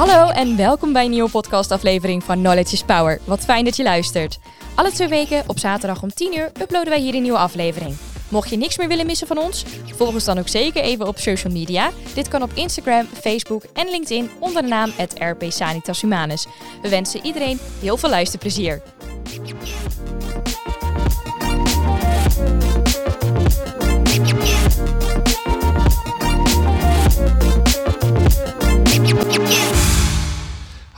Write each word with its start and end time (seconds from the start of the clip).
Hallo 0.00 0.28
en 0.28 0.56
welkom 0.56 0.92
bij 0.92 1.04
een 1.04 1.10
nieuwe 1.10 1.30
podcastaflevering 1.30 2.24
van 2.24 2.38
Knowledge 2.38 2.72
is 2.72 2.82
Power. 2.82 3.20
Wat 3.24 3.44
fijn 3.44 3.64
dat 3.64 3.76
je 3.76 3.82
luistert. 3.82 4.38
Alle 4.74 4.90
twee 4.92 5.08
weken 5.08 5.42
op 5.46 5.58
zaterdag 5.58 6.02
om 6.02 6.12
10 6.12 6.36
uur 6.38 6.52
uploaden 6.60 6.88
wij 6.88 7.00
hier 7.00 7.14
een 7.14 7.22
nieuwe 7.22 7.38
aflevering. 7.38 7.96
Mocht 8.28 8.50
je 8.50 8.56
niks 8.56 8.78
meer 8.78 8.88
willen 8.88 9.06
missen 9.06 9.26
van 9.26 9.38
ons, 9.38 9.64
volg 9.96 10.12
ons 10.12 10.24
dan 10.24 10.38
ook 10.38 10.48
zeker 10.48 10.82
even 10.82 11.06
op 11.06 11.18
social 11.18 11.52
media. 11.52 11.90
Dit 12.14 12.28
kan 12.28 12.42
op 12.42 12.50
Instagram, 12.54 13.06
Facebook 13.20 13.62
en 13.72 13.90
LinkedIn 13.90 14.30
onder 14.38 14.62
de 14.62 14.68
naam 14.68 14.90
RP 15.18 15.44
Sanitas 15.48 16.00
Humanus. 16.00 16.46
We 16.82 16.88
wensen 16.88 17.24
iedereen 17.24 17.58
heel 17.80 17.96
veel 17.96 18.10
luisterplezier. 18.10 18.82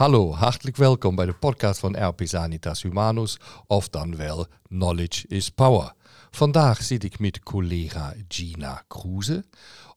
Hallo, 0.02 0.32
hartelijk 0.32 0.76
welkom 0.76 1.14
bij 1.14 1.26
de 1.26 1.32
podcast 1.32 1.80
van 1.80 2.04
RP 2.08 2.20
Sanitas 2.24 2.82
Humanus, 2.82 3.38
of 3.66 3.88
dan 3.88 4.16
wel 4.16 4.46
Knowledge 4.68 5.26
is 5.28 5.50
Power. 5.50 5.92
Vandaag 6.30 6.82
zit 6.82 7.04
ik 7.04 7.18
met 7.18 7.42
collega 7.42 8.14
Gina 8.28 8.84
Kroeze 8.88 9.44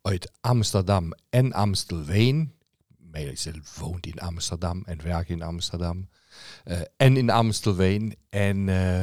uit 0.02 0.32
Amsterdam 0.42 1.14
en 1.30 1.54
Amstelveen. 1.54 2.54
Mijzelf 2.98 3.80
woont 3.80 4.06
in 4.06 4.20
Amsterdam 4.20 4.84
en 4.86 5.04
werkt 5.04 5.30
in 5.30 5.42
Amsterdam. 5.42 6.10
Uh, 6.66 6.80
en 6.98 7.18
in 7.18 7.30
Amstelveen. 7.30 8.16
En 8.30 8.68
uh, 8.68 9.02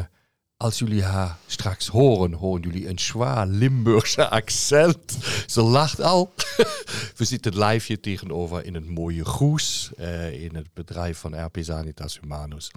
als 0.62 0.79
jullie 0.79 1.02
haar 1.02 1.37
straks 1.47 1.87
horen, 1.87 2.33
horen 2.33 2.62
jullie 2.62 2.89
een 2.89 2.98
zwaar 2.98 3.47
Limburgse 3.47 4.29
accent. 4.29 5.19
Ze 5.47 5.62
lacht 5.62 6.01
al. 6.01 6.34
We 7.16 7.25
zitten 7.25 7.59
live 7.65 7.87
hier 7.87 8.01
tegenover 8.01 8.65
in 8.65 8.75
een 8.75 8.89
mooie 8.89 9.25
groes. 9.25 9.91
Uh, 9.98 10.42
in 10.42 10.55
het 10.55 10.75
bedrijf 10.75 11.19
van 11.19 11.45
RP 11.45 11.56
Sanitas 11.61 12.19
Humanus. 12.20 12.70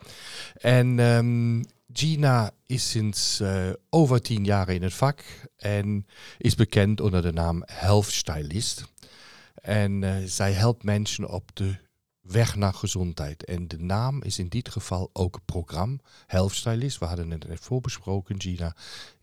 En 0.54 1.00
um, 1.00 1.66
Gina 1.94 2.52
is 2.66 2.90
sinds 2.90 3.42
uh, 3.42 3.70
over 3.90 4.22
tien 4.22 4.44
jaar 4.44 4.70
in 4.70 4.84
het 4.84 4.94
vak 4.94 5.24
en 5.58 6.08
is 6.38 6.56
bekend 6.56 7.02
onder 7.02 7.22
de 7.22 7.32
naam 7.32 7.64
Health 7.66 8.12
Stylist. 8.12 8.86
En 9.56 10.02
uh, 10.02 10.16
zij 10.26 10.52
helpt 10.52 10.84
mensen 10.84 11.30
op 11.30 11.50
de 11.54 11.76
weg 12.26 12.56
naar 12.56 12.74
gezondheid. 12.74 13.44
En 13.44 13.68
de 13.68 13.80
naam 13.80 14.22
is 14.22 14.40
in 14.40 14.48
dit 14.48 14.70
geval 14.70 15.10
ook 15.14 15.36
een 15.36 15.46
programma, 15.46 15.98
Health 16.26 16.54
Stylist. 16.54 16.98
We 16.98 17.06
hadden 17.06 17.32
het 17.32 17.48
net 17.48 17.60
voorbesproken, 17.60 18.42
Gina. 18.42 18.76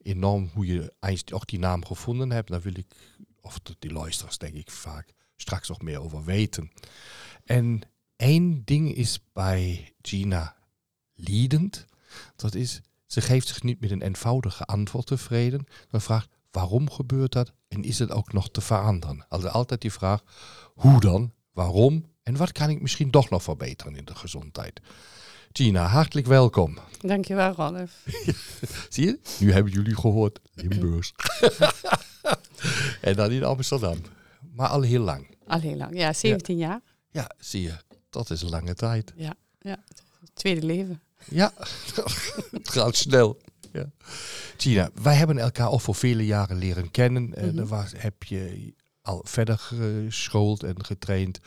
Enorm 0.03 0.50
hoe 0.53 0.67
je 0.67 0.92
ook 1.33 1.47
die 1.47 1.58
naam 1.58 1.84
gevonden 1.84 2.30
hebt. 2.30 2.50
Daar 2.50 2.61
wil 2.61 2.77
ik, 2.77 2.95
of 3.41 3.61
die 3.78 3.92
luisteraars 3.92 4.39
denk 4.39 4.55
ik 4.55 4.70
vaak, 4.70 5.12
straks 5.36 5.69
nog 5.69 5.83
meer 5.83 6.00
over 6.00 6.25
weten. 6.25 6.70
En 7.45 7.80
één 8.17 8.64
ding 8.64 8.95
is 8.95 9.20
bij 9.33 9.95
Gina 10.03 10.56
liedend. 11.14 11.86
Dat 12.36 12.55
is, 12.55 12.80
ze 13.06 13.20
geeft 13.20 13.47
zich 13.48 13.62
niet 13.62 13.80
met 13.80 13.91
een 13.91 14.03
eenvoudige 14.03 14.64
antwoord 14.64 15.06
tevreden, 15.06 15.67
maar 15.91 16.00
vraagt 16.00 16.28
waarom 16.50 16.91
gebeurt 16.91 17.33
dat 17.33 17.53
en 17.69 17.83
is 17.83 17.98
het 17.98 18.11
ook 18.11 18.33
nog 18.33 18.50
te 18.50 18.61
veranderen? 18.61 19.27
Also 19.28 19.48
altijd 19.48 19.80
die 19.80 19.92
vraag, 19.92 20.23
hoe 20.75 21.00
dan, 21.00 21.33
waarom 21.53 22.11
en 22.23 22.37
wat 22.37 22.53
kan 22.53 22.70
ik 22.70 22.81
misschien 22.81 23.11
toch 23.11 23.31
nog 23.31 23.42
verbeteren 23.42 23.97
in 23.97 24.05
de 24.05 24.15
gezondheid? 24.15 24.81
Gina, 25.53 25.87
hartelijk 25.87 26.27
welkom. 26.27 26.79
Dankjewel, 27.01 27.53
Ralf. 27.53 28.05
Zie 28.89 29.06
je? 29.06 29.19
Nu 29.39 29.53
hebben 29.53 29.73
jullie 29.73 29.97
gehoord 29.97 30.41
Limburgs. 30.55 31.12
en 33.01 33.17
dan 33.17 33.31
in 33.31 33.45
Amsterdam. 33.45 33.98
Maar 34.55 34.69
al 34.69 34.83
heel 34.83 35.03
lang. 35.03 35.37
Al 35.47 35.61
heel 35.61 35.77
lang, 35.77 35.98
ja, 35.98 36.12
17 36.12 36.56
ja. 36.59 36.67
jaar. 36.67 36.81
Ja, 37.11 37.31
zie 37.39 37.62
je. 37.62 37.75
Dat 38.11 38.31
is 38.31 38.42
een 38.42 38.48
lange 38.48 38.75
tijd. 38.75 39.12
Ja, 39.17 39.34
ja. 39.61 39.77
tweede 40.34 40.67
leven. 40.67 41.03
Ja, 41.29 41.52
het 42.51 42.69
gaat 42.69 42.96
snel. 42.96 43.41
Ja. 43.73 43.91
Gina, 44.57 44.91
wij 45.02 45.14
hebben 45.14 45.39
elkaar 45.39 45.67
al 45.67 45.79
voor 45.79 45.95
vele 45.95 46.27
jaren 46.27 46.57
leren 46.57 46.91
kennen. 46.91 47.23
Mm 47.23 47.35
-hmm. 47.35 47.67
was, 47.67 47.92
heb 47.96 48.23
je 48.23 48.73
al 49.02 49.20
verder 49.24 49.58
geschoold 49.58 50.63
en 50.63 50.85
getraind 50.85 51.40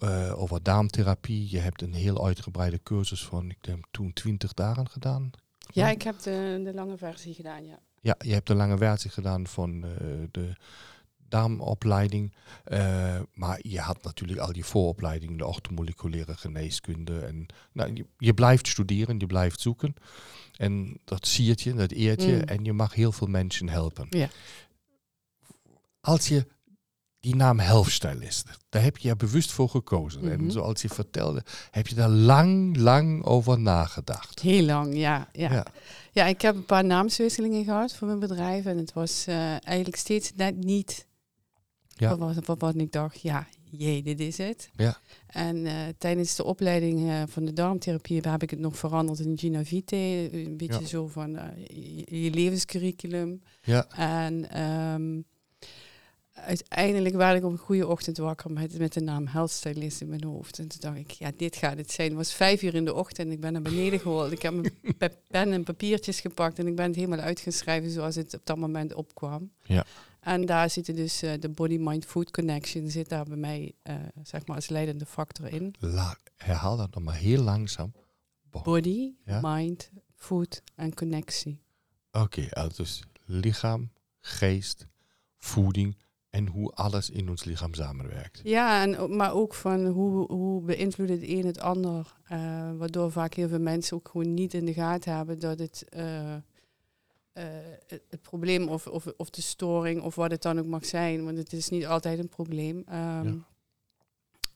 uh, 0.00 0.40
over 0.40 0.62
darmtherapie. 0.62 1.50
Je 1.50 1.58
hebt 1.58 1.82
een 1.82 1.94
heel 1.94 2.26
uitgebreide 2.26 2.80
cursus 2.82 3.24
van, 3.24 3.50
ik 3.50 3.58
denk 3.60 3.84
toen 3.90 4.12
20 4.12 4.54
dagen 4.54 4.88
gedaan. 4.88 5.30
Ja, 5.72 5.88
ik 5.88 6.02
heb 6.02 6.18
de, 6.18 6.60
de 6.64 6.74
lange 6.74 6.96
versie 6.96 7.34
gedaan, 7.34 7.66
ja. 7.66 7.78
Ja, 8.00 8.14
je 8.18 8.32
hebt 8.32 8.46
de 8.46 8.54
lange 8.54 8.76
versie 8.76 9.10
gedaan 9.10 9.46
van 9.46 9.84
uh, 9.84 9.92
de 10.30 10.56
darmopleiding. 11.28 12.34
Uh, 12.66 13.20
maar 13.34 13.58
je 13.62 13.80
had 13.80 14.02
natuurlijk 14.02 14.38
al 14.38 14.52
die 14.52 14.64
vooropleiding, 14.64 15.38
de 15.38 15.46
orthomoleculaire 15.46 16.36
geneeskunde. 16.36 17.20
En 17.20 17.46
nou, 17.72 17.92
je, 17.94 18.06
je, 18.18 18.34
blijft 18.34 18.68
studeren, 18.68 19.18
je 19.18 19.26
blijft 19.26 19.60
zoeken. 19.60 19.94
En 20.56 21.00
dat 21.04 21.26
siert 21.26 21.60
je, 21.60 21.74
dat 21.74 21.90
eert 21.90 22.22
je. 22.22 22.32
Mm. 22.32 22.40
En 22.40 22.64
je 22.64 22.72
mag 22.72 22.94
heel 22.94 23.12
veel 23.12 23.26
mensen 23.26 23.68
helpen. 23.68 24.06
Ja. 24.10 24.28
Als 26.00 26.28
je 26.28 26.46
die 27.24 27.36
naam 27.36 27.58
Helfstylist, 27.58 28.46
daar 28.68 28.82
heb 28.82 28.96
je 28.96 29.08
er 29.08 29.16
bewust 29.16 29.52
voor 29.52 29.68
gekozen. 29.68 30.20
Mm 30.20 30.28
-hmm. 30.28 30.44
En 30.44 30.50
zoals 30.50 30.82
je 30.82 30.88
vertelde, 30.88 31.42
heb 31.70 31.86
je 31.86 31.94
daar 31.94 32.08
lang, 32.08 32.76
lang 32.76 33.24
over 33.24 33.60
nagedacht. 33.60 34.40
Heel 34.40 34.64
lang, 34.64 34.96
ja. 34.96 35.28
Ja, 35.32 35.52
ja. 35.52 35.66
ja 36.12 36.24
ik 36.24 36.40
heb 36.40 36.54
een 36.54 36.66
paar 36.66 36.84
naamswisselingen 36.84 37.64
gehad 37.64 37.94
voor 37.94 38.06
mijn 38.06 38.18
bedrijf. 38.18 38.64
En 38.64 38.76
het 38.76 38.92
was 38.92 39.24
uh, 39.28 39.34
eigenlijk 39.50 39.96
steeds 39.96 40.32
net 40.36 40.56
niet 40.56 41.06
ja. 41.96 42.16
Wat, 42.16 42.44
wat, 42.44 42.60
wat 42.60 42.74
ik 42.76 42.92
dacht, 42.92 43.20
ja, 43.20 43.46
jee, 43.70 44.02
dit 44.02 44.20
is 44.20 44.38
het. 44.38 44.70
Ja. 44.76 44.98
En 45.26 45.56
uh, 45.56 45.72
tijdens 45.98 46.36
de 46.36 46.44
opleiding 46.44 47.00
uh, 47.00 47.22
van 47.26 47.44
de 47.44 47.52
darmtherapie 47.52 48.20
heb 48.20 48.42
ik 48.42 48.50
het 48.50 48.58
nog 48.58 48.76
veranderd 48.76 49.18
in 49.18 49.38
Gina 49.38 49.64
Vite. 49.64 49.96
Een 50.32 50.56
beetje 50.56 50.80
ja. 50.80 50.86
zo 50.86 51.06
van 51.06 51.30
je, 51.68 52.22
je, 52.22 52.30
levenscurriculum. 52.30 53.42
Ja. 53.62 53.86
En 53.96 54.62
um, 54.62 55.24
uiteindelijk 56.34 57.14
werd 57.14 57.36
ik 57.36 57.44
op 57.44 57.52
een 57.52 57.58
goede 57.58 57.86
ochtend 57.86 58.16
wakker 58.16 58.52
met, 58.52 58.78
met 58.78 58.92
de 58.92 59.00
naam 59.00 59.26
Health 59.26 59.50
Stylist 59.50 60.00
in 60.00 60.08
mijn 60.08 60.24
hoofd. 60.24 60.58
En 60.58 60.68
toen 60.68 60.80
dacht 60.80 60.96
ik, 60.96 61.10
ja, 61.10 61.30
dit 61.36 61.56
gaat 61.56 61.76
het 61.76 61.90
zijn. 61.90 62.08
Het 62.08 62.16
was 62.16 62.32
vijf 62.32 62.62
uur 62.62 62.74
in 62.74 62.84
de 62.84 62.94
ochtend 62.94 63.26
en 63.26 63.32
ik 63.32 63.40
ben 63.40 63.52
naar 63.52 63.62
beneden 63.62 64.00
geholpen. 64.00 64.32
Ik 64.32 64.42
heb 64.42 64.54
mijn 64.54 64.72
pen 65.28 65.52
en 65.52 65.64
papiertjes 65.64 66.20
gepakt 66.20 66.58
en 66.58 66.66
ik 66.66 66.76
ben 66.76 66.86
het 66.86 66.94
helemaal 66.94 67.18
uitgeschreven 67.18 67.90
zoals 67.90 68.14
het 68.14 68.34
op 68.34 68.40
dat 68.44 68.56
moment 68.56 68.94
opkwam. 68.94 69.52
Ja. 69.62 69.84
En 70.20 70.46
daar 70.46 70.70
zitten 70.70 70.94
dus 70.94 71.22
uh, 71.22 71.32
de 71.40 71.48
body-mind-food 71.48 72.30
connection 72.30 72.90
zit 72.90 73.08
daar 73.08 73.24
bij 73.24 73.36
mij 73.36 73.72
uh, 73.82 73.94
zeg 74.22 74.46
maar 74.46 74.56
als 74.56 74.68
leidende 74.68 75.06
factor 75.06 75.48
in. 75.48 75.74
La 75.78 76.16
herhaal 76.36 76.76
dat 76.76 76.94
nog 76.94 77.04
maar 77.04 77.14
heel 77.14 77.42
langzaam. 77.42 77.92
Bo 78.50 78.62
Body, 78.62 79.12
ja? 79.24 79.40
mind, 79.42 79.90
food 80.14 80.62
en 80.74 80.94
connectie. 80.94 81.62
Oké, 82.10 82.46
okay, 82.48 82.68
dus 82.76 83.02
lichaam, 83.24 83.90
geest, 84.20 84.86
voeding 85.38 85.96
en 86.34 86.46
hoe 86.46 86.70
alles 86.70 87.10
in 87.10 87.28
ons 87.28 87.44
lichaam 87.44 87.74
samenwerkt. 87.74 88.40
Ja, 88.42 88.82
en, 88.82 89.16
maar 89.16 89.34
ook 89.34 89.54
van 89.54 89.86
hoe, 89.86 90.32
hoe 90.32 90.62
beïnvloedt 90.62 91.10
het 91.10 91.22
een 91.22 91.46
het 91.46 91.60
ander. 91.60 92.16
Uh, 92.32 92.70
waardoor 92.76 93.12
vaak 93.12 93.34
heel 93.34 93.48
veel 93.48 93.60
mensen 93.60 93.96
ook 93.96 94.08
gewoon 94.08 94.34
niet 94.34 94.54
in 94.54 94.64
de 94.64 94.72
gaten 94.72 95.16
hebben 95.16 95.40
dat 95.40 95.58
het... 95.58 95.84
Uh, 95.96 96.34
het, 97.86 98.02
het, 98.08 98.22
probleem 98.22 98.68
of, 98.68 98.86
of, 98.86 99.06
of 99.16 99.30
de 99.30 99.42
storing 99.42 100.02
of 100.02 100.14
wat 100.14 100.30
het 100.30 100.42
dan 100.42 100.58
ook 100.58 100.66
mag 100.66 100.86
zijn, 100.86 101.24
want 101.24 101.36
het 101.36 101.52
is 101.52 101.68
niet 101.68 101.86
altijd 101.86 102.18
een 102.18 102.28
probleem, 102.28 102.76
um, 102.76 102.84
ja. 102.88 103.34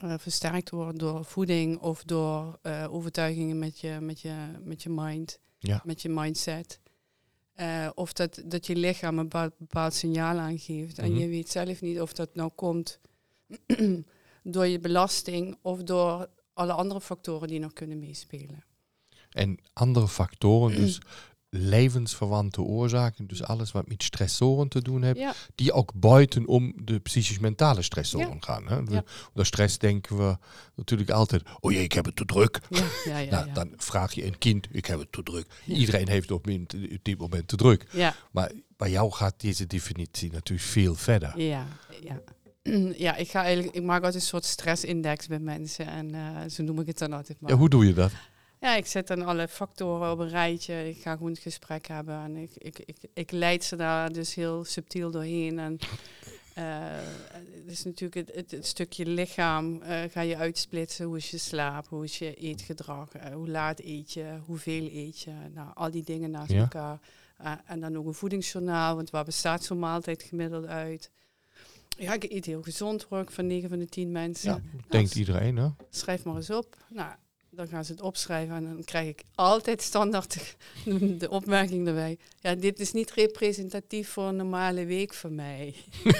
uh, 0.04 0.14
versterkt 0.18 0.70
wordt 0.70 0.98
door 0.98 1.24
voeding 1.24 1.78
of 1.78 2.04
door 2.04 2.58
uh, 2.62 2.86
overtuigingen 2.90 3.58
met 3.58 3.80
je, 3.80 3.98
met 4.00 4.20
je, 4.20 4.34
met 4.64 4.82
je 4.82 4.90
mind, 4.90 5.38
ja. 5.58 5.82
met 5.84 6.02
je 6.02 6.08
mindset. 6.08 6.80
Of 7.94 8.12
dat, 8.12 8.42
dat 8.44 8.66
je 8.66 8.76
lichaam 8.76 9.18
een 9.18 9.28
bepaald, 9.28 9.58
bepaald 9.58 9.94
signaal 9.94 10.38
aangeeft 10.38 10.96
mm 10.96 11.04
-hmm. 11.04 11.14
en 11.14 11.20
je 11.20 11.28
weet 11.28 11.50
zelf 11.50 11.80
niet 11.80 12.00
of 12.00 12.12
dat 12.12 12.34
nou 12.34 12.50
komt 12.54 13.00
door 14.42 14.66
je 14.66 14.78
belasting 14.78 15.58
of 15.62 15.82
door 15.82 16.28
alle 16.52 16.72
andere 16.72 17.00
factoren 17.00 17.48
die 17.48 17.58
nog 17.58 17.72
kunnen 17.72 17.98
meespelen. 17.98 18.64
En 19.30 19.58
andere 19.72 20.08
factoren, 20.08 20.76
dus 20.76 21.00
levensverwante 21.50 22.62
oorzaken, 22.62 23.26
dus 23.26 23.42
alles 23.42 23.72
wat 23.72 23.88
met 23.88 24.02
stressoren 24.02 24.68
te 24.68 24.82
doen 24.82 25.02
heeft, 25.02 25.18
ja. 25.18 25.34
die 25.54 25.72
ook 25.72 25.92
buitenom 25.94 26.72
de 26.84 26.98
psychisch-mentale 26.98 27.82
stressoren 27.82 28.28
ja. 28.28 28.36
gaan. 28.40 28.68
Hè? 28.68 28.76
Ja. 28.94 29.04
Stress 29.44 29.78
denken 29.78 30.16
we 30.16 30.36
natuurlijk 30.74 31.10
altijd, 31.10 31.42
oh 31.60 31.72
jee, 31.72 31.82
ik 31.82 31.92
heb 31.92 32.04
het 32.04 32.16
te 32.16 32.24
druk. 32.24 32.60
Ja, 33.04 33.18
ja, 33.18 33.30
nou, 33.30 33.52
dan 33.52 33.72
vraag 33.76 34.12
je 34.12 34.26
een 34.26 34.38
kind, 34.38 34.68
ik 34.70 34.86
heb 34.86 34.98
het 34.98 35.12
te 35.12 35.22
druk. 35.22 35.46
Iedereen 35.66 36.08
heeft 36.08 36.30
op 36.30 36.46
dit 37.02 37.18
moment 37.18 37.48
te 37.48 37.56
druk. 37.56 37.86
Maar 38.30 38.52
bij 38.76 38.90
jou 38.90 39.12
gaat 39.12 39.40
deze 39.40 39.66
definitie 39.66 40.32
natuurlijk 40.32 40.68
veel 40.68 40.94
verder. 40.94 41.40
Ja, 41.40 41.66
ja. 42.02 42.20
Ja, 42.96 43.16
ik, 43.16 43.30
ga 43.30 43.42
eigenlijk, 43.42 43.76
ik 43.76 43.82
maak 43.82 44.02
altijd 44.02 44.14
een 44.14 44.28
soort 44.28 44.44
stressindex 44.44 45.26
bij 45.26 45.38
mensen 45.38 45.86
en 45.86 46.14
uh, 46.14 46.38
zo 46.48 46.62
noem 46.62 46.80
ik 46.80 46.86
het 46.86 46.98
dan 46.98 47.12
altijd 47.12 47.40
maar. 47.40 47.50
Ja, 47.50 47.56
hoe 47.56 47.68
doe 47.68 47.86
je 47.86 47.92
dat? 47.94 48.12
Ja, 48.60 48.76
ik 48.76 48.86
zet 48.86 49.06
dan 49.06 49.22
alle 49.22 49.48
factoren 49.48 50.10
op 50.10 50.18
een 50.18 50.28
rijtje. 50.28 50.88
Ik 50.88 50.96
ga 51.02 51.12
gewoon 51.16 51.30
het 51.30 51.38
gesprek 51.40 51.86
hebben. 51.86 52.14
En 52.22 52.36
ik, 52.36 52.50
ik, 52.56 52.78
ik, 52.78 52.96
ik 53.14 53.30
leid 53.30 53.64
ze 53.64 53.76
daar 53.76 54.12
dus 54.12 54.34
heel 54.34 54.64
subtiel 54.64 55.10
doorheen. 55.10 55.58
En 55.58 55.78
uh, 56.58 56.86
is 57.66 57.84
natuurlijk 57.84 58.28
het, 58.28 58.36
het, 58.36 58.50
het 58.50 58.66
stukje 58.66 59.06
lichaam. 59.06 59.82
eh, 59.82 60.02
ga 60.10 60.20
je 60.20 60.36
uitsplitsen. 60.36 61.06
Hoe 61.06 61.16
is 61.16 61.30
je 61.30 61.38
slaap? 61.38 61.88
Hoe 61.88 62.04
is 62.04 62.18
je 62.18 62.34
eetgedrag? 62.34 63.12
eh, 63.12 63.32
hoe 63.34 63.48
laat 63.48 63.80
eet 63.80 64.12
je? 64.12 64.38
Hoeveel 64.46 64.88
eet 64.92 65.20
je? 65.20 65.32
Nou, 65.54 65.70
al 65.74 65.90
die 65.90 66.04
dingen 66.04 66.30
naast 66.30 66.50
Ja. 66.50 66.58
elkaar. 66.60 66.98
Eh, 67.36 67.52
en 67.66 67.80
dan 67.80 67.96
ook 67.98 68.06
een 68.06 68.14
voedingsjournaal. 68.14 68.96
Want 68.96 69.10
waar 69.10 69.24
bestaat 69.24 69.64
zo'n 69.64 69.78
maaltijd 69.78 70.22
gemiddeld 70.22 70.66
uit? 70.66 71.10
Ja, 71.98 72.12
ik 72.12 72.24
eet 72.24 72.44
heel 72.44 72.62
gezond 72.62 73.02
hoor 73.02 73.20
ik 73.20 73.30
van 73.30 73.46
9 73.46 73.68
van 73.68 73.78
de 73.78 73.86
10 73.86 74.12
mensen. 74.12 74.52
Ja, 74.72 74.80
denkt 74.88 75.14
iedereen, 75.14 75.56
hè? 75.56 75.68
Schrijf 75.90 76.24
maar 76.24 76.36
eens 76.36 76.50
op. 76.50 76.76
Nou, 76.88 77.12
dan 77.58 77.68
gaan 77.68 77.84
ze 77.84 77.92
het 77.92 78.00
opschrijven 78.00 78.56
en 78.56 78.64
dan 78.64 78.84
krijg 78.84 79.08
ik 79.08 79.22
altijd 79.34 79.82
standaard 79.82 80.56
de, 81.18 81.30
opmerking 81.30 81.86
erbij. 81.86 82.18
Ja, 82.40 82.54
dit 82.54 82.80
is 82.80 82.92
niet 82.92 83.10
representatief 83.10 84.08
voor 84.08 84.24
een 84.24 84.36
normale 84.36 84.84
week 84.84 85.14
voor 85.14 85.32
mij. 85.32 85.74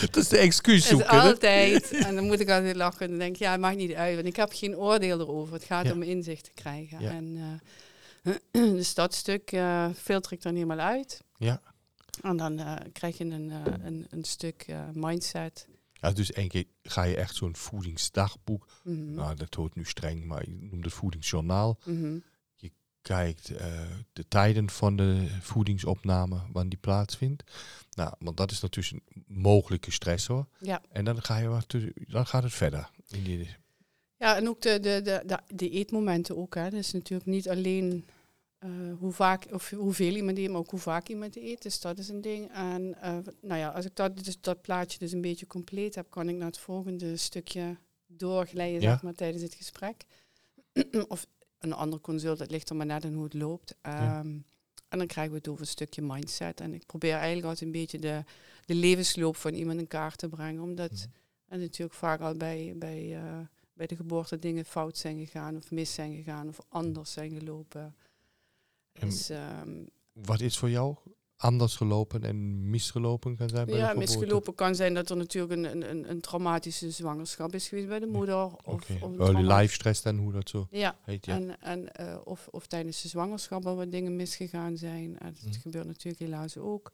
Dat 0.00 0.16
is 0.16 0.28
de 0.28 0.38
excuus 0.38 0.82
is 0.82 0.88
zoeken. 0.88 1.08
hè? 1.10 1.20
altijd. 1.20 1.90
En 2.06 2.14
dan 2.14 2.24
moet 2.24 2.40
ik 2.40 2.50
altijd 2.50 2.76
lachen. 2.76 3.00
En 3.00 3.08
dan 3.08 3.18
denk 3.18 3.34
ik, 3.34 3.40
ja, 3.40 3.50
het 3.50 3.60
maakt 3.60 3.76
niet 3.76 3.92
uit. 3.94 4.14
Want 4.14 4.26
ik 4.26 4.36
heb 4.36 4.52
geen 4.52 4.76
oordeel 4.76 5.20
erover. 5.20 5.54
Het 5.54 5.64
gaat 5.64 5.86
Ja. 5.86 5.92
om 5.92 6.02
inzicht 6.02 6.44
te 6.44 6.50
krijgen. 6.54 7.00
Ja. 7.00 7.10
En 7.10 7.60
eh, 8.22 8.32
dus 8.78 8.94
dat 8.94 9.14
stuk 9.14 9.52
eh, 9.52 9.88
filter 9.96 10.32
ik 10.32 10.42
dan 10.42 10.54
helemaal 10.54 10.78
uit. 10.78 11.20
Ja. 11.36 11.60
En 12.22 12.36
dan 12.36 12.58
eh, 12.58 12.74
krijg 12.92 13.18
je 13.18 13.24
een, 13.24 13.52
een, 13.84 14.06
een 14.10 14.24
stuk 14.24 14.66
mindset. 14.92 15.66
Ja, 16.00 16.12
dus 16.12 16.32
één 16.32 16.48
keer 16.48 16.64
ga 16.82 17.02
je 17.02 17.16
echt 17.16 17.34
zo'n 17.34 17.56
voedingsdagboek. 17.56 18.66
Mhm. 18.84 19.14
Nou, 19.14 19.34
dat 19.34 19.54
hoort 19.54 19.74
nu 19.74 19.84
streng, 19.84 20.24
maar 20.24 20.48
je 20.48 20.68
noemt 20.70 20.84
het 20.84 20.94
voedingsjournaal. 20.94 21.78
Mhm. 21.84 22.18
Kijkt 23.02 23.50
eh, 23.50 23.66
de 24.12 24.28
tijden 24.28 24.70
van 24.70 24.96
de 24.96 25.26
voedingsopname, 25.40 26.40
wanneer 26.52 26.70
die 26.70 26.78
plaatsvindt. 26.78 27.42
Nou, 27.90 28.14
want 28.18 28.36
dat 28.36 28.50
is 28.50 28.60
natuurlijk 28.60 29.04
een 29.14 29.24
mogelijke 29.26 29.90
stressor. 29.90 30.46
Ja. 30.58 30.82
En 30.92 31.04
dan, 31.04 31.22
ga 31.22 31.36
je 31.36 31.48
wat, 31.48 31.74
dan 31.94 32.26
gaat 32.26 32.42
het 32.42 32.52
verder. 32.52 32.90
In 33.08 33.22
die, 33.22 33.56
Ja, 34.16 34.36
en 34.36 34.48
ook 34.48 34.60
de, 34.60 34.80
de, 34.80 35.00
de, 35.02 35.22
de, 35.26 35.38
de 35.54 35.70
eetmomenten 35.70 36.36
ook. 36.36 36.54
Hè. 36.54 36.62
Dat 36.62 36.80
is 36.80 36.92
natuurlijk 36.92 37.30
niet 37.30 37.48
alleen 37.48 38.06
eh, 38.60 38.70
hoe 38.98 39.12
vaak 39.12 39.46
of 39.52 39.70
hoeveel 39.70 40.14
iemand 40.14 40.38
eet, 40.38 40.48
maar 40.50 40.58
ook 40.60 40.70
hoe 40.70 40.80
vaak 40.80 41.08
iemand 41.08 41.36
eet. 41.36 41.62
Dus 41.62 41.80
dat 41.80 41.98
is 41.98 42.08
een 42.08 42.20
ding. 42.20 42.50
En 42.52 42.94
eh, 43.02 43.16
nou 43.40 43.58
ja, 43.60 43.68
als 43.68 43.84
ik 43.84 43.96
dat, 43.96 44.24
dus 44.24 44.40
dat 44.40 44.60
plaatje 44.62 44.98
dus 44.98 45.12
een 45.12 45.20
beetje 45.20 45.46
compleet 45.46 45.94
heb, 45.94 46.10
kan 46.10 46.28
ik 46.28 46.36
naar 46.36 46.46
het 46.46 46.58
volgende 46.58 47.16
stukje 47.16 47.76
doorglijden, 48.06 48.80
Ja. 48.80 48.90
zeg 48.90 49.02
maar, 49.02 49.14
tijdens 49.14 49.42
het 49.42 49.54
gesprek. 49.54 50.04
of 51.08 51.26
een 51.58 51.72
ander 51.72 52.00
consult, 52.00 52.38
dat 52.38 52.50
ligt 52.50 52.70
er 52.70 52.76
maar 52.76 52.86
net 52.86 53.04
aan 53.04 53.12
hoe 53.12 53.24
het 53.24 53.34
loopt. 53.34 53.74
Ja. 53.82 54.18
Ehm, 54.18 54.38
En 54.88 54.98
dan 54.98 55.06
krijgen 55.06 55.32
we 55.32 55.38
het 55.38 55.48
over 55.48 55.60
een 55.62 55.66
stukje 55.68 56.02
mindset. 56.02 56.60
En 56.60 56.74
ik 56.74 56.86
probeer 56.86 57.12
eigenlijk 57.14 57.44
altijd 57.44 57.62
een 57.64 57.72
beetje 57.80 57.98
de, 57.98 58.24
de 58.64 58.74
levensloop 58.74 59.36
van 59.36 59.54
iemand 59.54 59.80
in 59.80 59.86
kaart 59.86 60.18
te 60.18 60.28
brengen. 60.28 60.62
Omdat 60.62 60.90
Mhm. 60.90 61.02
er 61.48 61.58
natuurlijk 61.58 61.98
vaak 61.98 62.20
al 62.20 62.34
bij, 62.34 62.74
bij, 62.76 63.16
eh, 63.16 63.38
bij 63.72 63.86
de 63.86 63.96
geboorte 63.96 64.38
dingen 64.38 64.64
fout 64.64 64.98
zijn 64.98 65.18
gegaan 65.18 65.56
of 65.56 65.70
mis 65.70 65.94
zijn 65.94 66.14
gegaan 66.14 66.48
of 66.48 66.58
anders 66.68 67.12
zijn 67.12 67.38
gelopen. 67.38 67.94
En 68.92 69.08
Dus, 69.08 69.28
ehm, 69.30 69.84
Wat 70.12 70.40
is 70.40 70.58
voor 70.58 70.70
jou 70.70 70.96
anders 71.36 71.76
gelopen 71.76 72.22
en 72.24 72.70
misgelopen 72.70 73.36
kan 73.36 73.48
zijn 73.48 73.66
bij 73.66 73.74
de 73.74 73.80
ja, 73.80 73.94
misgelopen 73.94 74.54
kan 74.54 74.74
zijn 74.74 74.94
dat 74.94 75.10
er 75.10 75.16
natuurlijk 75.16 75.52
een, 75.52 75.90
een, 75.90 76.10
een, 76.10 76.20
traumatische 76.20 76.90
zwangerschap 76.90 77.54
is 77.54 77.68
geweest 77.68 77.88
bij 77.88 77.98
de 77.98 78.06
moeder. 78.06 78.44
Of, 78.44 78.54
Oké, 78.64 78.98
of 79.00 79.18
early 79.18 79.52
life 79.52 79.74
stress 79.74 80.02
dan, 80.02 80.16
hoe 80.16 80.32
dat 80.32 80.48
zo 80.48 80.66
Ja, 80.70 80.98
heet. 81.02 81.26
Ja. 81.26 81.34
en, 81.34 81.60
en, 81.60 81.92
eh, 81.94 82.20
of, 82.24 82.48
of 82.50 82.66
tijdens 82.66 83.02
de 83.02 83.08
zwangerschap 83.08 83.66
al 83.66 83.76
wat 83.76 83.92
dingen 83.92 84.16
misgegaan 84.16 84.76
zijn. 84.76 85.18
En 85.18 85.32
dat 85.42 85.50
Mhm. 85.50 85.60
gebeurt 85.60 85.86
natuurlijk 85.86 86.22
helaas 86.22 86.56
ook. 86.56 86.92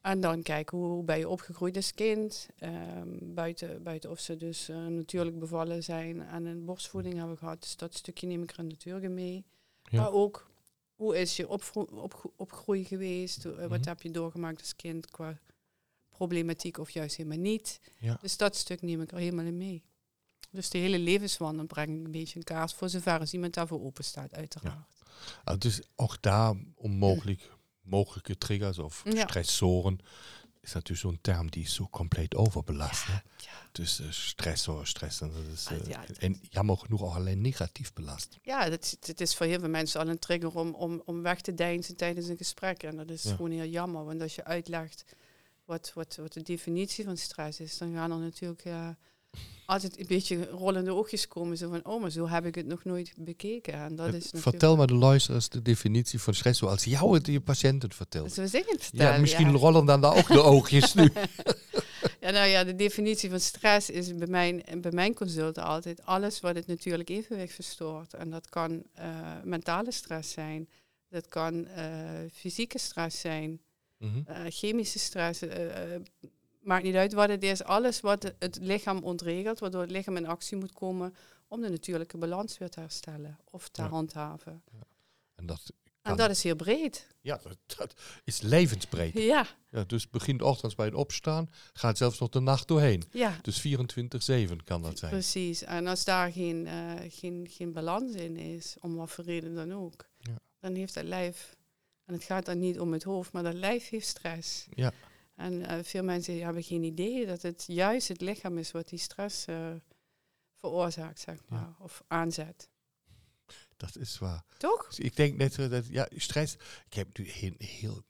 En 0.00 0.20
dan 0.20 0.42
kijken 0.42 0.78
hoe, 0.78 1.04
ben 1.04 1.18
je 1.18 1.28
opgegroeid 1.28 1.76
als 1.76 1.94
kind. 1.94 2.48
Ehm, 2.58 3.08
buiten, 3.20 3.82
buiten 3.82 4.10
of 4.10 4.18
ze 4.20 4.36
dus 4.36 4.68
eh, 4.68 4.86
natuurlijk 4.86 5.38
bevallen 5.38 5.82
zijn 5.82 6.20
en 6.20 6.44
een 6.44 6.64
borstvoeding 6.64 7.14
hebben 7.18 7.38
gehad. 7.38 7.60
Dus 7.60 7.76
dat 7.76 7.94
stukje 7.94 8.26
neem 8.26 8.42
ik 8.42 8.50
er 8.56 8.64
natuurlijk 8.64 9.08
mee. 9.10 9.44
Ja. 9.82 10.00
Maar 10.00 10.12
ook, 10.12 10.49
hoe 11.00 11.18
is 11.18 11.36
je 11.36 11.48
opgro- 11.48 12.32
opgroei 12.36 12.84
geweest? 12.84 13.44
Eh, 13.44 13.66
wat 13.66 13.78
Mhm. 13.78 13.88
heb 13.88 14.02
je 14.02 14.10
doorgemaakt 14.10 14.60
als 14.60 14.76
kind 14.76 15.10
qua 15.10 15.38
problematiek 16.08 16.78
of 16.78 16.90
juist 16.90 17.16
helemaal 17.16 17.38
niet? 17.38 17.80
Ja. 17.98 18.18
Dus 18.20 18.36
dat 18.36 18.56
stuk 18.56 18.82
neem 18.82 19.00
ik 19.00 19.12
er 19.12 19.18
helemaal 19.18 19.44
in 19.44 19.56
mee. 19.56 19.82
Dus 20.50 20.70
de 20.70 20.78
hele 20.78 20.98
levenswandel 20.98 21.66
breng 21.66 21.98
ik 21.98 22.04
een 22.04 22.10
beetje 22.10 22.34
in 22.38 22.44
kaart 22.44 22.72
voor 22.74 22.88
zover 22.88 23.18
als 23.18 23.32
iemand 23.32 23.54
daarvoor 23.54 23.80
open 23.80 24.04
staat, 24.04 24.34
uiteraard. 24.34 24.88
Ah, 25.44 25.58
dus 25.58 25.80
ook 25.96 26.22
daar 26.22 26.54
om 26.74 26.90
mogelijk, 26.92 27.50
mogelijke 27.80 28.38
triggers 28.38 28.78
of 28.78 29.02
Ja. 29.04 29.24
Is 30.62 30.72
natuurlijk 30.72 31.00
zo'n 31.00 31.18
term 31.20 31.50
die 31.50 31.68
zo 31.68 31.88
compleet 31.90 32.34
overbelast. 32.34 33.06
Ja. 33.06 33.22
Dus 33.72 34.00
eh, 34.00 34.06
stressor, 34.10 34.86
stress. 34.86 35.20
En, 35.20 35.32
dat 35.32 35.42
is, 35.52 35.66
Ah, 35.66 35.76
eh, 35.76 35.86
ja, 35.86 36.04
dat- 36.06 36.16
en 36.16 36.40
jammer 36.50 36.76
genoeg 36.76 37.02
ook 37.02 37.14
alleen 37.14 37.40
negatief 37.40 37.92
belast. 37.92 38.38
Ja, 38.42 38.64
is- 38.64 38.96
het 39.00 39.20
is 39.20 39.36
voor 39.36 39.46
heel 39.46 39.58
veel 39.60 39.68
mensen 39.68 40.00
al 40.00 40.08
een 40.08 40.18
trigger 40.18 40.54
om, 40.56 40.74
om, 40.74 41.02
om 41.04 41.22
weg 41.22 41.40
te 41.40 41.54
deinzen 41.54 41.96
tijdens 41.96 42.26
een 42.28 42.36
gesprek. 42.36 42.82
En 42.82 42.96
dat 42.96 43.10
is 43.10 43.22
Ja. 43.22 43.34
gewoon 43.34 43.50
heel 43.50 43.64
jammer, 43.70 44.04
want 44.04 44.20
als 44.22 44.34
je 44.34 44.44
uitlegt 44.44 45.04
wat, 45.64 45.90
wat, 45.94 46.16
wat 46.16 46.32
de 46.32 46.42
definitie 46.42 47.04
van 47.04 47.16
stress 47.16 47.60
is, 47.60 47.78
dan 47.78 47.92
gaan 47.94 48.10
er 48.10 48.18
natuurlijk 48.18 48.64
eh, 48.64 48.88
altijd 49.66 49.98
een 49.98 50.06
beetje 50.06 50.48
rollende 50.50 50.94
oogjes 50.94 51.28
komen. 51.28 51.56
Zo 51.56 51.68
van, 51.70 51.84
oh, 51.84 52.00
maar 52.00 52.10
zo 52.10 52.28
heb 52.28 52.46
ik 52.46 52.54
het 52.54 52.66
nog 52.66 52.84
nooit 52.84 53.12
bekeken. 53.16 53.72
En 53.74 53.96
dat 53.96 54.06
Eh, 54.08 54.12
is 54.14 54.22
natuurlijk... 54.24 54.42
Vertel 54.42 54.76
maar 54.76 54.86
de 54.86 54.94
luisteraars 54.94 55.48
de 55.48 55.62
definitie 55.62 56.20
van 56.20 56.34
stress 56.34 56.58
zoals 56.58 56.84
jou 56.84 57.14
het 57.14 57.26
je 57.26 57.40
patiënten 57.40 57.92
vertelt. 57.92 58.32
Zo 58.32 58.46
zeg 58.46 58.60
ik 58.62 58.68
het 58.70 58.82
vertellen. 58.84 59.12
Ja, 59.14 59.20
misschien 59.20 59.50
ja. 59.50 59.56
rollen 59.58 59.86
dan 59.86 60.00
daar 60.00 60.16
ook 60.16 60.28
de 60.28 60.42
oogjes 60.42 60.94
nu. 60.94 61.12
Ja, 62.20 62.30
nou 62.30 62.48
ja, 62.48 62.64
de 62.64 62.74
definitie 62.76 63.30
van 63.30 63.40
stress 63.40 63.90
is 63.90 64.14
bij 64.14 64.26
mijn, 64.26 64.62
bij 64.80 64.90
mijn 64.92 65.14
consulten 65.14 65.62
altijd 65.62 66.02
alles 66.04 66.40
wat 66.40 66.54
het 66.54 66.66
natuurlijk 66.66 67.08
evenwicht 67.08 67.54
verstoort. 67.54 68.14
En 68.14 68.30
dat 68.30 68.48
kan 68.48 68.82
eh, 68.94 69.06
mentale 69.44 69.92
stress 69.92 70.32
zijn, 70.32 70.68
dat 71.08 71.28
kan 71.28 71.66
eh, 71.66 71.84
fysieke 72.32 72.78
stress 72.78 73.20
zijn, 73.20 73.60
Mhm. 73.98 74.48
chemische 74.48 74.98
stress. 74.98 75.40
Maakt 76.60 76.84
niet 76.84 76.94
uit 76.94 77.12
wat 77.12 77.28
het 77.28 77.42
is. 77.42 77.62
Alles 77.64 78.00
wat 78.00 78.22
het- 78.22 78.34
het 78.38 78.58
lichaam 78.60 78.98
ontregelt, 79.02 79.58
waardoor 79.58 79.80
het 79.80 79.90
lichaam 79.90 80.16
in 80.16 80.26
actie 80.26 80.56
moet 80.56 80.72
komen 80.72 81.14
om 81.48 81.60
de 81.60 81.68
natuurlijke 81.68 82.18
balans 82.18 82.58
weer 82.58 82.68
te 82.70 82.80
herstellen 82.80 83.38
of 83.50 83.68
te 83.68 83.82
Ja. 83.82 83.88
handhaven. 83.88 84.62
En 85.34 85.46
dat, 85.46 85.72
En 86.02 86.16
dat 86.16 86.30
is 86.30 86.42
heel 86.42 86.56
breed. 86.56 87.06
ja, 87.20 87.40
dat, 87.42 87.56
dat 87.78 87.94
is 88.24 88.40
levensbreed. 88.40 89.12
Ja, 89.12 89.46
Ja, 89.70 89.84
dus 89.84 90.10
begint 90.10 90.42
ochtends 90.42 90.74
bij 90.74 90.86
het 90.86 90.94
opstaan, 90.94 91.50
gaat 91.72 91.96
zelfs 91.98 92.18
nog 92.18 92.28
de 92.28 92.40
nacht 92.40 92.68
doorheen. 92.68 93.02
ja. 93.12 93.38
Dus 93.42 93.60
24-7 93.60 94.64
kan 94.64 94.82
dat 94.82 94.98
zijn. 94.98 95.10
Precies. 95.10 95.62
En 95.62 95.86
als 95.86 96.04
daar 96.04 96.32
geen, 96.32 96.66
eh, 96.66 96.92
geen, 97.08 97.46
geen 97.50 97.72
balans 97.72 98.12
in 98.12 98.36
is, 98.36 98.76
om 98.80 98.94
wat 98.96 99.10
voor 99.10 99.24
reden 99.24 99.54
dan 99.54 99.72
ook, 99.72 100.08
Ja. 100.18 100.38
dan 100.60 100.74
heeft 100.74 100.94
dat 100.94 101.04
lijf, 101.04 101.56
en 102.04 102.14
het 102.14 102.24
gaat 102.24 102.44
dan 102.46 102.58
niet 102.58 102.80
om 102.80 102.92
het 102.92 103.02
hoofd, 103.02 103.32
maar 103.32 103.42
dat 103.42 103.54
lijf 103.54 103.88
heeft 103.88 104.06
stress. 104.08 104.66
Ja. 104.74 104.92
En 105.40 105.66
eh, 105.66 105.78
veel 105.82 106.02
mensen 106.02 106.44
hebben 106.44 106.62
geen 106.62 106.82
idee 106.82 107.26
dat 107.26 107.42
het 107.42 107.64
juist 107.66 108.08
het 108.08 108.20
lichaam 108.20 108.58
is 108.58 108.70
wat 108.70 108.88
die 108.88 108.98
stress 108.98 109.44
eh, 109.46 109.70
veroorzaakt, 110.54 111.20
zeg 111.20 111.38
maar, 111.48 111.60
Ja. 111.60 111.76
of 111.78 112.02
aanzet. 112.06 112.68
Dat 113.76 113.96
is 113.96 114.18
waar. 114.18 114.44
Toch? 114.56 114.86
Dus 114.88 114.98
ik 114.98 115.16
denk 115.16 115.36
net 115.36 115.52
zo 115.54 115.68
dat, 115.68 115.86
ja, 115.86 116.08
stress. 116.16 116.54
Ik 116.86 116.94
heb 116.94 117.18
nu 117.18 117.28
een 117.40 117.54
heel 117.58 118.02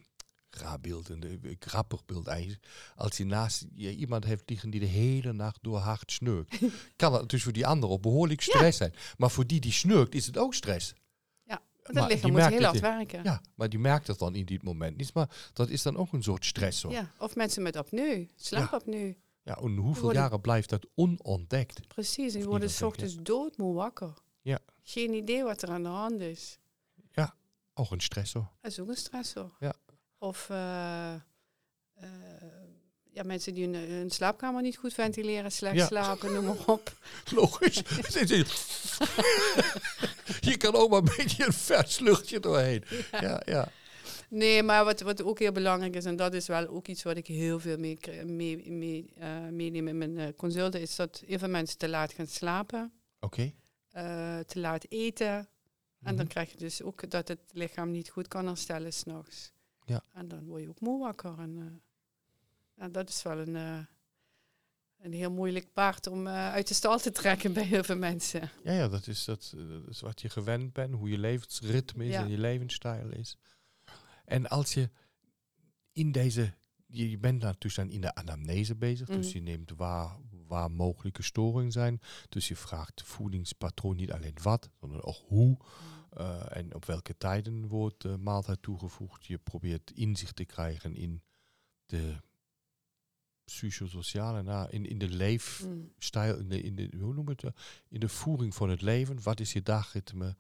raar 0.50 0.80
beeld, 0.80 1.08
een 1.08 1.22
eh, 1.42 1.52
grappig 1.58 2.04
beeld 2.04 2.26
eigenlijk. 2.26 2.66
Als 2.96 3.16
je 3.16 3.24
naast 3.24 3.66
je 3.74 3.94
iemand 3.96 4.24
heeft 4.24 4.50
liggen 4.50 4.70
die 4.70 4.80
de 4.80 4.86
hele 4.86 5.32
nacht 5.32 5.58
door 5.62 5.78
hard 5.78 6.12
snurkt, 6.12 6.58
kan 6.96 7.12
dat 7.12 7.28
dus 7.30 7.42
voor 7.42 7.52
die 7.52 7.66
ander 7.66 7.88
ook 7.90 8.02
behoorlijk 8.02 8.40
stress 8.40 8.78
zijn. 8.78 8.94
Maar 9.16 9.30
voor 9.30 9.46
die 9.46 9.60
die 9.60 9.72
snurkt, 9.72 10.14
is 10.14 10.26
het 10.26 10.38
ook 10.38 10.54
stress. 10.54 10.92
Ja, 11.82 11.92
Dat 11.92 11.94
Maar 11.94 12.08
lichaam 12.08 12.30
moet 12.30 12.46
heel 12.46 12.62
hard 12.62 12.80
werken. 12.80 13.22
Ja, 13.24 13.40
maar 13.54 13.68
die 13.68 13.78
merkt 13.78 14.06
dat 14.06 14.18
dan 14.18 14.34
in 14.34 14.44
dit 14.44 14.62
moment 14.62 14.96
niet. 14.96 15.14
Maar 15.14 15.50
dat 15.52 15.68
is 15.68 15.82
dan 15.82 15.96
ook 15.96 16.12
een 16.12 16.22
soort 16.22 16.44
stress. 16.44 16.82
Hoor. 16.82 16.92
Ja. 16.92 17.00
Ja, 17.00 17.10
Of 17.18 17.36
mensen 17.36 17.62
met 17.62 17.76
apneu, 17.76 18.26
slaapapneu. 18.36 19.14
en 19.44 19.76
hoeveel 19.76 20.02
Worden- 20.02 20.22
jaren 20.22 20.40
blijft 20.40 20.68
dat 20.68 20.86
onontdekt? 20.94 21.88
Precies, 21.88 22.32
die 22.32 22.44
worden 22.44 22.70
s 22.70 22.78
ja. 22.78 22.86
ochtends 22.86 23.16
doodmoe 23.22 23.74
wakker. 23.74 24.12
Ja. 24.42 24.58
Geen 24.82 25.12
idee 25.12 25.42
wat 25.42 25.62
er 25.62 25.70
aan 25.70 25.82
de 25.82 25.88
hand 25.88 26.20
is. 26.20 26.58
Ook 27.74 27.90
een 27.90 28.00
stressor. 28.00 28.50
Dat 28.60 28.70
is 28.70 28.80
ook 28.80 28.88
een 28.88 28.96
stressor. 28.96 29.56
Ja. 29.58 29.74
Of 30.18 30.50
eh, 30.50 31.14
eh, 31.14 31.20
ja, 33.20 33.26
mensen 33.26 33.54
die 33.54 33.64
hun, 33.68 33.74
hun 33.90 34.10
slaapkamer 34.10 34.62
niet 34.62 34.76
goed 34.76 34.94
ventileren, 34.94 35.52
slecht 35.52 35.76
Ja. 35.76 35.86
slapen, 35.86 36.32
noem 36.32 36.44
maar 36.44 36.66
op. 36.66 36.92
Logisch. 37.34 37.82
Hier 40.40 40.56
kan 40.56 40.74
ook 40.74 40.90
maar 40.90 40.98
een 40.98 41.12
beetje 41.16 41.46
een 41.46 41.52
vers 41.52 41.98
luchtje 41.98 42.40
doorheen. 42.40 42.84
Ja, 43.20 43.42
ja. 43.44 43.68
Nee, 44.28 44.62
maar 44.62 44.84
wat, 44.84 45.00
wat 45.00 45.22
ook 45.22 45.38
heel 45.38 45.52
belangrijk 45.52 45.94
is, 45.96 46.04
en 46.04 46.16
dat 46.16 46.34
is 46.34 46.46
wel 46.46 46.66
ook 46.68 46.86
iets 46.88 47.02
wat 47.02 47.16
ik 47.16 47.26
heel 47.26 47.60
veel 47.60 47.78
mee, 47.78 47.96
kri- 47.96 48.24
mee, 48.24 48.70
mee, 48.72 49.12
eh, 49.18 49.48
meeneem 49.50 49.88
in 49.88 49.98
mijn 49.98 50.18
eh, 50.18 50.26
consulten, 50.36 50.80
is 50.80 50.96
dat 50.96 51.22
heel 51.26 51.38
veel 51.38 51.48
mensen 51.48 51.78
te 51.78 51.88
laat 51.88 52.12
gaan 52.12 52.26
slapen, 52.26 52.92
Oké. 53.20 53.52
eh, 53.90 54.38
te 54.38 54.58
laat 54.60 54.84
eten. 54.88 55.48
En 56.02 56.14
dan 56.16 56.24
Mhm. 56.24 56.26
krijg 56.26 56.50
je 56.52 56.58
dus 56.58 56.82
ook 56.82 57.10
dat 57.10 57.28
het 57.28 57.40
lichaam 57.52 57.90
niet 57.90 58.08
goed 58.10 58.28
kan 58.28 58.46
herstellen 58.46 58.92
s'nachts. 58.92 59.52
Ja. 59.84 60.04
En 60.12 60.28
dan 60.28 60.44
word 60.46 60.62
je 60.62 60.68
ook 60.68 60.80
moe 60.80 61.00
wakker. 61.00 61.34
En, 61.38 61.82
en 62.80 62.92
dat 62.92 63.08
is 63.08 63.22
wel 63.22 63.38
een, 63.38 63.56
eh, 63.56 63.78
een 64.98 65.12
heel 65.12 65.30
moeilijk 65.30 65.72
paard 65.72 66.06
om 66.06 66.26
eh, 66.26 66.32
uit 66.52 66.68
de 66.68 66.74
stal 66.74 66.98
te 66.98 67.10
trekken 67.12 67.52
bij 67.52 67.64
heel 67.64 67.84
veel 67.84 67.96
mensen. 67.96 68.50
Ja, 68.64 68.72
ja 68.72 68.88
dat, 68.88 69.06
is, 69.06 69.24
dat, 69.24 69.52
eh, 69.56 69.68
dat 69.68 69.88
is 69.88 70.00
wat 70.00 70.20
je 70.20 70.28
gewend 70.28 70.72
bent, 70.72 70.94
hoe 70.94 71.10
je 71.10 71.18
levensritme 71.18 72.04
is 72.04 72.12
Ja. 72.14 72.22
en 72.22 72.30
je 72.30 72.38
levensstijl 72.38 73.10
is. 73.10 73.36
En 74.24 74.48
als 74.48 74.74
je 74.74 74.90
in 75.92 76.12
deze, 76.12 76.54
je, 76.86 77.10
je 77.10 77.18
bent 77.18 77.42
natuurlijk 77.42 77.92
in 77.92 78.00
de 78.00 78.14
anamnese 78.14 78.76
bezig, 78.76 79.06
dus 79.06 79.26
Mhm. 79.26 79.36
je 79.36 79.42
neemt 79.42 79.70
waar, 79.76 80.16
waar 80.46 80.70
mogelijke 80.70 81.22
storingen 81.22 81.72
zijn. 81.72 82.00
Dus 82.28 82.48
je 82.48 82.56
vraagt 82.56 83.02
voedingspatroon 83.02 83.96
niet 83.96 84.12
alleen 84.12 84.36
wat, 84.42 84.70
sondern 84.80 85.02
ook 85.02 85.16
hoe. 85.28 85.56
eh, 86.10 86.56
en 86.56 86.74
op 86.74 86.84
welke 86.84 87.16
tijden 87.16 87.66
wordt 87.68 88.02
de 88.02 88.16
maaltijd 88.16 88.62
toegevoegd. 88.62 89.26
Je 89.26 89.38
probeert 89.38 89.90
inzicht 89.90 90.36
te 90.36 90.44
krijgen 90.44 90.94
in 90.96 91.22
de 91.86 92.16
psychosociale, 93.50 94.42
nou, 94.42 94.70
in, 94.70 94.86
in 94.86 94.98
de 94.98 95.08
leef, 95.08 95.64
Mm. 95.66 95.92
in 96.38 96.48
de, 96.48 96.60
in 96.60 96.74
de, 96.76 96.88
hoe 97.00 97.14
noem 97.14 97.28
het, 97.28 97.44
eh, 97.44 97.50
in 97.88 98.00
de 98.00 98.08
voering 98.08 98.54
van 98.54 98.70
het 98.70 98.80
leven. 98.82 99.22
Wat 99.22 99.40
is 99.40 99.52
je 99.52 99.62
dagritme? 99.62 100.36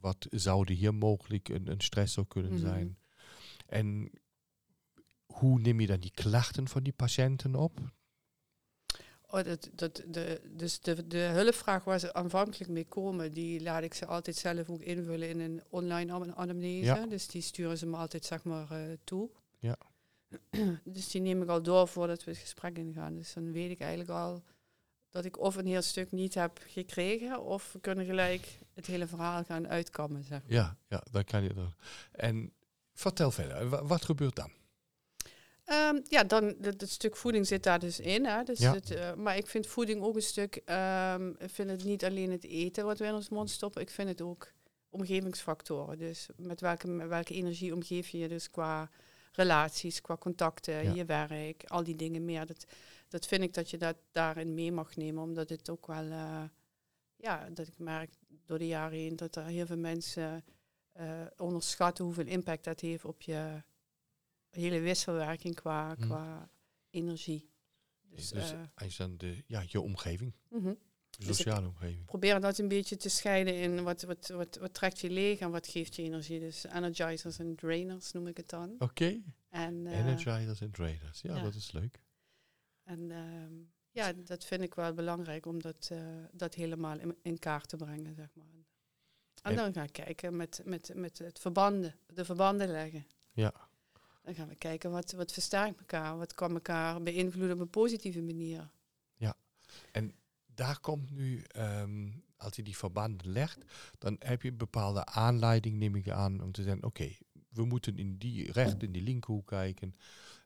Wat 0.00 0.26
zou 0.30 0.64
er 0.66 0.74
hier 0.74 0.94
mogelijk 0.94 1.48
een, 1.48 1.70
een 1.70 1.80
stressor 1.80 2.26
kunnen 2.26 2.52
Mhm. 2.52 2.60
zijn? 2.60 2.98
En 3.66 4.10
hoe 5.26 5.60
neem 5.60 5.80
je 5.80 5.86
dan 5.86 6.00
die 6.00 6.10
klachten 6.14 6.68
van 6.68 6.82
die 6.82 6.92
patiënten 6.92 7.54
op? 7.54 7.80
Oh, 9.26 9.42
dat, 9.44 9.70
dat, 9.74 10.02
de, 10.08 10.40
dus 10.56 10.80
de, 10.80 11.06
de 11.06 11.18
hulpvraag 11.18 11.84
waar 11.84 11.98
ze 11.98 12.14
aanvankelijk 12.14 12.70
mee 12.70 12.84
komen, 12.86 13.32
die 13.32 13.62
laat 13.62 13.82
ik 13.82 13.94
ze 13.94 14.06
altijd 14.06 14.36
zelf 14.36 14.68
ook 14.68 14.82
invullen 14.82 15.28
in 15.28 15.40
een 15.40 15.62
online 15.68 16.12
am- 16.12 16.30
anamnese. 16.32 16.84
Ja. 16.84 17.06
Dus 17.06 17.26
die 17.26 17.42
sturen 17.42 17.78
ze 17.78 17.86
me 17.86 17.96
altijd 17.96 18.24
zeg 18.24 18.44
maar 18.44 18.70
eh, 18.70 18.96
toe. 19.04 19.30
Ja. 19.58 19.76
dus 20.84 21.10
die 21.10 21.20
neem 21.20 21.42
ik 21.42 21.48
al 21.48 21.62
door 21.62 21.88
voordat 21.88 22.24
we 22.24 22.30
het 22.30 22.40
gesprek 22.40 22.76
ingaan. 22.78 23.14
Dus 23.14 23.32
dan 23.32 23.52
weet 23.52 23.70
ik 23.70 23.80
eigenlijk 23.80 24.10
al 24.10 24.42
dat 25.10 25.24
ik 25.24 25.38
of 25.38 25.56
een 25.56 25.66
heel 25.66 25.82
stuk 25.82 26.12
niet 26.12 26.34
heb 26.34 26.60
gekregen, 26.66 27.42
of 27.42 27.72
we 27.72 27.80
kunnen 27.80 28.04
gelijk 28.06 28.58
het 28.74 28.86
hele 28.86 29.06
verhaal 29.06 29.44
gaan 29.44 29.68
uitkammen. 29.68 30.24
Zeg. 30.24 30.40
Ja, 30.46 30.76
ja, 30.88 31.02
dan 31.10 31.24
kan 31.24 31.42
je 31.42 31.48
er. 31.48 31.76
En 32.12 32.52
vertel 32.94 33.30
verder, 33.30 33.68
wa- 33.68 33.84
wat 33.84 34.04
gebeurt 34.04 34.36
dan? 34.36 34.50
Ehm, 35.64 36.00
ja, 36.04 36.24
dan 36.24 36.44
het, 36.60 36.80
het 36.80 36.90
stuk 36.90 37.16
voeding 37.16 37.46
zit 37.46 37.62
daar 37.62 37.78
dus 37.78 38.00
in. 38.00 38.26
Hè? 38.26 38.42
Dus 38.42 38.58
Ja. 38.58 38.72
het, 38.74 38.90
eh, 38.90 39.14
maar 39.14 39.36
ik 39.36 39.46
vind 39.46 39.66
voeding 39.66 40.02
ook 40.02 40.14
een 40.16 40.22
stuk. 40.22 40.56
ehm, 40.64 41.28
ik 41.38 41.50
vind 41.50 41.70
het 41.70 41.84
niet 41.84 42.04
alleen 42.04 42.30
het 42.30 42.44
eten 42.44 42.84
wat 42.84 42.98
we 42.98 43.04
in 43.06 43.14
ons 43.14 43.28
mond 43.28 43.50
stoppen. 43.50 43.82
Ik 43.82 43.90
vind 43.90 44.08
het 44.08 44.20
ook 44.20 44.52
omgevingsfactoren. 44.90 45.98
Dus 45.98 46.28
met 46.36 46.60
welke, 46.60 46.88
met 46.88 47.08
welke 47.08 47.34
energie 47.34 47.74
omgeef 47.74 48.08
je 48.08 48.18
je 48.18 48.28
dus 48.28 48.50
qua 48.50 48.90
relaties, 49.32 50.00
qua 50.00 50.16
contacten, 50.16 50.82
Ja. 50.84 50.92
je 50.94 51.04
werk, 51.04 51.64
al 51.64 51.84
die 51.84 51.96
dingen 51.96 52.24
meer. 52.24 52.46
Dat, 52.46 52.66
dat 53.08 53.26
vind 53.26 53.42
ik 53.42 53.54
dat 53.54 53.70
je 53.70 53.76
dat 53.78 53.96
daarin 54.12 54.54
mee 54.54 54.72
mag 54.72 54.96
nemen, 54.96 55.22
omdat 55.22 55.48
het 55.48 55.70
ook 55.70 55.86
wel. 55.86 56.10
eh, 56.10 56.44
ja, 57.16 57.50
dat 57.50 57.66
ik 57.66 57.78
merk 57.78 58.10
door 58.44 58.58
de 58.58 58.66
jaren 58.66 58.98
heen 58.98 59.16
dat 59.16 59.36
er 59.36 59.44
heel 59.44 59.66
veel 59.66 59.76
mensen 59.76 60.44
eh, 60.92 61.20
onderschatten 61.36 62.04
hoeveel 62.04 62.26
impact 62.26 62.64
dat 62.64 62.80
heeft 62.80 63.04
op 63.04 63.22
je 63.22 63.62
hele 64.50 64.80
wisselwerking 64.80 65.54
qua, 65.54 65.94
Hmm. 65.94 66.06
qua 66.06 66.50
energie. 66.90 67.50
Dus, 68.00 68.28
Dus 68.28 68.50
je 68.76 68.94
dan 68.96 69.16
de, 69.16 69.44
ja, 69.46 69.62
je 69.66 69.80
omgeving, 69.80 70.34
mhm. 70.48 70.74
De 71.18 71.26
Dus 71.26 71.36
sociale 71.36 71.66
omgeving. 71.66 72.04
probeer 72.04 72.40
dat 72.40 72.58
een 72.58 72.68
beetje 72.68 72.96
te 72.96 73.08
scheiden 73.08 73.54
in 73.54 73.82
wat, 73.82 74.02
wat, 74.02 74.28
wat, 74.28 74.56
wat 74.56 74.74
trekt 74.74 74.98
je 75.00 75.10
leeg 75.10 75.38
en 75.38 75.50
wat 75.50 75.66
geeft 75.66 75.96
je 75.96 76.02
energie. 76.02 76.40
Dus 76.40 76.64
energizers 76.64 77.38
en 77.38 77.54
drainers 77.56 78.12
noem 78.12 78.26
ik 78.26 78.36
het 78.36 78.48
dan. 78.48 78.74
Oké, 78.78 79.20
En, 79.48 79.86
eh, 79.86 79.98
energizers 79.98 80.60
en 80.60 80.70
traders. 80.70 81.20
Ja, 81.20 81.36
ja. 81.36 81.42
dat 81.42 81.54
is 81.54 81.72
leuk. 81.72 82.00
en 82.84 83.10
ehm, 83.10 83.52
ja, 83.90 84.12
dat 84.12 84.44
vind 84.44 84.62
ik 84.62 84.74
wel 84.74 84.92
belangrijk 84.94 85.46
om 85.46 85.62
dat, 85.62 85.88
eh, 85.92 85.98
dat 86.32 86.54
helemaal 86.54 86.98
in, 86.98 87.16
in 87.22 87.38
kaart 87.38 87.68
te 87.68 87.76
brengen, 87.76 88.14
zeg 88.14 88.28
maar. 88.34 88.46
En 89.42 89.50
En- 89.50 89.56
dan 89.56 89.72
gaan 89.72 89.86
we 89.86 89.92
kijken 89.92 90.36
met, 90.36 90.60
met, 90.64 90.92
met 90.94 91.18
het 91.18 91.38
verbanden, 91.38 91.94
de 92.06 92.24
verbanden 92.24 92.68
leggen. 92.70 93.06
Ja. 93.32 93.52
Dan 94.22 94.34
gaan 94.34 94.48
we 94.48 94.54
kijken 94.54 94.90
wat, 94.90 95.12
wat 95.12 95.32
versterkt 95.32 95.78
elkaar, 95.78 96.16
wat 96.18 96.34
kan 96.34 96.52
elkaar 96.54 97.02
beïnvloeden 97.02 97.54
op 97.54 97.60
een 97.60 97.70
positieve 97.70 98.22
manier. 98.22 98.70
Daar 100.54 100.80
komt 100.80 101.10
nu, 101.10 101.42
ehm, 101.42 102.10
als 102.36 102.56
je 102.56 102.62
die 102.62 102.76
verbanden 102.76 103.30
legt, 103.32 103.58
dan 103.98 104.16
heb 104.18 104.42
je 104.42 104.48
een 104.48 104.56
bepaalde 104.56 105.04
aanleiding, 105.06 105.76
neem 105.78 105.94
ik 105.96 106.08
aan, 106.10 106.42
om 106.42 106.52
te 106.52 106.62
zeggen, 106.62 106.84
oké, 106.84 107.10
we 107.48 107.64
moeten 107.64 107.98
in 107.98 108.16
die 108.18 108.52
recht, 108.52 108.82
in 108.82 108.92
die 108.92 109.02
linkerhoek 109.02 109.46
kijken, 109.46 109.94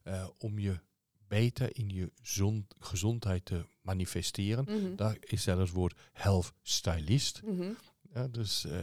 eh, 0.02 0.28
om 0.38 0.58
je 0.58 0.80
beter 1.28 1.76
in 1.76 1.88
je 1.88 2.12
zon- 2.22 2.66
gezondheid 2.78 3.44
te 3.44 3.66
manifesteren. 3.82 4.64
Mhm. 4.64 4.96
Daar 4.96 5.16
is 5.20 5.42
zelfs 5.42 5.60
het 5.62 5.70
woord 5.70 5.98
health 6.12 6.52
stylist. 6.62 7.42
Mhm. 7.44 7.72
Ja, 8.14 8.28
dus 8.28 8.64
eh, 8.64 8.80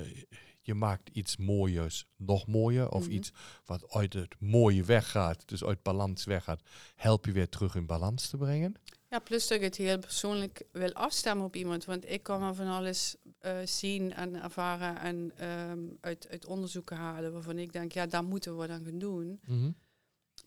je 0.61 0.73
maakt 0.73 1.09
iets 1.09 1.37
mooiers 1.37 2.05
nog 2.15 2.47
mooier, 2.47 2.89
of 2.89 3.03
Mhm. 3.05 3.11
iets 3.11 3.31
wat 3.65 3.89
uit 3.93 4.13
het 4.13 4.35
mooie 4.39 4.83
weggaat, 4.83 5.47
dus 5.47 5.63
uit 5.63 5.81
balans 5.83 6.23
weggaat, 6.25 6.61
help 6.95 7.25
je 7.25 7.31
weer 7.31 7.49
terug 7.49 7.75
in 7.75 7.85
balans 7.85 8.29
te 8.29 8.37
brengen. 8.37 8.75
Ja, 9.13 9.19
plus 9.19 9.47
dat 9.47 9.57
ik 9.57 9.63
het 9.63 9.75
heel 9.75 9.99
persoonlijk 9.99 10.63
wil 10.71 10.93
afstemmen 10.93 11.45
op 11.45 11.55
iemand. 11.55 11.85
Want 11.85 12.09
ik 12.09 12.23
kan 12.23 12.55
van 12.55 12.67
alles 12.67 13.15
eh, 13.39 13.57
zien 13.65 14.13
en 14.13 14.43
ervaren 14.43 14.99
en 14.99 15.31
ehm, 15.37 15.79
uit, 16.01 16.27
uit 16.29 16.45
onderzoeken 16.45 16.97
halen 16.97 17.33
waarvan 17.33 17.57
ik 17.57 17.73
denk, 17.73 17.91
ja, 17.91 18.05
daar 18.05 18.23
moeten 18.23 18.51
we 18.51 18.57
wat 18.57 18.69
aan 18.69 18.85
gaan 18.85 18.99
doen. 18.99 19.39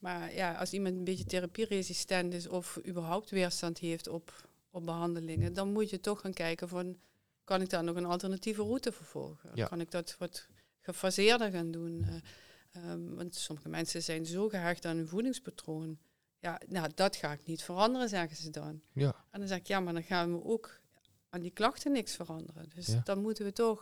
Maar 0.00 0.34
ja, 0.34 0.54
als 0.54 0.72
iemand 0.72 0.96
een 0.96 1.04
beetje 1.04 1.24
therapieresistent 1.24 2.34
is 2.34 2.48
of 2.48 2.78
überhaupt 2.86 3.30
weerstand 3.30 3.78
heeft 3.78 4.08
op, 4.08 4.48
op 4.70 4.84
behandelingen, 4.84 5.52
dan 5.52 5.72
moet 5.72 5.90
je 5.90 6.00
toch 6.00 6.20
gaan 6.20 6.32
kijken 6.32 6.68
van, 6.68 6.96
kan 7.44 7.60
ik 7.60 7.70
daar 7.70 7.84
nog 7.84 7.96
een 7.96 8.04
alternatieve 8.04 8.62
route 8.62 8.92
vervolgen? 8.92 9.50
Ja. 9.54 9.66
Kan 9.66 9.80
ik 9.80 9.90
dat 9.90 10.16
wat 10.18 10.46
gefaseerder 10.80 11.50
gaan 11.50 11.70
doen? 11.70 12.04
Eh, 12.04 12.82
ehm, 12.82 13.14
want 13.14 13.34
sommige 13.34 13.68
mensen 13.68 14.02
zijn 14.02 14.26
zo 14.26 14.48
gehecht 14.48 14.84
aan 14.84 14.96
hun 14.96 15.08
voedingspatroon. 15.08 15.98
Ja, 16.46 16.60
nou, 16.66 16.90
dat 16.94 17.16
ga 17.16 17.32
ik 17.32 17.46
niet 17.46 17.62
veranderen, 17.62 18.08
zeggen 18.08 18.36
ze 18.36 18.50
dan. 18.50 18.80
Ja. 18.92 19.14
En 19.30 19.38
dan 19.40 19.48
zeg 19.48 19.58
ik, 19.58 19.66
ja, 19.66 19.80
maar 19.80 19.92
dan 19.92 20.02
gaan 20.02 20.32
we 20.32 20.44
ook 20.44 20.80
aan 21.28 21.40
die 21.40 21.50
klachten 21.50 21.92
niks 21.92 22.14
veranderen. 22.14 22.68
Dus 22.74 22.86
Ja. 22.86 23.00
dan 23.04 23.20
moeten 23.20 23.44
we 23.44 23.52
toch 23.52 23.80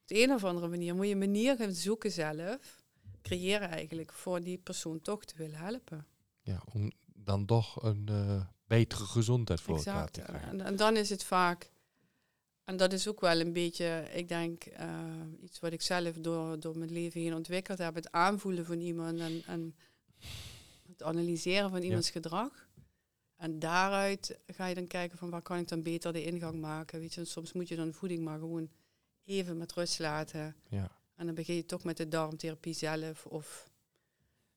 op 0.00 0.08
de 0.08 0.22
een 0.22 0.30
of 0.32 0.44
andere 0.44 0.68
manier, 0.68 0.94
moet 0.94 1.06
je 1.06 1.12
een 1.12 1.18
manier 1.18 1.56
gaan 1.56 1.72
zoeken 1.72 2.10
zelf, 2.10 2.82
creëren 3.22 3.68
eigenlijk, 3.68 4.12
voor 4.12 4.40
die 4.40 4.58
persoon 4.58 5.00
toch 5.00 5.24
te 5.24 5.34
willen 5.36 5.58
helpen. 5.58 6.06
ja, 6.40 6.62
om 6.72 6.90
dan 7.14 7.46
toch 7.46 7.82
een 7.82 8.08
eh, 8.08 8.44
betere 8.66 9.04
gezondheid 9.04 9.60
voor 9.60 9.76
elkaar 9.76 10.10
te 10.10 10.20
krijgen. 10.20 10.48
En, 10.48 10.60
en 10.60 10.76
dan 10.76 10.96
is 10.96 11.10
het 11.10 11.24
vaak, 11.24 11.70
en 12.64 12.76
dat 12.76 12.92
is 12.92 13.08
ook 13.08 13.20
wel 13.20 13.40
een 13.40 13.52
beetje, 13.52 14.08
ik 14.12 14.28
denk, 14.28 14.64
eh, 14.64 14.88
iets 15.40 15.58
wat 15.60 15.72
ik 15.72 15.82
zelf 15.82 16.16
door, 16.16 16.60
door 16.60 16.78
mijn 16.78 16.92
leven 16.92 17.20
heen 17.20 17.34
ontwikkeld 17.34 17.78
heb, 17.78 17.94
het 17.94 18.10
aanvoelen 18.12 18.64
van 18.66 18.80
iemand 18.80 19.18
en, 19.20 19.42
en 19.46 19.74
het 21.02 21.10
analyseren 21.10 21.70
van 21.70 21.82
iemands 21.82 22.10
gedrag. 22.10 22.70
En 23.36 23.58
daaruit 23.58 24.38
ga 24.46 24.66
je 24.66 24.74
dan 24.74 24.86
kijken 24.86 25.18
van 25.18 25.30
waar 25.30 25.42
kan 25.42 25.58
ik 25.58 25.68
dan 25.68 25.82
beter 25.82 26.12
de 26.12 26.24
ingang 26.24 26.60
maken. 26.60 27.00
Weet 27.00 27.14
je, 27.14 27.20
en 27.20 27.26
soms 27.26 27.52
moet 27.52 27.68
je 27.68 27.76
dan 27.76 27.92
voeding 27.92 28.24
maar 28.24 28.38
gewoon 28.38 28.70
even 29.24 29.56
met 29.56 29.72
rust 29.72 29.98
laten. 29.98 30.56
Ja. 30.68 30.90
En 31.14 31.26
dan 31.26 31.34
begin 31.34 31.54
je 31.54 31.66
toch 31.66 31.84
met 31.84 31.96
de 31.96 32.08
darmtherapie 32.08 32.74
zelf 32.74 33.26
of 33.26 33.70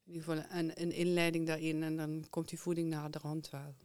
in 0.04 0.14
ieder 0.14 0.24
geval 0.24 0.60
een, 0.60 0.82
een 0.82 0.92
inleiding 0.92 1.48
daarin 1.48 1.84
en 1.84 1.96
dan 1.96 2.26
komt 2.30 2.50
die 2.50 2.60
voeding 2.60 2.90
naar 2.90 3.12
de 3.12 3.20
hand 3.22 3.50
wel. 3.50 3.76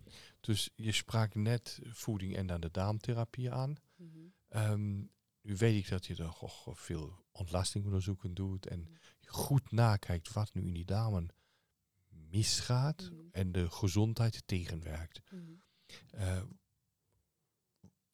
Dus 0.41 0.71
je 0.75 0.93
sprak 0.93 1.35
net 1.35 1.79
voeding 1.85 2.37
en 2.37 2.47
dan 2.47 2.61
de 2.61 2.71
darmtherapie 2.71 3.51
aan. 3.51 3.77
Mhm. 3.97 4.09
Ehm, 4.49 4.99
nu 5.41 5.57
weet 5.57 5.85
ik 5.85 5.89
dat 5.89 6.07
je 6.07 6.17
er 6.17 6.35
veel 6.75 7.25
ontlastingonderzoeken 7.33 8.35
doet 8.35 8.67
en 8.67 8.89
goed 9.27 9.73
nakijkt 9.73 10.33
wat 10.33 10.55
nu 10.55 10.63
in 10.63 10.75
die 10.75 10.85
darmen 10.85 11.29
misgaat 12.31 13.11
Mhm. 13.11 13.15
en 13.33 13.53
de 13.53 13.71
gezondheid 13.71 14.43
tegenwerkt. 14.47 15.21
Mhm. 15.31 15.53
Eh, 16.11 16.43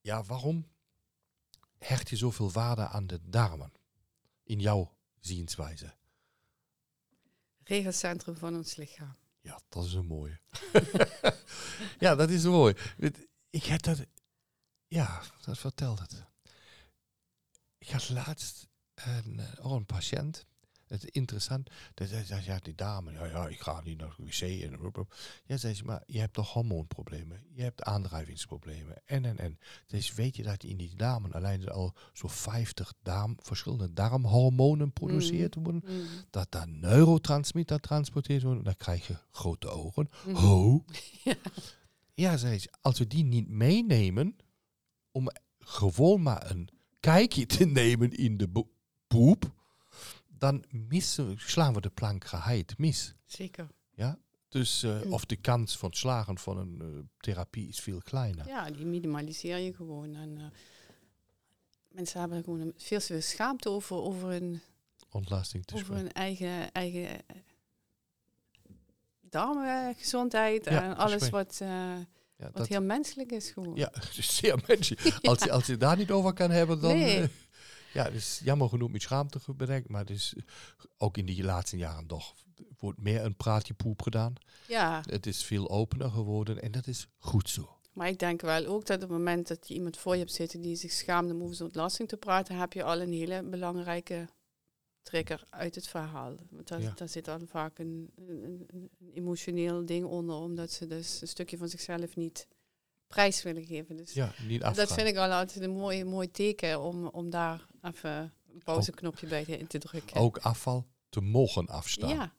ja, 0.01 0.23
waarom 0.25 0.69
hecht 1.79 2.09
je 2.11 2.17
zoveel 2.17 2.51
waarde 2.53 2.89
aan 2.89 3.07
de 3.07 3.21
darmen 3.23 3.73
in 4.43 4.61
jouw 4.61 4.97
zienswijze? 5.21 5.95
regelcentrum 7.69 8.37
van 8.37 8.55
ons 8.57 8.77
lichaam. 8.77 9.17
Ja, 9.41 9.61
dat 9.69 9.85
is 9.85 9.93
een 9.93 10.07
mooie. 10.07 10.41
ja, 12.05 12.15
dat 12.15 12.31
is 12.31 12.45
mooi. 12.45 12.75
Ik 13.51 13.65
heb 13.65 13.83
dat... 13.83 14.07
Ja, 14.87 15.23
dat 15.45 15.59
vertelt 15.59 15.99
het. 15.99 16.25
Ik 17.79 17.89
had 17.89 18.09
laatst 18.09 18.69
een, 18.95 19.39
eh, 19.41 19.65
oh, 19.67 19.73
een 19.73 19.87
patiënt. 19.87 20.47
Het 20.87 21.05
is 21.05 21.11
interessant. 21.11 21.71
Dat 21.95 22.09
zei, 22.09 22.43
ja, 22.45 22.59
die 22.63 22.75
dame, 22.75 23.13
ja, 23.13 23.25
ja, 23.25 23.49
ik 23.49 23.61
ga 23.61 23.81
niet 23.85 23.99
naar 23.99 24.15
de 24.17 24.25
wc. 24.25 24.41
En, 24.41 25.07
ja, 25.47 25.57
zei 25.57 25.75
ze, 25.75 25.85
maar 25.85 26.03
je 26.07 26.19
hebt 26.19 26.33
toch 26.33 26.53
hormoonproblemen? 26.53 27.43
Je 27.53 27.63
hebt 27.63 27.83
aandrijvingsproblemen. 27.83 29.03
En, 29.05 29.25
en, 29.25 29.39
en. 29.39 29.59
Dus 29.87 30.15
weet 30.15 30.37
je 30.37 30.43
dat 30.43 30.65
in 30.65 30.77
die 30.77 30.97
darmen 30.97 31.33
alleen 31.33 31.69
al 31.69 31.95
zo'n 32.13 32.31
50 32.31 32.95
darm, 33.03 33.37
verschillende 33.39 33.93
darmhormonen 33.93 34.93
produceerd 34.93 35.55
worden? 35.55 35.83
Mhm. 35.85 35.95
dat 36.31 36.51
daar 36.51 36.69
neurotransmitter 36.69 37.81
transporteerd 37.81 38.43
worden, 38.43 38.65
dan 38.65 38.77
krijg 38.77 39.07
je 39.07 39.17
grote 39.31 39.69
ogen. 39.69 40.11
Mhm. 40.27 40.37
Ho. 40.37 40.85
Ja. 41.25 41.35
Ja, 42.15 42.37
zei 42.37 42.59
ze, 42.59 42.69
als 42.81 42.99
we 42.99 43.07
die 43.07 43.25
niet 43.25 43.49
meenemen, 43.49 44.37
om 45.11 45.29
gewoon 45.59 46.23
maar 46.23 46.51
een 46.51 46.69
kijkje 47.01 47.47
te 47.47 47.65
nemen 47.65 48.11
in 48.11 48.37
de 48.37 48.65
poep, 49.07 49.55
dan 50.39 50.65
missen, 50.71 51.35
slaan 51.39 51.75
we 51.75 51.81
de 51.81 51.91
plank 51.91 52.25
geheid 52.25 52.79
mis. 52.79 53.15
Zeker. 53.25 53.69
Ja? 53.95 54.19
Dus, 54.49 54.83
eh, 54.83 55.01
Hm. 55.01 55.13
of 55.13 55.25
de 55.25 55.37
kans 55.37 55.77
van 55.79 55.89
het 55.89 55.99
slagen 55.99 56.39
van 56.39 56.59
een 56.59 56.81
eh, 56.81 56.87
therapie 57.21 57.69
is 57.69 57.81
veel 57.81 58.01
kleiner. 58.03 58.47
Ja, 58.47 58.71
die 58.71 58.87
minimaliseer 58.87 59.57
je 59.59 59.75
gewoon. 59.75 60.15
En, 60.15 60.39
eh, 60.39 60.45
mensen 61.89 62.21
hebben 62.21 62.45
gewoon 62.45 62.61
een- 62.61 62.75
veel 62.77 62.99
te 63.01 63.07
veel 63.07 63.21
schaamte 63.21 63.69
over, 63.71 63.97
over, 63.97 64.29
hun, 64.29 64.61
Ontlasting 65.11 65.65
te 65.65 65.75
over 65.75 65.95
hun 65.95 66.13
eigen, 66.13 66.73
eigen 66.73 67.09
darmgezondheid 69.21 70.65
Ja, 70.65 70.83
en 70.83 70.97
alles 70.97 71.29
wat, 71.29 71.57
Ja, 72.39 72.51
wat 72.53 72.69
heel 72.69 72.83
menselijk 72.83 73.33
is 73.33 73.51
gewoon. 73.51 73.77
ja, 73.77 73.93
zeer 74.11 74.63
menselijk. 74.67 75.19
Als, 75.27 75.43
je, 75.43 75.51
als 75.51 75.67
je 75.67 75.77
daar 75.77 75.97
niet 75.97 76.11
over 76.11 76.33
kan 76.33 76.51
hebben, 76.51 76.81
dan... 76.81 76.95
Nee. 76.97 77.29
Ja, 77.97 78.05
het 78.05 78.15
is 78.15 78.41
jammer 78.45 78.69
genoeg 78.69 78.91
met 78.91 79.03
schaamte 79.03 79.39
bedenkt, 79.57 79.89
maar 79.89 80.01
het 80.01 80.11
is 80.11 80.35
ook 80.99 81.17
in 81.17 81.27
die 81.27 81.43
laatste 81.45 81.77
jaren 81.77 82.07
toch 82.07 82.35
wordt 82.79 83.01
meer 83.03 83.25
een 83.25 83.37
praatje 83.37 83.75
poep 83.75 84.03
gedaan. 84.03 84.35
ja, 84.69 85.03
Het 85.09 85.27
is 85.27 85.45
veel 85.45 85.71
opener 85.71 86.11
geworden 86.11 86.63
en 86.63 86.71
dat 86.73 86.87
is 86.87 87.07
goed 87.19 87.49
zo. 87.51 87.79
maar 87.93 88.09
ik 88.09 88.19
denk 88.19 88.41
wel 88.41 88.67
ook 88.67 88.87
dat 88.87 88.97
op 88.97 89.03
het 89.03 89.19
moment 89.19 89.49
dat 89.49 89.69
je 89.69 89.75
iemand 89.75 89.97
voor 89.97 90.13
je 90.13 90.19
hebt 90.19 90.33
zitten 90.33 90.61
die 90.61 90.77
zich 90.77 90.93
schaamt 90.93 91.31
om 91.33 91.43
over 91.43 91.55
zo'n 91.55 91.67
ontlasting 91.67 92.09
te 92.09 92.17
praten, 92.17 92.57
heb 92.59 92.73
je 92.73 92.83
al 92.83 93.01
een 93.01 93.13
hele 93.13 93.43
belangrijke 93.43 94.29
trigger 95.03 95.45
uit 95.51 95.75
het 95.75 95.89
verhaal. 95.89 96.35
Want 96.51 96.69
daar, 96.69 96.81
Ja. 96.81 96.93
daar 96.95 97.09
zit 97.09 97.25
dan 97.25 97.47
vaak 97.49 97.79
een, 97.79 98.11
een, 98.17 98.45
een- 98.45 98.67
een 98.73 98.91
emotioneel 99.15 99.87
ding 99.87 100.05
onder, 100.05 100.37
omdat 100.37 100.71
ze 100.71 100.87
dus 100.87 101.21
een 101.21 101.29
stukje 101.29 101.57
van 101.57 101.69
zichzelf 101.69 102.17
niet 102.17 102.47
prijs 103.07 103.43
willen 103.43 103.65
geven. 103.65 103.97
Dus 103.97 104.13
Ja, 104.13 104.33
niet 104.47 104.63
afgaan. 104.63 104.85
dat 104.87 104.95
vind 104.95 105.09
ik 105.09 105.17
al 105.17 105.31
altijd 105.33 105.65
een 105.65 105.71
mooi, 105.77 106.05
mooi 106.05 106.31
teken 106.31 106.81
om, 106.81 107.07
om 107.07 107.31
daar 107.31 107.67
even 107.83 108.33
een 108.55 108.63
pauzeknopje 108.65 109.27
bij 109.27 109.43
in 109.43 109.67
te 109.67 109.79
drukken. 109.79 110.17
Ook 110.21 110.39
afval 110.39 110.87
te 111.09 111.21
mogen 111.21 111.67
afstaan. 111.67 112.09
ja. 112.09 112.33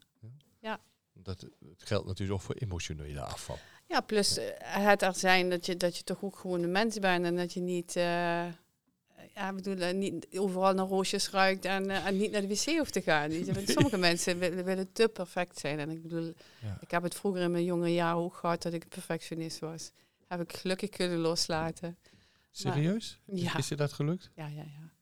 Dat, 1.24 1.42
het 1.42 1.84
geldt 1.84 2.06
natuurlijk 2.08 2.40
ook 2.40 2.46
voor 2.46 2.56
emotionele 2.56 3.22
afval. 3.22 3.58
ja, 3.86 4.02
plus 4.02 4.38
eh, 4.38 4.46
het 4.60 5.02
er 5.02 5.16
zijn 5.16 5.50
dat 5.50 5.66
je, 5.66 5.78
dat 5.78 5.98
je 5.98 6.04
toch 6.04 6.24
ook 6.24 6.36
gewoon 6.38 6.64
een 6.64 6.72
mens 6.72 7.00
bent 7.00 7.26
en 7.26 7.36
dat 7.36 7.54
je 7.54 7.60
niet, 7.60 7.96
eh, 7.96 8.04
ja, 9.34 9.50
ik 9.50 9.56
bedoel, 9.56 9.78
eh, 9.78 9.94
niet 9.94 10.28
overal 10.38 10.74
naar 10.74 10.86
roosjes 10.88 11.30
ruikt 11.30 11.66
en, 11.66 11.90
en 11.90 12.18
niet 12.18 12.32
naar 12.32 12.42
de 12.42 12.48
wc 12.48 12.78
hoeft 12.78 12.94
te 12.94 13.02
gaan. 13.02 13.32
Sommige 13.66 13.98
mensen 13.98 14.40
willen, 14.40 14.66
willen 14.66 14.92
te 14.92 15.08
perfect 15.08 15.60
zijn. 15.60 15.80
En 15.80 15.90
ik 15.90 16.02
bedoel, 16.02 16.34
Ja. 16.62 16.78
ik 16.82 16.92
heb 16.92 17.04
het 17.04 17.16
vroeger 17.16 17.42
in 17.42 17.52
mijn 17.52 17.64
jonge 17.64 17.94
jaren 17.94 18.22
ook 18.22 18.36
gehad 18.36 18.62
dat 18.62 18.74
ik 18.74 18.88
perfectionist 18.90 19.60
was. 19.60 19.92
Heb 20.28 20.42
ik 20.42 20.54
gelukkig 20.54 20.90
kunnen 20.90 21.18
loslaten. 21.18 21.98
Serieus? 22.52 23.20
Ja. 23.26 23.58
Is 23.58 23.68
je 23.68 23.76
dat 23.76 23.94
gelukt? 23.94 24.32
Ja, 24.36 24.48
ja, 24.48 24.64
ja. 24.64 24.94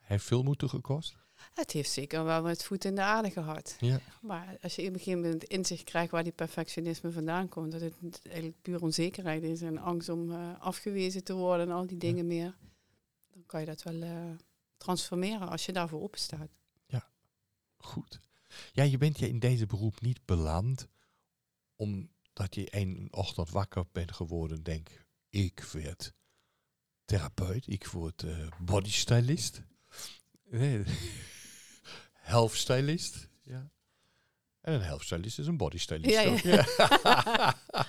Heeft 0.00 0.24
veel 0.24 0.42
moeten 0.42 0.68
gekost? 0.68 1.16
Het 1.54 1.70
heeft 1.70 1.90
zeker 1.90 2.24
wel 2.24 2.42
met 2.42 2.64
voet 2.64 2.84
in 2.84 2.94
de 2.94 3.02
aarde 3.02 3.30
gehad. 3.30 3.76
Ja. 3.78 4.00
Maar 4.20 4.56
als 4.60 4.74
je 4.74 4.82
op 4.82 4.92
een 4.92 4.98
gegeven 4.98 5.20
moment 5.20 5.44
inzicht 5.44 5.84
krijgt 5.84 6.10
waar 6.10 6.22
die 6.22 6.32
perfectionisme 6.32 7.12
vandaan 7.12 7.48
komt, 7.48 7.72
dat 7.72 7.80
het 7.80 8.20
eigenlijk 8.24 8.62
puur 8.62 8.82
onzekerheid 8.82 9.42
is 9.42 9.62
en 9.62 9.78
angst 9.78 10.08
om 10.08 10.32
eh, 10.32 10.60
afgewezen 10.60 11.24
te 11.24 11.34
worden 11.34 11.68
en 11.68 11.74
al 11.74 11.86
die 11.86 11.98
dingen 11.98 12.26
meer, 12.26 12.56
dan 13.32 13.42
kan 13.46 13.60
je 13.60 13.66
dat 13.66 13.82
wel 13.82 14.02
eh, 14.02 14.30
transformeren 14.76 15.48
als 15.48 15.66
je 15.66 15.72
daarvoor 15.72 16.02
open 16.02 16.20
staat. 16.20 16.50
Goed. 17.84 18.20
Ja, 18.72 18.82
je 18.82 18.98
bent 18.98 19.18
je 19.18 19.28
in 19.28 19.38
deze 19.38 19.66
beroep 19.66 20.00
niet 20.00 20.24
beland 20.24 20.88
omdat 22.34 22.54
je 22.54 22.66
een 22.70 23.08
ochtend 23.10 23.50
wakker 23.50 23.84
bent 23.92 24.12
geworden 24.12 24.56
en 24.56 24.62
denk 24.62 24.88
ik 25.30 25.60
werd 25.60 26.12
therapeut, 27.04 27.66
ik 27.66 27.86
word 27.86 28.22
eh 28.22 28.48
bodystylist, 28.58 29.62
nee, 30.50 30.82
helftstylist. 32.12 33.28
Ja. 33.42 33.70
En 34.60 34.72
een 34.72 34.82
helftstylist 34.82 35.38
is 35.38 35.46
een 35.46 35.56
bodystylist. 35.56 36.14
Ja, 36.14 36.20
ja. 36.20 36.66
ja. 37.02 37.56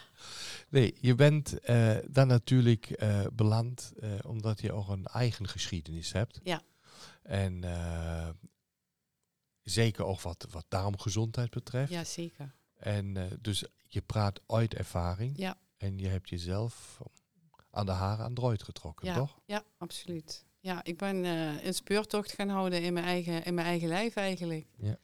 nee, 0.70 0.98
je 1.02 1.16
bent 1.16 1.60
eh, 1.60 1.98
dan 2.08 2.28
natuurlijk 2.28 2.90
eh, 2.90 3.26
beland 3.34 3.94
omdat 4.26 4.62
je 4.62 4.72
ook 4.72 4.88
een 4.88 5.06
eigen 5.06 5.48
geschiedenis 5.48 6.12
hebt. 6.12 6.40
Ja. 6.44 6.62
En 7.24 7.64
zeker 9.62 10.06
ook 10.06 10.22
wat, 10.22 10.48
wat 10.52 10.66
darmgezondheid 10.68 11.50
betreft. 11.50 11.92
Ja, 11.92 12.04
zeker. 12.04 12.56
En 12.86 13.18
eh, 13.18 13.24
dus 13.42 13.66
je 13.88 14.02
praat 14.02 14.42
uit 14.48 14.74
ervaring. 14.74 15.38
Ja. 15.38 15.58
En 15.78 15.98
je 15.98 16.08
hebt 16.08 16.30
jezelf 16.30 17.02
aan 17.70 17.86
de 17.86 17.92
haren 17.92 18.24
aan 18.24 18.30
het 18.30 18.40
rooid 18.40 18.64
getrokken, 18.64 19.08
Ja, 19.08 19.16
toch? 19.16 19.40
ja 19.46 19.64
absoluut. 19.78 20.46
Ja, 20.60 20.84
ik 20.84 20.98
ben 20.98 21.26
eh, 21.26 21.66
een 21.66 21.74
speurtocht 21.74 22.32
gaan 22.32 22.50
houden 22.50 22.82
in 22.82 22.94
mijn 22.94 23.06
eigen, 23.06 23.44
in 23.44 23.54
mijn 23.54 23.68
eigen 23.68 23.88
lijf 23.88 24.16
eigenlijk. 24.16 24.68
Ja. 24.78 24.98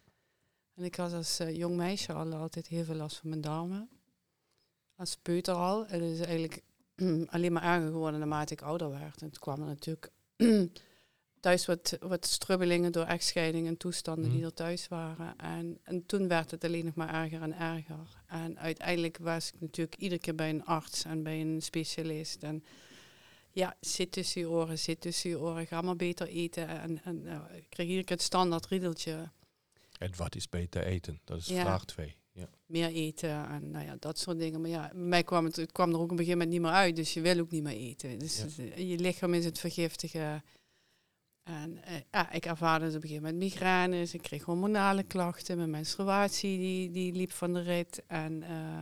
En 0.74 0.84
ik 0.84 0.96
had 0.96 1.14
als 1.14 1.40
eh, 1.40 1.56
jong 1.56 1.76
meisje 1.76 2.14
al 2.14 2.34
altijd 2.34 2.68
heel 2.68 2.84
veel 2.84 2.96
last 2.96 3.18
van 3.18 3.30
mijn 3.30 3.42
darmen. 3.42 3.90
Als 4.96 5.16
peuter 5.16 5.54
al. 5.54 5.86
En 5.86 6.02
het 6.02 6.12
is 6.12 6.20
eigenlijk 6.20 6.64
alleen 7.34 7.54
maar 7.54 7.64
erger 7.64 7.92
geworden 7.92 8.20
naarmate 8.20 8.54
ik 8.54 8.62
ouder 8.62 8.90
werd. 8.90 9.22
En 9.22 9.32
toen 9.32 9.42
kwamen 9.42 9.68
er 9.68 9.74
natuurlijk 9.74 10.12
thuis 11.42 11.66
wat, 11.66 11.98
wat 12.00 12.26
strubbelingen 12.26 12.92
door 12.92 13.06
echtscheiding 13.06 13.68
en 13.68 13.78
toestanden 13.78 14.30
die 14.30 14.38
Mhm. 14.38 14.46
er 14.48 14.54
thuis 14.54 14.88
waren. 14.88 15.36
En, 15.38 15.78
en 15.84 16.06
toen 16.06 16.28
werd 16.28 16.52
het 16.52 16.64
alleen 16.64 16.86
nog 16.86 16.96
maar 16.96 17.14
erger 17.24 17.42
en 17.42 17.60
erger. 17.60 18.08
En 18.28 18.60
uiteindelijk 18.60 19.18
was 19.18 19.52
ik 19.54 19.60
natuurlijk 19.62 19.96
iedere 19.98 20.22
keer 20.22 20.36
bij 20.36 20.50
een 20.50 20.66
arts 20.66 21.04
en 21.04 21.24
bij 21.24 21.42
een 21.42 21.62
specialist. 21.62 22.44
En 22.44 22.64
ja, 23.52 23.76
zit 23.80 24.12
tussen 24.12 24.42
je 24.42 24.50
oren, 24.50 24.80
zit 24.80 25.02
tussen 25.02 25.30
je 25.30 25.40
oren, 25.40 25.68
ga 25.68 25.82
maar 25.82 25.96
beter 25.96 26.28
eten. 26.28 26.68
En, 26.68 27.04
en 27.04 27.22
nou, 27.24 27.54
ik 27.54 27.66
kreeg 27.70 27.88
iedere 27.88 28.06
keer 28.06 28.16
het 28.16 28.26
standaard 28.26 28.66
riedeltje, 28.68 29.32
En 30.00 30.12
wat 30.16 30.36
is 30.36 30.50
beter 30.50 30.84
eten? 30.84 31.20
Dat 31.24 31.38
is 31.38 31.48
Ja. 31.48 31.62
vraag 31.62 31.86
twee. 31.86 32.16
Ja. 32.34 32.50
meer 32.66 32.88
eten 32.88 33.48
en 33.48 33.72
nou 33.72 33.86
ja, 33.86 33.96
dat 34.00 34.20
soort 34.20 34.40
dingen. 34.40 34.62
Maar 34.62 34.70
ja, 34.70 34.90
bij 34.94 35.02
mij 35.04 35.24
kwam 35.24 35.46
het, 35.46 35.56
het 35.56 35.72
kwam 35.72 35.90
er 35.90 35.96
ook 35.96 36.02
op 36.04 36.10
een 36.12 36.18
gegeven 36.18 36.38
moment 36.38 36.52
niet 36.56 36.62
meer 36.62 36.72
uit, 36.80 36.96
dus 36.96 37.14
je 37.14 37.22
wil 37.22 37.40
ook 37.40 37.52
niet 37.52 37.64
meer 37.64 37.76
eten. 37.78 38.20
Dus 38.20 38.46
Ja. 38.58 38.64
je 38.76 38.98
lichaam 39.00 39.34
is 39.34 39.46
het 39.46 39.60
vergiftigen. 39.60 40.44
En 41.44 41.84
eh, 41.84 41.96
ja, 42.12 42.32
ik 42.32 42.46
ervaarde 42.46 42.86
dus 42.86 42.96
op 42.96 43.02
een 43.02 43.10
gegeven 43.10 43.32
moment 43.32 43.52
migraines, 43.52 44.14
ik 44.14 44.22
kreeg 44.22 44.44
hormonale 44.44 45.04
klachten, 45.04 45.58
mijn 45.58 45.70
menstruatie 45.70 46.58
die, 46.58 46.92
die 46.92 47.14
liep 47.14 47.32
van 47.32 47.54
de 47.54 47.62
rit. 47.62 48.04
En, 48.08 48.44
eh, 48.44 48.78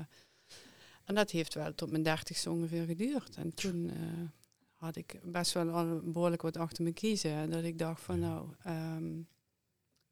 en 1.03 1.15
dat 1.15 1.31
heeft 1.31 1.53
wel 1.53 1.75
tot 1.75 1.91
mijn 1.91 2.03
dertigste 2.03 2.49
ongeveer 2.49 2.85
geduurd. 2.85 3.35
En 3.35 3.53
toen 3.53 3.89
eh, 3.89 3.95
had 4.75 4.95
ik 4.95 5.19
best 5.23 5.53
wel 5.53 5.69
al 5.69 6.01
behoorlijk 6.03 6.41
wat 6.41 6.57
achter 6.57 6.83
me 6.83 6.91
kiezen. 6.91 7.31
En 7.31 7.49
dat 7.49 7.63
ik 7.63 7.77
dacht 7.77 8.01
van 8.01 8.19
nou, 8.19 8.49
ehm, 8.63 9.21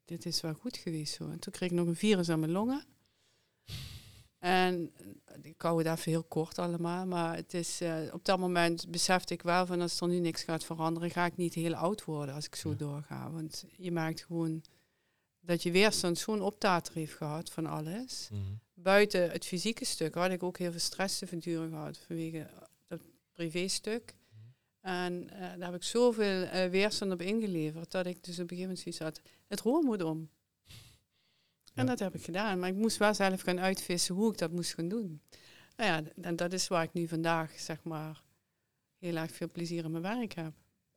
dit 0.04 0.26
is 0.26 0.40
wel 0.40 0.54
goed 0.54 0.76
geweest 0.76 1.14
zo. 1.14 1.30
En 1.30 1.38
toen 1.38 1.52
kreeg 1.52 1.70
ik 1.70 1.76
nog 1.76 1.86
een 1.86 1.96
virus 1.96 2.28
aan 2.28 2.40
mijn 2.40 2.52
longen. 2.52 2.84
En 4.38 4.92
eh, 5.24 5.34
ik 5.42 5.62
hou 5.62 5.78
het 5.84 5.98
even 5.98 6.10
heel 6.12 6.24
kort 6.24 6.58
allemaal, 6.58 7.06
maar 7.06 7.36
het 7.36 7.54
is, 7.54 7.80
eh, 7.80 7.96
op 8.12 8.24
dat 8.24 8.38
moment 8.38 8.90
besefte 8.90 9.34
ik 9.34 9.42
wel 9.42 9.66
van 9.66 9.80
als 9.80 10.00
er 10.00 10.08
nu 10.08 10.18
niks 10.18 10.42
gaat 10.42 10.64
veranderen, 10.64 11.10
ga 11.10 11.24
ik 11.26 11.36
niet 11.36 11.54
heel 11.54 11.74
oud 11.74 12.04
worden 12.04 12.34
als 12.34 12.46
ik 12.46 12.54
zo 12.54 12.68
Ja. 12.70 12.76
doorga. 12.76 13.30
Want 13.30 13.64
je 13.76 13.92
merkt 13.92 14.24
gewoon 14.24 14.62
dat 15.40 15.62
je 15.62 15.70
weerstand 15.70 16.18
zo'n 16.18 16.42
optater 16.42 16.94
heeft 16.94 17.14
gehad 17.14 17.50
van 17.50 17.66
alles. 17.66 18.28
Mhm. 18.32 18.40
Buiten 18.74 19.30
het 19.30 19.44
fysieke 19.44 19.84
stuk 19.84 20.14
had 20.14 20.30
ik 20.30 20.42
ook 20.42 20.58
heel 20.58 20.70
veel 20.70 20.80
stress 20.80 21.18
te 21.18 21.26
verduren 21.26 21.68
gehad 21.70 21.98
vanwege 21.98 22.50
dat 22.86 23.00
privéstuk. 23.32 24.14
En 24.80 25.30
eh, 25.30 25.40
daar 25.40 25.70
heb 25.70 25.74
ik 25.74 25.82
zoveel 25.82 26.42
eh, 26.42 26.70
weerstand 26.70 27.12
op 27.12 27.22
ingeleverd 27.22 27.90
dat 27.90 28.06
ik 28.06 28.24
dus 28.24 28.34
op 28.34 28.40
een 28.50 28.56
gegeven 28.56 28.60
moment 28.60 28.78
zoiets 28.78 29.00
had, 29.00 29.20
het 29.46 29.60
roer 29.60 29.82
moet 29.82 30.02
om. 30.02 30.28
En 31.78 31.86
dat 31.86 31.98
heb 31.98 32.14
ik 32.14 32.24
gedaan. 32.24 32.58
Maar 32.58 32.68
ik 32.68 32.74
moest 32.74 32.96
wel 32.96 33.14
zelf 33.14 33.40
gaan 33.40 33.60
uitvissen 33.60 34.14
hoe 34.14 34.32
ik 34.32 34.38
dat 34.38 34.50
moest 34.50 34.74
gaan 34.74 34.88
doen. 34.88 35.20
Nou 35.76 35.90
ja, 35.90 36.12
en 36.22 36.36
dat 36.36 36.52
is 36.52 36.68
waar 36.68 36.82
ik 36.82 36.92
nu 36.92 37.08
vandaag, 37.08 37.58
zeg 37.60 37.82
maar, 37.82 38.22
heel 38.98 39.16
erg 39.16 39.32
veel 39.32 39.50
plezier 39.50 39.84
in 39.84 39.90
mijn 39.90 40.02
werk 40.02 40.34
heb. 40.34 40.52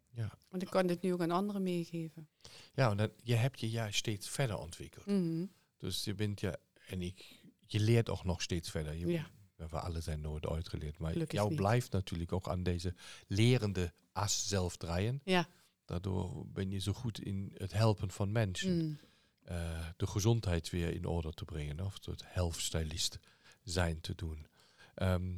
Ja. 0.10 0.32
Want 0.50 0.64
ik 0.64 0.70
kan 0.70 0.88
dit 0.88 1.02
nu 1.02 1.14
ook 1.14 1.22
aan 1.22 1.32
anderen 1.32 1.64
meegeven. 1.64 2.30
Ja, 2.74 2.90
en 2.92 2.98
dan, 2.98 3.10
je 3.24 3.36
hebt 3.36 3.60
je 3.60 3.70
juist 3.70 3.98
steeds 3.98 4.30
verder 4.30 4.58
ontwikkeld. 4.58 5.06
Mhm. 5.06 5.46
Dus 5.78 6.04
je 6.04 6.14
bent 6.14 6.40
ja, 6.40 6.56
en 6.88 7.02
ik, 7.02 7.42
je 7.68 7.80
leert 7.80 8.10
ook 8.10 8.24
nog 8.24 8.42
steeds 8.42 8.70
verder. 8.72 8.96
Je, 8.96 9.08
Ja. 9.08 9.30
We 9.70 9.80
alle 9.80 10.02
zijn 10.02 10.22
nooit 10.22 10.48
uitgeleerd, 10.48 10.98
maar 10.98 11.12
Gelukkig 11.12 11.38
jou 11.38 11.50
niet. 11.50 11.58
blijft 11.58 11.92
natuurlijk 11.92 12.32
ook 12.32 12.48
aan 12.48 12.64
deze 12.64 12.94
lerende 13.28 13.94
as 14.12 14.48
zelf 14.48 14.78
draaien. 14.78 15.22
Ja. 15.24 15.48
Daardoor 15.86 16.48
ben 16.48 16.72
je 16.72 16.80
zo 16.80 16.94
goed 16.94 17.20
in 17.20 17.52
het 17.58 17.74
helpen 17.74 18.12
van 18.12 18.32
mensen. 18.32 18.78
Mm. 18.78 19.00
Eh, 19.42 19.86
de 19.98 20.08
gezondheid 20.08 20.70
weer 20.70 20.94
in 20.94 21.06
orde 21.06 21.34
te 21.34 21.46
brengen. 21.46 21.80
Of 21.80 22.06
het 22.06 22.24
helftstylist 22.26 23.20
zijn 23.64 24.02
te 24.02 24.16
doen. 24.16 24.48
Ehm, 24.96 25.34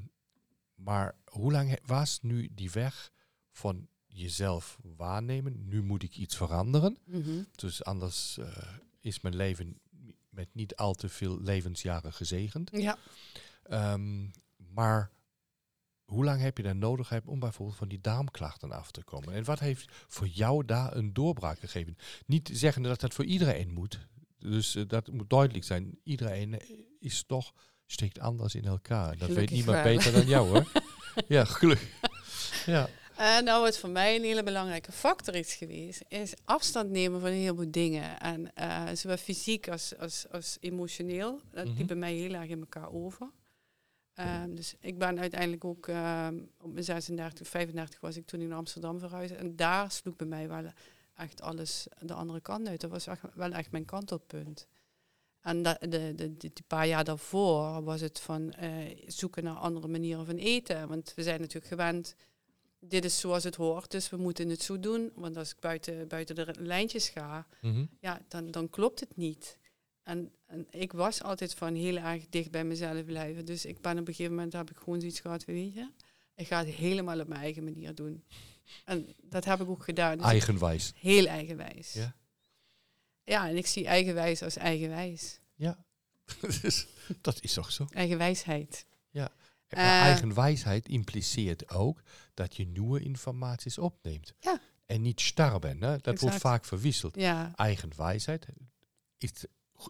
maar 0.76 1.16
hoe 1.26 1.52
lang 1.52 1.80
was 1.86 2.20
nu 2.22 2.50
die 2.52 2.72
weg 2.72 3.12
van 3.52 3.88
jezelf 4.08 4.78
waarnemen? 4.98 5.68
Nu 5.68 5.84
moet 5.84 6.04
ik 6.04 6.16
iets 6.16 6.36
veranderen. 6.36 6.98
Mhm. 7.06 7.44
Dus 7.56 7.84
anders 7.84 8.38
eh, 8.38 8.68
is 9.00 9.22
mijn 9.22 9.36
leven 9.36 9.80
met 10.30 10.48
niet 10.52 10.76
al 10.76 10.94
te 10.94 11.10
veel 11.10 11.42
levensjaren 11.42 12.14
gezegend. 12.14 12.70
Ja. 12.74 12.98
Ehm, 13.64 14.28
maar 14.56 15.12
hoe 16.14 16.24
lang 16.24 16.42
heb 16.42 16.58
je 16.58 16.64
dan 16.64 16.78
nodig 16.78 17.10
hebt 17.10 17.28
om 17.28 17.40
bijvoorbeeld 17.40 17.78
van 17.78 17.88
die 17.88 18.02
darmklachten 18.02 18.72
af 18.72 18.92
te 18.92 19.04
komen? 19.04 19.34
En 19.34 19.44
wat 19.44 19.60
heeft 19.60 19.92
voor 20.08 20.28
jou 20.28 20.66
daar 20.66 20.96
een 20.96 21.14
doorbraak 21.14 21.60
gegeven? 21.60 21.98
Niet 22.26 22.50
zeggen 22.54 22.82
dat 22.84 23.00
dat 23.00 23.14
voor 23.14 23.26
iedereen 23.26 23.72
moet. 23.74 24.00
Dus 24.40 24.76
eh, 24.76 24.84
dat 24.88 25.12
moet 25.12 25.30
duidelijk 25.30 25.66
zijn. 25.66 25.98
Iedereen 26.04 26.62
is 27.00 27.24
toch 27.28 27.54
steekt 27.86 28.20
anders 28.20 28.56
in 28.56 28.66
elkaar. 28.66 29.08
Dat 29.10 29.18
Gelukkig 29.18 29.36
weet 29.36 29.50
niemand 29.52 29.84
wel. 29.84 29.96
beter 29.96 30.12
dan 30.12 30.26
jou, 30.28 30.48
hoor. 30.48 30.72
ja, 31.38 31.46
gelukkig. 31.46 31.90
Ja. 32.66 32.90
En 33.18 33.44
nou, 33.44 33.62
wat 33.62 33.78
voor 33.78 33.90
mij 33.90 34.16
een 34.16 34.24
hele 34.24 34.44
belangrijke 34.44 34.92
factor 34.92 35.36
is 35.36 35.54
geweest, 35.54 36.02
is 36.08 36.34
afstand 36.46 36.90
nemen 36.90 37.20
van 37.22 37.30
een 37.30 37.36
heleboel 37.36 37.72
dingen. 37.72 38.20
En 38.20 38.56
eh, 38.56 38.84
zowel 38.94 39.18
fysiek 39.18 39.68
als, 39.70 39.98
als, 39.98 40.26
als 40.32 40.58
emotioneel. 40.60 41.40
Dat 41.52 41.66
Mhm. 41.68 41.78
liep 41.78 41.88
bij 41.88 41.96
mij 41.96 42.14
heel 42.14 42.34
erg 42.34 42.50
in 42.50 42.60
elkaar 42.60 42.92
over. 42.92 43.30
Ehm, 44.14 44.56
dus 44.56 44.76
ik 44.80 44.98
ben 44.98 45.20
uiteindelijk 45.20 45.66
ook 45.66 45.88
ehm, 45.88 46.40
op 46.60 46.72
mijn 46.74 46.84
36, 46.84 47.48
35 47.48 48.00
was 48.00 48.18
ik 48.18 48.26
toen 48.26 48.42
in 48.42 48.54
Amsterdam 48.54 49.00
verhuisd. 49.00 49.34
En 49.36 49.56
daar 49.56 49.92
sloeg 49.92 50.16
bij 50.16 50.28
mij 50.28 50.48
wel 50.48 50.66
echt 51.16 51.42
alles 51.42 51.88
de 52.00 52.14
andere 52.14 52.42
kant 52.42 52.68
uit. 52.68 52.82
Dat 52.82 52.90
was 52.90 53.08
echt, 53.08 53.22
wel 53.34 53.52
echt 53.52 53.72
mijn 53.72 53.86
kantelpunt. 53.86 54.68
En 55.42 55.62
dat, 55.64 55.78
de, 55.82 55.90
de, 55.90 56.16
de, 56.16 56.38
die 56.38 56.64
paar 56.68 56.88
jaar 56.88 57.04
daarvoor 57.04 57.84
was 57.84 58.02
het 58.02 58.20
van 58.20 58.52
eh, 58.52 58.72
zoeken 59.08 59.44
naar 59.44 59.56
andere 59.56 59.88
manieren 59.88 60.26
van 60.26 60.36
eten. 60.36 60.88
Want 60.88 61.14
we 61.16 61.24
zijn 61.24 61.40
natuurlijk 61.40 61.68
gewend, 61.68 62.16
dit 62.80 63.06
is 63.06 63.20
zoals 63.20 63.44
het 63.44 63.56
hoort, 63.56 63.92
dus 63.92 64.10
we 64.10 64.18
moeten 64.18 64.50
het 64.50 64.62
zo 64.62 64.80
doen. 64.80 65.12
Want 65.16 65.38
als 65.38 65.52
ik 65.52 65.60
buiten, 65.60 66.08
buiten 66.08 66.36
de 66.36 66.54
lijntjes 66.60 67.10
ga, 67.10 67.48
Mhm. 67.62 67.86
ja, 68.00 68.22
dan, 68.28 68.52
dan 68.52 68.70
klopt 68.70 69.00
het 69.00 69.16
niet. 69.16 69.58
En, 70.04 70.32
en 70.46 70.68
ik 70.70 70.92
was 70.92 71.24
altijd 71.24 71.54
van 71.54 71.76
heel 71.76 71.98
erg 71.98 72.30
dicht 72.30 72.52
bij 72.52 72.64
mezelf 72.64 73.06
blijven. 73.06 73.46
Dus 73.46 73.66
ik 73.66 73.82
ben 73.82 73.92
op 74.00 74.08
een 74.08 74.14
gegeven 74.14 74.36
moment 74.36 74.54
heb 74.54 74.70
ik 74.70 74.78
gewoon 74.78 75.00
zoiets 75.00 75.20
gehad, 75.20 75.46
weet 75.46 75.74
je, 75.74 75.90
ik 76.36 76.48
ga 76.48 76.60
het 76.66 76.68
helemaal 76.76 77.20
op 77.20 77.28
mijn 77.28 77.42
eigen 77.42 77.64
manier 77.64 77.96
doen. 77.96 78.24
En 78.86 79.14
dat 79.22 79.46
heb 79.46 79.62
ik 79.62 79.70
ook 79.70 79.84
gedaan. 79.84 80.18
Dus 80.18 80.26
Eigenwijs. 80.26 80.94
heel 80.96 81.26
eigenwijs. 81.26 81.94
Ja. 81.94 82.16
ja, 83.24 83.50
en 83.50 83.58
ik 83.58 83.66
zie 83.68 83.86
eigenwijs 83.88 84.42
als 84.42 84.56
eigenwijs. 84.58 85.40
Ja. 85.56 85.86
Dus 86.62 86.88
dat 87.22 87.42
is 87.42 87.54
toch 87.54 87.72
zo. 87.72 87.88
Eigenwijsheid. 87.90 88.86
Maar 89.12 89.32
Eh. 89.68 90.02
eigenwijsheid 90.02 90.88
impliceert 90.88 91.70
ook 91.70 92.02
dat 92.34 92.56
je 92.56 92.66
nieuwe 92.66 93.00
informaties 93.00 93.78
opneemt. 93.78 94.34
Ja. 94.40 94.60
En 94.86 95.02
niet 95.02 95.22
star 95.22 95.60
bent. 95.60 95.82
Hè? 95.82 95.98
Dat 95.98 96.20
wordt 96.20 96.36
vaak 96.38 96.66
verwisseld. 96.66 97.16
Ja, 97.16 97.52
Eigenwijsheid 97.56 98.46
is, 99.18 99.32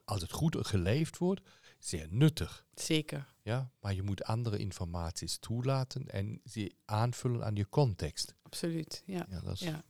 als 0.06 0.22
het 0.22 0.32
goed 0.32 0.58
geleefd 0.60 1.18
wordt, 1.18 1.42
zeer 1.80 2.08
nuttig. 2.10 2.66
zeker. 2.76 3.32
Ja? 3.42 3.72
Maar 3.80 3.94
je 3.94 4.04
moet 4.04 4.24
andere 4.24 4.58
informaties 4.58 5.38
toelaten 5.38 6.08
en 6.10 6.42
ze 6.46 6.72
aanvullen 6.86 7.44
aan 7.46 7.56
je 7.56 7.70
context. 7.70 8.34
Absoluut. 8.42 9.04
Ja. 9.06 9.26
Ja, 9.30 9.40
dat 9.40 9.60
Ja. 9.60 9.84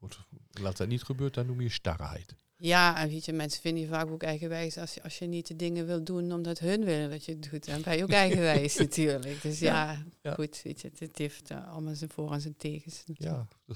wordt, 0.00 0.18
laat 0.50 0.76
dat 0.76 0.88
niet 0.88 1.02
gebeuren, 1.02 1.34
dan 1.34 1.46
noem 1.46 1.60
je 1.60 1.68
starheid. 1.68 2.34
Ja, 2.56 2.96
en 3.02 3.08
weet 3.08 3.24
je, 3.24 3.32
mensen 3.32 3.60
vinden 3.60 3.82
je 3.82 3.88
vaak 3.88 4.10
ook 4.10 4.22
eigenwijs 4.22 4.76
als 4.78 4.94
je, 4.94 5.02
als 5.02 5.18
je 5.18 5.26
niet 5.26 5.46
de 5.46 5.56
dingen 5.56 5.86
wil 5.86 6.04
doen 6.04 6.32
omdat 6.32 6.58
hun 6.58 6.84
willen 6.84 7.10
dat 7.10 7.24
je 7.24 7.32
het 7.32 7.50
doet. 7.50 7.66
Dan 7.66 7.82
ben 7.82 7.96
je 7.96 8.02
ook 8.02 8.10
eigenwijs 8.24 8.76
natuurlijk. 8.76 9.42
Dus 9.42 9.58
ja, 9.58 10.04
Ja. 10.22 10.34
goed, 10.34 10.60
weet 10.64 10.80
je, 10.80 10.90
het, 10.98 11.18
heeft 11.18 11.50
eh, 11.50 11.68
allemaal 11.72 11.94
zijn 11.94 12.10
voor- 12.10 12.32
en 12.32 12.40
zijn 12.40 12.56
tegens. 12.56 13.02
natuurlijk. 13.06 13.48
Ja, 13.66 13.74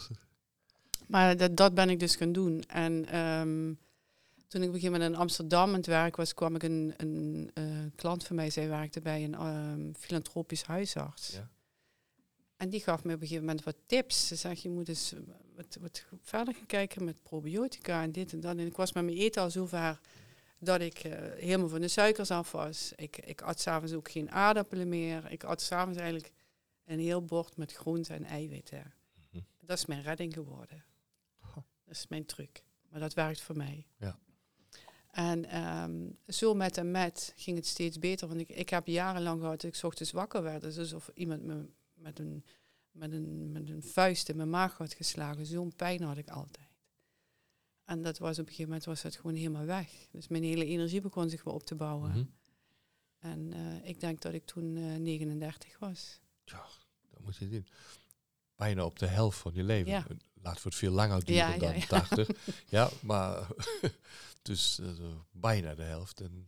Maar 1.06 1.36
dat, 1.36 1.56
dat 1.56 1.74
ben 1.74 1.90
ik 1.90 2.00
dus 2.00 2.16
gaan 2.16 2.32
doen. 2.32 2.62
En 2.62 3.06
ehm, 3.06 3.72
toen 4.48 4.62
ik 4.62 4.68
op 4.68 4.74
een 4.74 4.80
gegeven 4.80 4.92
moment 5.00 5.14
in 5.14 5.20
Amsterdam 5.20 5.68
aan 5.68 5.74
het 5.74 5.86
werk 5.86 6.16
was, 6.16 6.34
kwam 6.34 6.54
ik 6.54 6.62
een, 6.62 6.94
een 6.96 7.50
eh, 7.54 7.64
klant 7.94 8.24
van 8.24 8.36
mij, 8.36 8.50
zij 8.50 8.68
werkte 8.68 9.00
bij 9.00 9.24
een 9.24 9.34
ehm, 9.34 9.92
filantropisch 9.92 10.62
huisarts. 10.62 11.30
Ja. 11.32 11.50
En 12.56 12.68
die 12.68 12.80
gaf 12.80 13.04
me 13.04 13.14
op 13.14 13.20
een 13.20 13.26
gegeven 13.26 13.46
moment 13.46 13.64
wat 13.64 13.76
tips. 13.86 14.26
Ze 14.26 14.34
zegt, 14.36 14.62
je 14.62 14.68
moet 14.68 14.88
eens 14.88 15.14
wat, 15.56 15.78
wat 15.80 16.04
verder 16.22 16.54
gaan 16.54 16.66
kijken 16.66 17.04
met 17.04 17.22
probiotica 17.22 18.02
en 18.02 18.12
dit 18.12 18.32
en 18.32 18.40
dat. 18.40 18.56
En 18.56 18.66
ik 18.66 18.76
was 18.76 18.92
met 18.92 19.04
mijn 19.04 19.16
eten 19.16 19.42
al 19.42 19.50
zover 19.50 20.00
dat 20.58 20.80
ik 20.80 20.98
eh, 20.98 21.12
helemaal 21.34 21.68
van 21.68 21.80
de 21.80 21.88
suikers 21.88 22.30
af 22.30 22.52
was. 22.52 22.92
Ik, 22.96 23.16
ik 23.16 23.40
at 23.42 23.60
s'avonds 23.60 23.92
ook 23.92 24.10
geen 24.10 24.30
aardappelen 24.30 24.88
meer. 24.88 25.30
Ik 25.30 25.44
at 25.44 25.62
s'avonds 25.62 25.98
eigenlijk 25.98 26.32
een 26.84 26.98
heel 26.98 27.24
bord 27.24 27.56
met 27.56 27.72
groenten 27.72 28.14
en 28.14 28.24
eiwitten. 28.24 28.94
Mhm. 29.30 29.42
Dat 29.60 29.78
is 29.78 29.86
mijn 29.86 30.02
redding 30.02 30.34
geworden. 30.34 30.84
Dat 31.84 31.96
is 31.96 32.06
mijn 32.08 32.26
truc. 32.26 32.62
Maar 32.88 33.00
dat 33.00 33.14
werkt 33.14 33.40
voor 33.40 33.56
mij. 33.56 33.86
Ja. 33.96 34.18
En 35.18 35.44
ehm, 35.44 36.10
zo 36.26 36.54
met 36.54 36.76
en 36.76 36.90
met 36.90 37.32
ging 37.36 37.56
het 37.56 37.66
steeds 37.66 37.98
beter. 37.98 38.28
Want 38.28 38.40
ik, 38.40 38.48
ik 38.48 38.68
heb 38.68 38.86
jarenlang 38.86 39.40
gehad 39.40 39.60
dat 39.60 39.70
ik 39.70 39.74
's 39.74 39.82
ochtends 39.82 40.12
wakker 40.12 40.42
werd. 40.42 40.62
Dus 40.62 40.78
alsof 40.78 41.10
iemand 41.14 41.42
me 41.42 41.68
met 41.94 42.18
een, 42.18 42.44
met, 42.90 43.12
een, 43.12 43.52
met 43.52 43.68
een 43.68 43.82
vuist 43.82 44.28
in 44.28 44.36
mijn 44.36 44.50
maag 44.50 44.76
had 44.76 44.94
geslagen. 44.94 45.46
Zo'n 45.46 45.74
pijn 45.76 46.02
had 46.02 46.16
ik 46.16 46.28
altijd. 46.28 46.68
En 47.84 48.02
dat 48.02 48.18
was 48.18 48.32
op 48.32 48.38
een 48.38 48.44
gegeven 48.44 48.64
moment 48.64 48.84
was 48.84 49.02
dat 49.02 49.16
gewoon 49.16 49.34
helemaal 49.34 49.64
weg. 49.64 49.90
Dus 50.10 50.28
mijn 50.28 50.42
hele 50.42 50.64
energie 50.64 51.00
begon 51.00 51.30
zich 51.30 51.44
weer 51.44 51.54
op 51.54 51.64
te 51.64 51.74
bouwen. 51.74 52.10
Mhm. 52.10 52.24
En 53.18 53.52
eh, 53.52 53.88
ik 53.88 54.00
denk 54.00 54.20
dat 54.20 54.32
ik 54.32 54.44
toen 54.44 54.76
eh, 54.76 54.96
39 54.96 55.78
was. 55.78 56.20
Ja, 56.44 56.66
dat 57.10 57.20
moet 57.20 57.36
je 57.36 57.48
zien. 57.48 57.66
Bijna 58.56 58.84
op 58.84 58.98
de 58.98 59.06
helft 59.06 59.38
van 59.38 59.54
je 59.54 59.62
leven. 59.62 59.90
Ja. 59.90 60.06
Laten 60.42 60.62
we 60.62 60.68
het 60.68 60.78
veel 60.78 60.92
langer 60.92 61.24
duren 61.24 61.52
Ja, 61.52 61.58
dan 61.58 61.74
ja. 61.74 61.86
80. 61.86 62.28
ja, 62.68 62.90
maar 63.02 63.46
dus 64.42 64.78
eh, 64.78 64.88
bijna 65.32 65.74
de 65.74 65.82
helft 65.82 66.20
en 66.20 66.44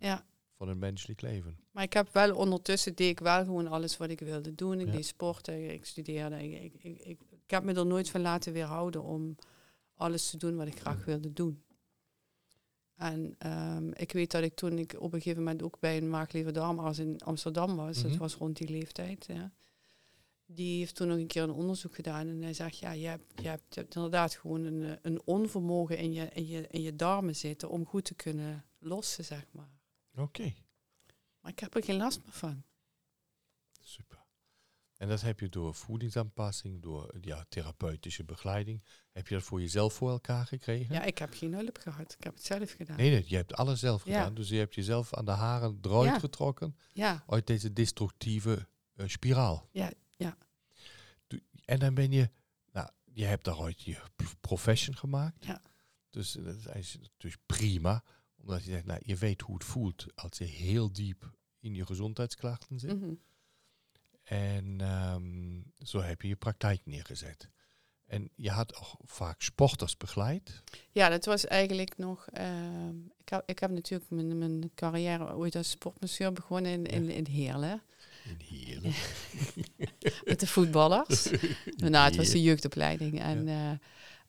van 0.56 0.68
een 0.68 0.78
menselijk 0.78 1.20
leven. 1.20 1.58
Maar 1.70 1.82
ik 1.82 1.92
heb 1.92 2.08
wel 2.12 2.36
ondertussen 2.36 2.94
deed 2.94 3.08
ik 3.10 3.18
wel 3.20 3.44
gewoon 3.44 3.66
alles 3.66 3.96
wat 3.96 4.10
ik 4.10 4.20
wilde 4.20 4.54
doen. 4.54 4.80
Ik 4.80 4.92
deed 4.92 5.06
sporten, 5.06 5.72
ik 5.72 5.84
studeerde. 5.84 6.42
Ik, 6.42 6.62
ik, 6.62 6.82
ik, 6.82 6.98
ik, 7.00 7.20
ik 7.30 7.50
heb 7.50 7.62
me 7.64 7.74
er 7.74 7.86
nooit 7.86 8.10
van 8.10 8.20
laten 8.20 8.52
weerhouden 8.52 9.02
om 9.02 9.36
alles 9.94 10.30
te 10.30 10.36
doen 10.36 10.56
wat 10.56 10.66
ik 10.66 10.78
graag 10.80 11.04
wilde 11.04 11.32
doen. 11.32 11.62
En 12.96 13.34
ehm, 13.38 13.88
ik 13.92 14.12
weet 14.12 14.30
dat 14.30 14.42
ik 14.42 14.54
toen 14.54 14.78
ik 14.78 14.94
op 14.98 15.12
een 15.12 15.20
gegeven 15.22 15.42
moment 15.42 15.62
ook 15.62 15.78
bij 15.80 15.96
een 15.96 16.10
maaglever 16.10 16.52
darmarts 16.52 16.98
in 16.98 17.18
Amsterdam 17.20 17.76
was, 17.76 17.98
Mhm. 17.98 18.08
dat 18.08 18.16
was 18.16 18.34
rond 18.34 18.56
die 18.56 18.68
leeftijd, 18.68 19.26
ja. 19.28 19.52
Die 20.54 20.78
heeft 20.78 20.94
toen 20.94 21.08
nog 21.08 21.16
een 21.18 21.26
keer 21.26 21.42
een 21.42 21.50
onderzoek 21.50 21.94
gedaan 21.94 22.26
en 22.28 22.42
hij 22.42 22.52
zegt, 22.54 22.78
ja, 22.78 22.90
je 22.92 23.06
hebt, 23.06 23.42
je 23.42 23.48
hebt, 23.48 23.74
je 23.74 23.80
hebt 23.80 23.94
inderdaad 23.94 24.34
gewoon 24.34 24.64
een, 24.64 24.84
eh, 24.84 24.96
een 25.02 25.20
onvermogen 25.24 25.98
in 25.98 26.12
je, 26.12 26.28
in, 26.32 26.46
je, 26.46 26.66
in 26.70 26.82
je 26.82 26.96
darmen 26.96 27.36
zitten 27.36 27.70
om 27.70 27.86
goed 27.86 28.04
te 28.04 28.14
kunnen 28.14 28.64
lossen, 28.78 29.24
zeg 29.24 29.46
maar. 29.52 29.78
Oké, 30.16 30.54
Maar 31.40 31.50
ik 31.52 31.58
heb 31.58 31.74
er 31.74 31.84
geen 31.84 31.96
last 31.96 32.20
meer 32.22 32.32
van. 32.32 32.62
super. 33.80 34.18
En 34.96 35.08
dat 35.08 35.20
heb 35.20 35.40
je 35.40 35.48
door 35.48 35.74
voedingsaanpassing, 35.74 36.82
door 36.82 37.14
ja, 37.20 37.44
therapeutische 37.48 38.24
begeleiding. 38.24 38.82
Heb 39.12 39.28
je 39.28 39.34
dat 39.34 39.42
voor 39.44 39.60
jezelf 39.60 39.92
voor 39.94 40.10
elkaar 40.10 40.46
gekregen? 40.46 40.94
Ja, 40.94 41.02
ik 41.02 41.18
heb 41.18 41.32
geen 41.34 41.54
hulp 41.54 41.76
gehad. 41.78 42.14
Ik 42.18 42.24
heb 42.24 42.34
het 42.34 42.44
zelf 42.44 42.70
gedaan. 42.72 42.96
Nee, 42.96 43.10
nee, 43.10 43.24
je 43.26 43.36
hebt 43.36 43.54
alles 43.54 43.80
zelf 43.80 44.04
Ja. 44.04 44.12
gedaan. 44.18 44.34
Dus 44.34 44.48
je 44.48 44.56
hebt 44.56 44.74
jezelf 44.74 45.14
aan 45.14 45.24
de 45.24 45.30
haren 45.30 45.78
eruit 45.82 46.06
Ja. 46.08 46.18
getrokken 46.18 46.76
Ja, 46.92 47.24
uit 47.26 47.46
deze 47.46 47.72
destructieve 47.72 48.68
eh, 48.94 49.06
spiraal. 49.08 49.68
Ja, 49.72 49.90
En 51.64 51.78
dan 51.78 51.94
ben 51.94 52.10
je, 52.10 52.30
nou, 52.72 52.88
je 53.12 53.24
hebt 53.24 53.44
daaruit 53.44 53.82
je 53.82 54.00
p- 54.16 54.34
profession 54.40 54.96
gemaakt. 54.96 55.44
Ja. 55.44 55.62
Dus 56.10 56.36
eh, 56.36 56.44
dat 56.44 56.74
is 56.74 56.98
dus 57.16 57.36
prima, 57.46 58.04
omdat 58.36 58.64
je 58.64 58.70
zegt, 58.70 58.84
nou, 58.84 59.00
je 59.04 59.16
weet 59.16 59.40
hoe 59.40 59.54
het 59.54 59.64
voelt 59.64 60.06
als 60.14 60.38
je 60.38 60.44
heel 60.44 60.92
diep 60.92 61.30
in 61.58 61.74
je 61.74 61.86
gezondheidsklachten 61.86 62.78
zit. 62.78 63.00
mhm. 63.00 63.12
En 64.22 64.80
ehm, 64.80 65.60
zo 65.86 66.00
heb 66.00 66.22
je 66.22 66.28
je 66.28 66.36
praktijk 66.36 66.80
neergezet. 66.86 67.50
En 68.06 68.30
je 68.34 68.50
had 68.50 68.76
ook 68.76 68.94
vaak 69.04 69.42
sporters 69.42 69.96
begeleid. 69.96 70.62
ja 70.90 71.08
dat 71.08 71.24
was 71.24 71.46
eigenlijk 71.46 71.96
nog... 71.98 72.26
ehm, 72.32 72.96
ik, 73.18 73.28
heb, 73.28 73.42
ik 73.46 73.58
heb 73.58 73.70
natuurlijk 73.70 74.10
mijn, 74.10 74.38
mijn 74.38 74.74
carrière 74.74 75.34
ooit 75.34 75.56
als 75.56 75.70
sportmasseur 75.70 76.32
begonnen 76.32 76.72
in, 76.72 76.86
in, 76.86 77.10
in 77.10 77.26
Heerlen. 77.26 77.82
Heerlen. 78.48 78.92
Met 80.24 80.40
de 80.40 80.46
voetballers. 80.46 81.28
nou, 81.76 82.04
het 82.04 82.16
was 82.16 82.30
de 82.30 82.42
jeugdopleiding. 82.42 83.20
En, 83.20 83.48
eh, 83.48 83.70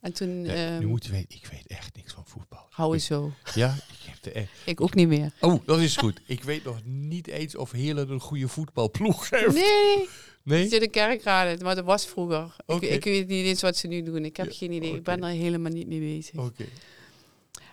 en 0.02 0.14
toen... 0.14 0.44
Ja, 0.46 0.54
ehm 0.54 0.80
nu 0.80 0.88
moet 0.88 1.06
je 1.06 1.12
weten, 1.12 1.38
ik 1.38 1.46
weet 1.52 1.68
echt 1.68 1.96
niks 1.96 2.14
van 2.14 2.24
voetbal. 2.28 2.68
hou 2.70 2.94
eens 2.94 3.06
zo. 3.06 3.32
Ja, 3.54 3.74
ik 3.74 4.10
heb 4.10 4.24
de 4.24 4.32
echt. 4.32 4.50
Ik 4.66 4.82
ook 4.82 4.94
niet 4.96 5.08
meer. 5.08 5.32
Oh, 5.40 5.66
dat 5.66 5.80
is 5.80 5.98
goed. 5.98 6.20
Ik 6.26 6.44
weet 6.44 6.64
nog 6.64 6.80
niet 6.86 7.28
eens 7.28 7.56
of 7.56 7.72
Heerlen 7.72 8.10
een 8.10 8.20
goede 8.20 8.48
voetbalploeg 8.48 9.30
heeft. 9.30 9.54
Nee, 9.54 10.08
Nee? 10.44 10.62
het 10.62 10.72
zit 10.72 10.82
in 10.82 10.90
kerkraden. 10.90 11.64
Maar 11.64 11.76
dat 11.76 11.86
was 11.86 12.06
vroeger. 12.08 12.56
Oké. 12.66 12.86
Ik, 12.86 12.92
ik 12.92 13.04
weet 13.04 13.28
niet 13.28 13.46
eens 13.46 13.62
wat 13.62 13.78
ze 13.78 13.88
nu 13.88 14.04
doen. 14.04 14.26
Ik 14.26 14.38
heb 14.38 14.46
Ja, 14.46 14.54
geen 14.54 14.72
idee. 14.72 14.94
Ik 14.96 15.04
ben 15.04 15.24
er 15.24 15.30
helemaal 15.30 15.72
niet 15.72 15.88
mee 15.88 16.00
bezig. 16.00 16.36
Oké. 16.40 16.66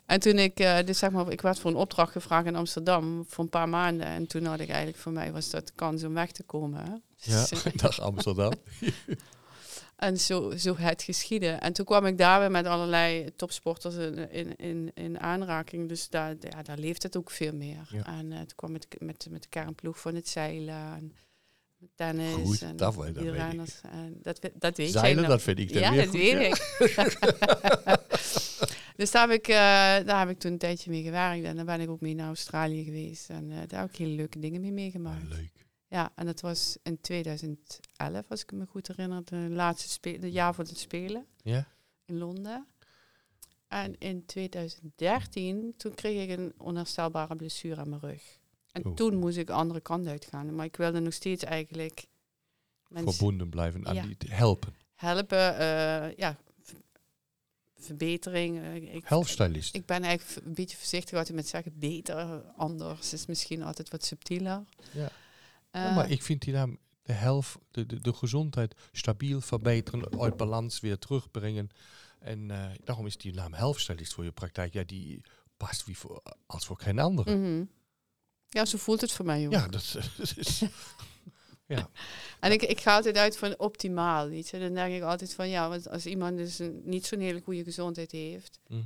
En 0.09 0.21
toen 0.21 0.38
ik, 0.38 0.61
eh, 0.61 0.79
dus 0.85 0.99
zeg 0.99 1.11
maar, 1.11 1.31
ik 1.33 1.40
werd 1.40 1.59
voor 1.59 1.71
een 1.71 1.77
opdracht 1.77 2.12
gevraagd 2.12 2.47
in 2.47 2.57
Amsterdam 2.57 3.25
voor 3.29 3.44
een 3.44 3.51
paar 3.51 3.68
maanden. 3.68 4.07
En 4.07 4.27
toen 4.27 4.44
had 4.44 4.61
ik 4.61 4.68
eigenlijk 4.68 4.99
voor 4.99 5.12
mij 5.12 5.33
was 5.33 5.51
dat 5.51 5.66
de 5.66 5.73
kans 5.75 6.05
om 6.05 6.14
weg 6.14 6.33
te 6.33 6.42
komen. 6.42 6.85
Hè? 6.85 6.92
Ja, 7.16 7.47
dag 7.75 8.01
Amsterdam. 8.01 8.53
en 9.97 10.18
zo, 10.18 10.57
zo 10.57 10.77
het 10.77 11.03
geschieden. 11.03 11.61
En 11.61 11.73
toen 11.73 11.85
kwam 11.85 12.07
ik 12.07 12.18
daar 12.18 12.40
weer 12.40 12.51
met 12.51 12.66
allerlei 12.66 13.35
topsporters 13.37 13.94
in, 13.94 14.31
in, 14.31 14.57
in, 14.57 14.90
in 14.94 15.21
aanraking. 15.21 15.88
Dus 15.88 16.09
daar, 16.09 16.35
ja, 16.40 16.62
daar 16.62 16.79
leeft 16.79 17.03
het 17.03 17.16
ook 17.16 17.31
veel 17.31 17.53
meer. 17.55 17.88
Ja. 17.90 18.07
En 18.07 18.33
eh, 18.33 18.38
toen 18.38 18.57
kwam 18.57 18.75
ik 18.75 18.85
met, 18.99 19.27
met 19.31 19.42
de 19.42 19.49
kernploeg 19.49 20.01
van 20.01 20.14
het 20.14 20.29
zeilen. 20.29 20.75
En, 20.75 21.14
Tennis 21.94 22.33
Goed, 22.33 22.62
en 22.62 22.77
dat 22.77 22.94
wielrenners. 22.94 23.81
En 23.92 24.18
dat, 24.23 24.38
we- 24.38 24.53
dat 24.55 24.77
weet 24.77 24.90
Zeilen, 24.90 25.21
jij 25.21 25.31
dat 25.31 25.42
vind 25.42 25.59
ik 25.59 25.73
dan 25.73 25.83
Ja, 25.83 25.90
weer 25.90 25.99
dat 26.01 26.09
goed, 26.09 26.18
weet 26.21 26.31
ja. 26.31 27.05
ik. 27.05 28.18
Dus 28.99 29.11
daar 29.11 29.29
heb 29.29 29.39
ik, 29.39 29.49
eh, 29.49 29.55
daar 30.07 30.19
heb 30.19 30.29
ik 30.29 30.39
toen 30.39 30.53
een 30.53 30.59
tijdje 30.59 30.91
mee 30.91 31.03
gewerkt. 31.03 31.45
En 31.45 31.57
dan 31.57 31.67
ben 31.67 31.81
ik 31.81 31.89
ook 31.91 32.01
mee 32.01 32.15
naar 32.15 32.27
Australië 32.27 32.85
geweest. 32.85 33.31
En 33.31 33.51
eh, 33.51 33.59
daar 33.67 33.81
heb 33.81 33.89
ik 33.91 33.97
hele 33.97 34.15
leuke 34.15 34.39
dingen 34.39 34.61
mee 34.61 34.73
meegemaakt. 34.73 35.23
Ah, 35.23 35.29
leuk. 35.29 35.67
Ja, 35.89 36.13
en 36.15 36.27
dat 36.27 36.41
was 36.41 36.77
in 36.83 37.01
2011, 37.01 38.25
als 38.29 38.43
ik 38.43 38.53
me 38.53 38.67
goed 38.67 38.87
herinner. 38.89 39.25
De 39.25 39.37
laatste 39.37 39.89
spe 39.89 40.19
de 40.19 40.31
jaar 40.31 40.55
voor 40.55 40.65
de 40.65 40.77
Spelen 40.77 41.27
Ja? 41.43 41.67
in 42.05 42.19
Londen. 42.19 42.67
En 43.69 43.99
in 43.99 44.27
2013, 44.27 45.75
toen 45.77 45.95
kreeg 45.95 46.29
ik 46.29 46.39
een 46.39 46.53
onherstelbare 46.57 47.37
blessure 47.37 47.81
aan 47.81 47.89
mijn 47.89 48.01
rug. 48.01 48.23
En 48.73 48.87
Oh. 48.87 48.95
toen 48.95 49.17
moest 49.17 49.37
ik 49.37 49.47
de 49.47 49.53
andere 49.53 49.81
kant 49.81 50.07
uitgaan. 50.07 50.55
Maar 50.55 50.65
ik 50.65 50.77
wilde 50.77 51.01
nog 51.01 51.13
steeds 51.13 51.45
eigenlijk 51.45 52.07
mensen 52.89 53.13
Verbonden 53.13 53.49
blijven 53.49 53.87
aan 53.87 53.95
Ja. 53.95 54.03
die 54.03 54.17
helpen. 54.29 54.75
helpen. 54.95 55.59
eh, 55.59 56.17
ja, 56.17 56.37
verbetering. 57.79 58.59
eh, 58.59 58.95
ik, 58.95 59.05
Helpstylist. 59.09 59.75
ik 59.75 59.87
ben 59.87 60.03
eigenlijk 60.03 60.47
een 60.47 60.55
beetje 60.55 60.77
voorzichtig 60.77 61.19
altijd 61.19 61.37
met 61.37 61.49
zeggen 61.49 61.79
beter, 61.79 62.43
anders 62.57 63.12
is 63.12 63.27
misschien 63.27 63.62
altijd 63.62 63.91
wat 63.91 64.05
subtieler. 64.05 64.64
Ja. 64.93 65.11
Eh, 65.71 65.83
Ja, 65.83 65.95
maar 65.95 66.11
ik 66.11 66.23
vind 66.23 66.43
die 66.43 66.53
naam 66.55 66.79
de 67.03 67.12
helft, 67.12 67.57
de, 67.71 67.87
de, 67.87 68.01
de 68.01 68.12
gezondheid 68.12 68.75
stabiel 68.93 69.41
verbeteren, 69.41 70.21
uit 70.21 70.37
balans 70.37 70.81
weer 70.81 70.99
terugbrengen. 70.99 71.69
En 72.19 72.51
eh, 72.51 72.71
daarom 72.85 73.07
is 73.07 73.17
die 73.17 73.35
naam 73.35 73.53
helpstylist 73.55 74.14
voor 74.14 74.25
je 74.25 74.33
praktijk. 74.33 74.73
Ja, 74.73 74.83
die 74.85 75.21
past 75.57 75.85
wie 75.85 75.99
voor, 75.99 76.23
als 76.47 76.67
voor 76.67 76.79
geen 76.81 76.99
andere. 76.99 77.37
mhm. 77.37 77.64
Ja, 78.51 78.64
zo 78.64 78.79
voelt 78.79 79.01
het 79.01 79.12
voor 79.12 79.25
mij 79.25 79.47
ook. 79.47 79.53
Ja, 79.53 79.69
dat, 79.69 79.97
dat 80.17 80.33
is. 80.37 80.62
Ja, 81.69 81.91
En 82.41 82.53
ik, 82.53 82.63
ik 82.63 82.81
ga 82.81 82.95
altijd 82.95 83.17
uit 83.17 83.37
van 83.37 83.59
optimaal, 83.59 84.29
weet 84.29 84.49
je. 84.49 84.59
Dan 84.59 84.75
denk 84.75 84.95
ik 84.95 85.03
altijd 85.03 85.35
van, 85.35 85.49
ja, 85.49 85.69
want 85.69 85.89
als 85.89 86.07
iemand 86.07 86.37
dus 86.37 86.59
een, 86.59 86.81
niet 86.85 87.07
zo'n 87.07 87.21
hele 87.21 87.41
goede 87.41 87.65
gezondheid 87.65 88.13
heeft, 88.13 88.59
hm, 88.67 88.83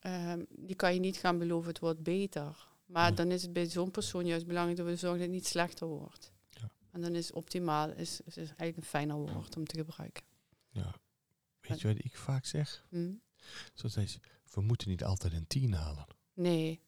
ehm, 0.00 0.44
die 0.48 0.76
kan 0.76 0.94
je 0.94 1.00
niet 1.00 1.16
gaan 1.16 1.38
beloven, 1.38 1.68
het 1.68 1.78
wordt 1.78 2.02
beter. 2.02 2.68
Maar 2.86 3.06
Nee. 3.06 3.16
dan 3.16 3.30
is 3.30 3.42
het 3.42 3.52
bij 3.52 3.66
zo'n 3.66 3.90
persoon 3.90 4.26
juist 4.26 4.46
belangrijk 4.46 4.76
dat 4.78 4.86
we 4.86 4.96
zorgen 4.96 5.18
dat 5.18 5.26
het 5.28 5.36
niet 5.36 5.46
slechter 5.46 5.86
wordt. 5.86 6.32
Ja. 6.48 6.70
En 6.92 7.00
dan 7.00 7.14
is 7.14 7.32
optimaal 7.32 7.90
is, 7.90 8.20
is 8.24 8.36
eigenlijk 8.36 8.76
een 8.76 8.82
fijner 8.82 9.16
woord 9.16 9.56
om 9.56 9.64
te 9.66 9.76
gebruiken. 9.76 10.24
ja. 10.70 10.94
Weet 11.60 11.80
je 11.80 11.86
wat 11.88 12.04
ik 12.04 12.16
vaak 12.16 12.44
zeg? 12.44 12.86
Hm? 12.88 13.12
Zo 13.74 13.88
zei 13.88 14.06
ze, 14.06 14.18
we 14.54 14.60
moeten 14.60 14.88
niet 14.88 15.04
altijd 15.04 15.32
een 15.32 15.46
tien 15.46 15.72
halen. 15.72 16.06
Nee. 16.34 16.80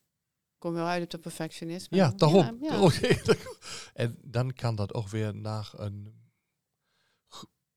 Kom 0.58 0.72
wel 0.72 0.86
uit 0.86 1.02
op 1.02 1.10
de 1.10 1.18
perfectionisme. 1.18 1.96
Ja, 1.96 2.10
daarom. 2.10 2.58
Ja, 2.60 2.90
en 3.94 4.18
dan 4.22 4.52
kan 4.52 4.74
dat 4.74 4.94
ook 4.94 5.08
weer 5.08 5.34
naar 5.34 5.70
een 5.76 6.14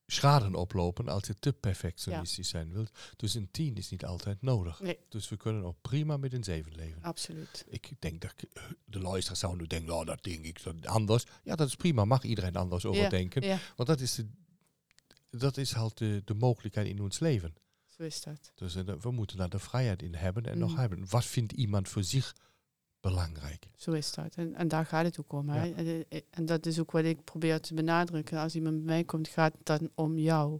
schade 0.07 0.57
oplopen 0.57 1.07
als 1.07 1.27
je 1.27 1.35
te 1.39 1.53
perfectionistisch 1.53 2.49
zijn 2.49 2.71
wilt. 2.73 2.91
Dus 3.15 3.33
een 3.33 3.51
10 3.51 3.75
is 3.75 3.89
niet 3.89 4.05
altijd 4.05 4.41
nodig. 4.41 4.79
Nee. 4.79 4.97
Dus 5.09 5.29
we 5.29 5.37
kunnen 5.37 5.63
ook 5.63 5.81
prima 5.81 6.17
met 6.17 6.33
een 6.33 6.43
7 6.43 6.75
leven. 6.75 7.01
Absoluut. 7.03 7.65
Ik 7.69 7.91
denk 7.99 8.21
dat 8.21 8.33
ik- 8.37 8.61
de 8.85 8.99
luisteraars 8.99 9.39
zouden 9.39 9.61
nu 9.61 9.67
denken, 9.67 9.93
oh, 9.95 10.05
dat 10.05 10.23
denk 10.23 10.45
ik 10.45 10.63
dat 10.63 10.85
anders. 10.85 11.25
Ja, 11.43 11.55
dat 11.55 11.67
is 11.67 11.75
prima. 11.75 12.05
Mag 12.05 12.23
iedereen 12.23 12.55
anders 12.55 12.85
over 12.85 13.09
denken. 13.09 13.59
Want 13.75 13.89
dat 13.89 13.99
is, 13.99 14.15
de, 14.15 14.27
dat 15.29 15.57
is 15.57 15.71
halt 15.71 15.97
de, 15.97 16.21
de 16.25 16.33
mogelijkheid 16.33 16.87
in 16.87 17.01
ons 17.01 17.19
leven. 17.19 17.55
zo 17.87 18.03
is 18.03 18.21
dat. 18.21 18.51
Dus 18.55 18.75
eh, 18.75 18.83
we 18.99 19.11
moeten 19.11 19.37
daar 19.37 19.49
de 19.49 19.59
vrijheid 19.59 20.01
in 20.01 20.13
hebben 20.15 20.43
en 20.45 20.57
nog 20.57 20.71
Mhm. 20.71 20.79
hebben. 20.79 21.05
Wat 21.09 21.25
vindt 21.25 21.51
iemand 21.53 21.89
voor 21.89 22.03
zich 22.03 22.35
belangrijk? 23.01 23.67
Zo 23.75 23.91
is 23.91 24.13
dat. 24.13 24.35
En, 24.35 24.55
en 24.55 24.67
daar 24.67 24.85
gaat 24.85 25.05
het 25.05 25.19
ook 25.19 25.33
om. 25.33 25.49
Hè? 25.49 25.63
Ja. 25.65 25.73
En, 25.75 26.05
en 26.29 26.45
dat 26.45 26.65
is 26.65 26.79
ook 26.79 26.91
wat 26.91 27.03
ik 27.03 27.23
probeer 27.23 27.59
te 27.59 27.73
benadrukken. 27.73 28.37
Als 28.39 28.55
iemand 28.55 28.75
bij 28.75 28.85
mij 28.85 29.03
komt, 29.03 29.27
gaat 29.27 29.53
het 29.57 29.65
dan 29.65 29.89
om 29.95 30.17
jou. 30.17 30.59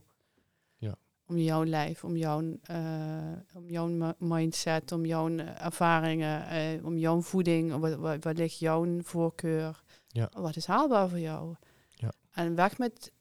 Ja. 0.78 0.96
Om 1.26 1.38
jouw 1.38 1.66
lijf, 1.66 2.04
om 2.04 2.16
jouw, 2.18 2.58
eh, 2.64 3.32
om 3.56 3.70
jouw 3.70 3.88
mi- 3.88 4.14
mindset, 4.18 4.92
om 4.92 5.06
jouw 5.06 5.30
eh, 5.38 5.66
ervaringen, 5.66 6.48
eh, 6.48 6.86
om 6.86 6.98
jouw 6.98 7.22
voeding. 7.22 7.76
Wat, 7.78 7.96
wat, 7.96 8.24
wat 8.24 8.38
ligt 8.38 8.60
jouw 8.60 9.02
voorkeur? 9.02 9.84
Ja. 10.08 10.30
Wat 10.34 10.56
is 10.56 10.66
haalbaar 10.66 11.10
voor 11.10 11.20
jou? 11.20 11.56
Ja. 11.96 12.12
En 12.32 12.56
weg 12.56 12.78
met 12.78 13.12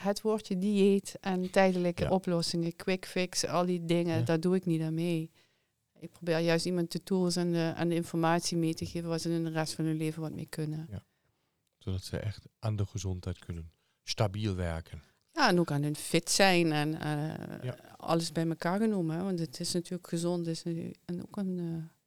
het 0.00 0.20
woordje 0.20 0.58
dieet 0.58 1.16
en 1.20 1.50
tijdelijke 1.50 2.02
Ja. 2.02 2.10
oplossingen, 2.10 2.76
quick 2.76 3.06
fix, 3.06 3.46
al 3.46 3.66
die 3.66 3.84
dingen. 3.84 4.18
Ja. 4.18 4.24
Daar 4.24 4.40
doe 4.40 4.54
ik 4.54 4.66
niet 4.66 4.82
aan 4.82 4.94
mee. 4.94 5.30
Ik 6.04 6.12
probeer 6.12 6.38
juist 6.38 6.66
iemand 6.66 6.92
de 6.92 7.02
tools 7.02 7.36
en 7.36 7.52
de, 7.52 7.72
en 7.76 7.88
de 7.88 7.94
informatie 7.94 8.56
mee 8.56 8.74
te 8.74 8.86
geven 8.86 9.08
waar 9.08 9.18
ze 9.18 9.30
in 9.30 9.44
de 9.44 9.50
rest 9.50 9.72
van 9.74 9.84
hun 9.84 9.96
leven 9.96 10.22
wat 10.22 10.32
mee 10.32 10.46
kunnen. 10.46 10.88
Zodat 11.78 12.02
ze 12.02 12.18
echt 12.18 12.44
aan 12.58 12.76
de 12.76 12.86
gezondheid 12.86 13.38
kunnen 13.38 13.70
stabiel 14.02 14.54
werken. 14.54 15.02
Ja, 15.32 15.48
en 15.48 15.58
ook 15.60 15.70
aan 15.70 15.82
hun 15.82 15.96
fit 15.96 16.30
zijn 16.30 16.72
en 16.72 17.00
eh, 17.00 17.62
Ja. 17.62 17.76
alles 17.96 18.32
bij 18.32 18.46
elkaar 18.48 18.78
genomen. 18.80 19.16
Hè? 19.16 19.22
Want 19.22 19.38
het 19.38 19.60
is 19.60 19.72
natuurlijk 19.72 20.08
gezond, 20.08 20.46
is 20.46 20.62
nu- 20.62 20.94
en 21.04 21.22
ook 21.22 21.36
een 21.36 21.58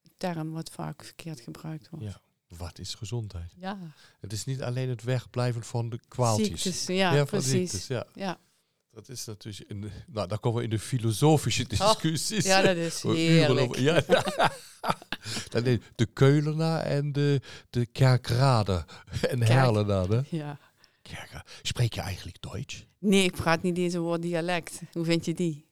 eh, 0.04 0.10
term 0.18 0.52
wat 0.52 0.70
vaak 0.70 1.04
verkeerd 1.04 1.40
gebruikt 1.40 1.90
wordt. 1.90 2.06
Ja. 2.06 2.22
Wat 2.58 2.80
is 2.80 2.94
gezondheid? 2.94 3.54
Ja, 3.56 3.80
Het 4.20 4.34
is 4.34 4.46
niet 4.46 4.62
alleen 4.62 4.90
het 4.90 5.04
wegblijven 5.04 5.64
van 5.64 5.90
de 5.90 6.00
kwaaltjes. 6.08 6.62
ziektes, 6.62 6.86
ja, 6.96 7.24
precies. 7.26 7.50
ziektes, 7.52 7.88
ja. 7.88 8.06
Ja. 8.14 8.38
Dat 8.98 9.10
is 9.10 9.26
natuurlijk, 9.26 9.70
in 9.70 9.82
de, 9.82 9.90
nou, 10.08 10.28
dan 10.28 10.40
komen 10.40 10.58
we 10.58 10.64
in 10.64 10.70
de 10.70 10.80
filosofische 10.80 11.68
discussies. 11.68 12.46
ja, 12.46 12.62
dat 12.62 12.76
is 12.76 13.02
heerlijk. 13.04 13.70
over- 13.70 13.82
ja. 13.82 14.04
Dan 15.50 15.64
nee, 15.64 15.82
de 15.96 16.06
Keulenaar 16.06 16.82
en 16.82 17.12
de, 17.12 17.42
de 17.70 17.86
Kerkrade 17.86 18.86
en. 19.22 19.42
Herlenaar. 19.44 20.08
Hè? 20.08 20.22
Ja. 20.30 20.60
Kerker. 21.02 21.46
Spreek 21.62 21.94
je 21.94 22.02
eigenlijk 22.02 22.42
Duits? 22.42 22.86
Nee, 23.00 23.24
ik 23.24 23.32
praat 23.36 23.62
niet 23.62 23.76
deze 23.76 24.00
woord 24.00 24.22
dialect. 24.22 24.80
Hoe 24.92 25.06
vind 25.06 25.26
je 25.26 25.34
die? 25.34 25.68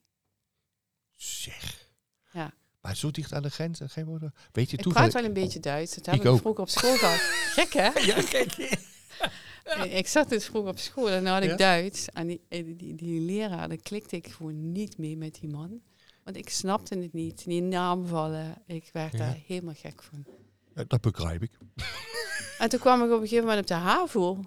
Zeg. 1.16 1.88
Ja. 2.34 2.54
Maar 2.82 2.96
zo 2.96 3.12
dicht 3.12 3.34
aan 3.34 3.42
de 3.44 3.50
grens 3.50 3.80
en 3.80 3.90
geen 3.90 4.06
woorden. 4.06 4.34
Weet 4.52 4.70
je 4.72 4.78
Ik 4.78 4.84
toevallig... 4.84 5.10
praat 5.10 5.22
wel 5.22 5.32
een 5.32 5.42
beetje 5.44 5.60
Duits. 5.60 5.96
Dat 5.96 6.06
heb 6.06 6.16
Ik 6.16 6.22
ik, 6.22 6.28
ook. 6.28 6.40
vroeger 6.40 6.62
op 6.64 6.70
school 6.70 6.98
gehad. 6.98 7.20
Gek, 7.58 7.74
hè? 7.74 8.00
Ja, 8.00 8.22
kijk. 8.22 8.80
Ik 9.90 10.08
zat 10.08 10.30
dus 10.30 10.46
vroeger 10.46 10.72
op 10.72 10.80
school 10.80 11.10
en 11.10 11.24
dan 11.24 11.34
had 11.34 11.44
ik 11.44 11.50
Ja? 11.50 11.56
Duits. 11.56 12.10
En 12.10 12.28
die, 12.28 12.42
eh, 12.50 12.64
die, 12.66 12.76
die, 12.76 12.96
die 12.96 13.22
leraar, 13.22 13.68
daar 13.68 13.78
klikte 13.78 14.16
ik 14.16 14.28
gewoon 14.28 14.72
niet 14.72 14.98
mee 14.98 15.18
met 15.18 15.36
die 15.40 15.50
man. 15.50 15.82
Want 16.24 16.38
ik 16.38 16.50
snapte 16.50 16.98
het 17.00 17.14
niet. 17.14 17.46
Die 17.46 17.62
naamvallen, 17.62 18.62
ik 18.66 18.90
werd 18.94 19.12
Ja. 19.12 19.18
daar 19.18 19.38
helemaal 19.48 19.74
gek 19.74 20.04
van. 20.04 20.26
Dat 20.88 21.02
begrijp 21.02 21.42
ik. 21.44 21.52
En 22.58 22.70
toen 22.70 22.80
kwam 22.80 23.00
ik 23.04 23.06
op 23.12 23.12
een 23.22 23.28
gegeven 23.28 23.44
moment 23.46 23.62
op 23.62 23.68
de 23.68 23.74
HAVO. 23.74 24.44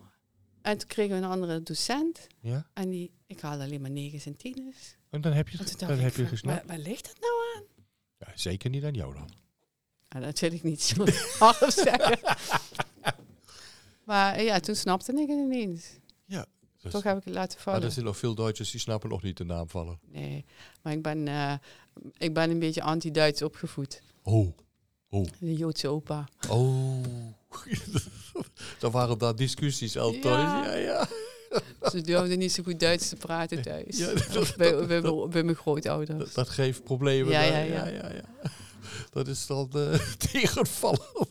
En 0.62 0.78
toen 0.78 0.88
kregen 0.88 1.16
we 1.18 1.22
een 1.24 1.31
andere 1.31 1.62
docent. 1.62 2.26
Ja? 2.40 2.66
En 2.74 2.90
die, 2.90 3.11
ik 3.26 3.40
haalde 3.40 3.64
alleen 3.64 3.81
maar 3.81 3.90
negens 3.90 4.26
en 4.26 4.37
tieners. 4.37 4.96
En 5.11 5.20
dan 5.20 5.33
heb 5.33 5.48
je, 5.48 5.59
het- 5.59 5.78
dan 5.78 5.88
heb 5.98 6.11
je 6.16 6.20
van, 6.22 6.26
gesnapt. 6.28 6.59
waar, 6.66 6.76
waar 6.76 6.87
ligt 6.87 7.09
het 7.09 7.20
nou 7.20 7.33
aan? 7.57 7.62
Ja, 8.18 8.33
zeker 8.35 8.70
niet 8.70 8.85
aan 8.85 8.94
jou 8.94 9.14
dan. 9.14 9.31
En 10.09 10.22
dat 10.22 10.38
wil 10.38 10.52
ik 10.52 10.62
niet 10.62 10.83
zo 10.83 11.04
half 11.38 11.66
zeggen. 11.72 12.18
Maar 14.09 14.35
eh, 14.35 14.44
ja, 14.44 14.61
toen 14.61 14.75
snapte 14.75 15.12
ik 15.12 15.29
het 15.29 15.38
ineens. 15.38 15.85
Dus, 16.83 16.92
Toch 16.92 17.03
heb 17.03 17.16
ik 17.18 17.25
het 17.25 17.35
laten 17.35 17.55
maar 17.55 17.62
vallen. 17.64 17.83
er 17.83 17.90
zijn 17.92 18.05
nog 18.05 18.16
veel 18.16 18.35
Duitsers 18.35 18.71
die 18.71 18.81
snappen 18.81 19.09
nog 19.11 19.23
niet 19.23 19.37
de 19.37 19.44
naam 19.44 19.68
vallen. 19.68 19.99
Nee, 20.12 20.44
maar 20.83 20.92
ik 20.92 21.03
ben, 21.03 21.29
eh, 21.29 21.53
ik 22.18 22.35
ben 22.35 22.51
een 22.51 22.59
beetje 22.59 22.83
anti-Duits 22.83 23.42
opgevoed. 23.42 24.03
Oh. 24.23 24.55
De 25.38 25.55
Joodse 25.55 25.88
opa. 25.88 26.29
Oh. 26.49 27.05
dan 28.81 28.90
waren 28.90 29.18
daar 29.18 29.37
discussies 29.37 29.97
altijd. 29.97 30.25
Ja. 30.25 30.64
Ja, 30.64 30.75
ja. 30.75 31.09
Ze 31.90 32.01
durfden 32.01 32.38
niet 32.38 32.53
zo 32.53 32.62
goed 32.62 32.81
Duits 32.81 33.09
te 33.09 33.16
praten 33.16 33.62
thuis. 33.62 33.99
Ja, 33.99 34.12
dat- 34.33 34.55
bij, 34.57 34.87
bij, 34.87 35.01
dat- 35.01 35.31
bij 35.31 35.42
mijn 35.42 35.57
grootouders. 35.57 36.18
Dat, 36.18 36.35
dat 36.35 36.49
geeft 36.49 36.85
problemen. 36.85 37.33
Ja, 37.33 37.42
ja, 37.42 37.59
ja. 37.59 37.87
ja, 37.87 38.12
ja. 38.12 38.51
Dat 39.11 39.29
is 39.29 39.47
dan 39.47 39.71
eh, 39.73 39.94
tegenvallen. 40.33 41.29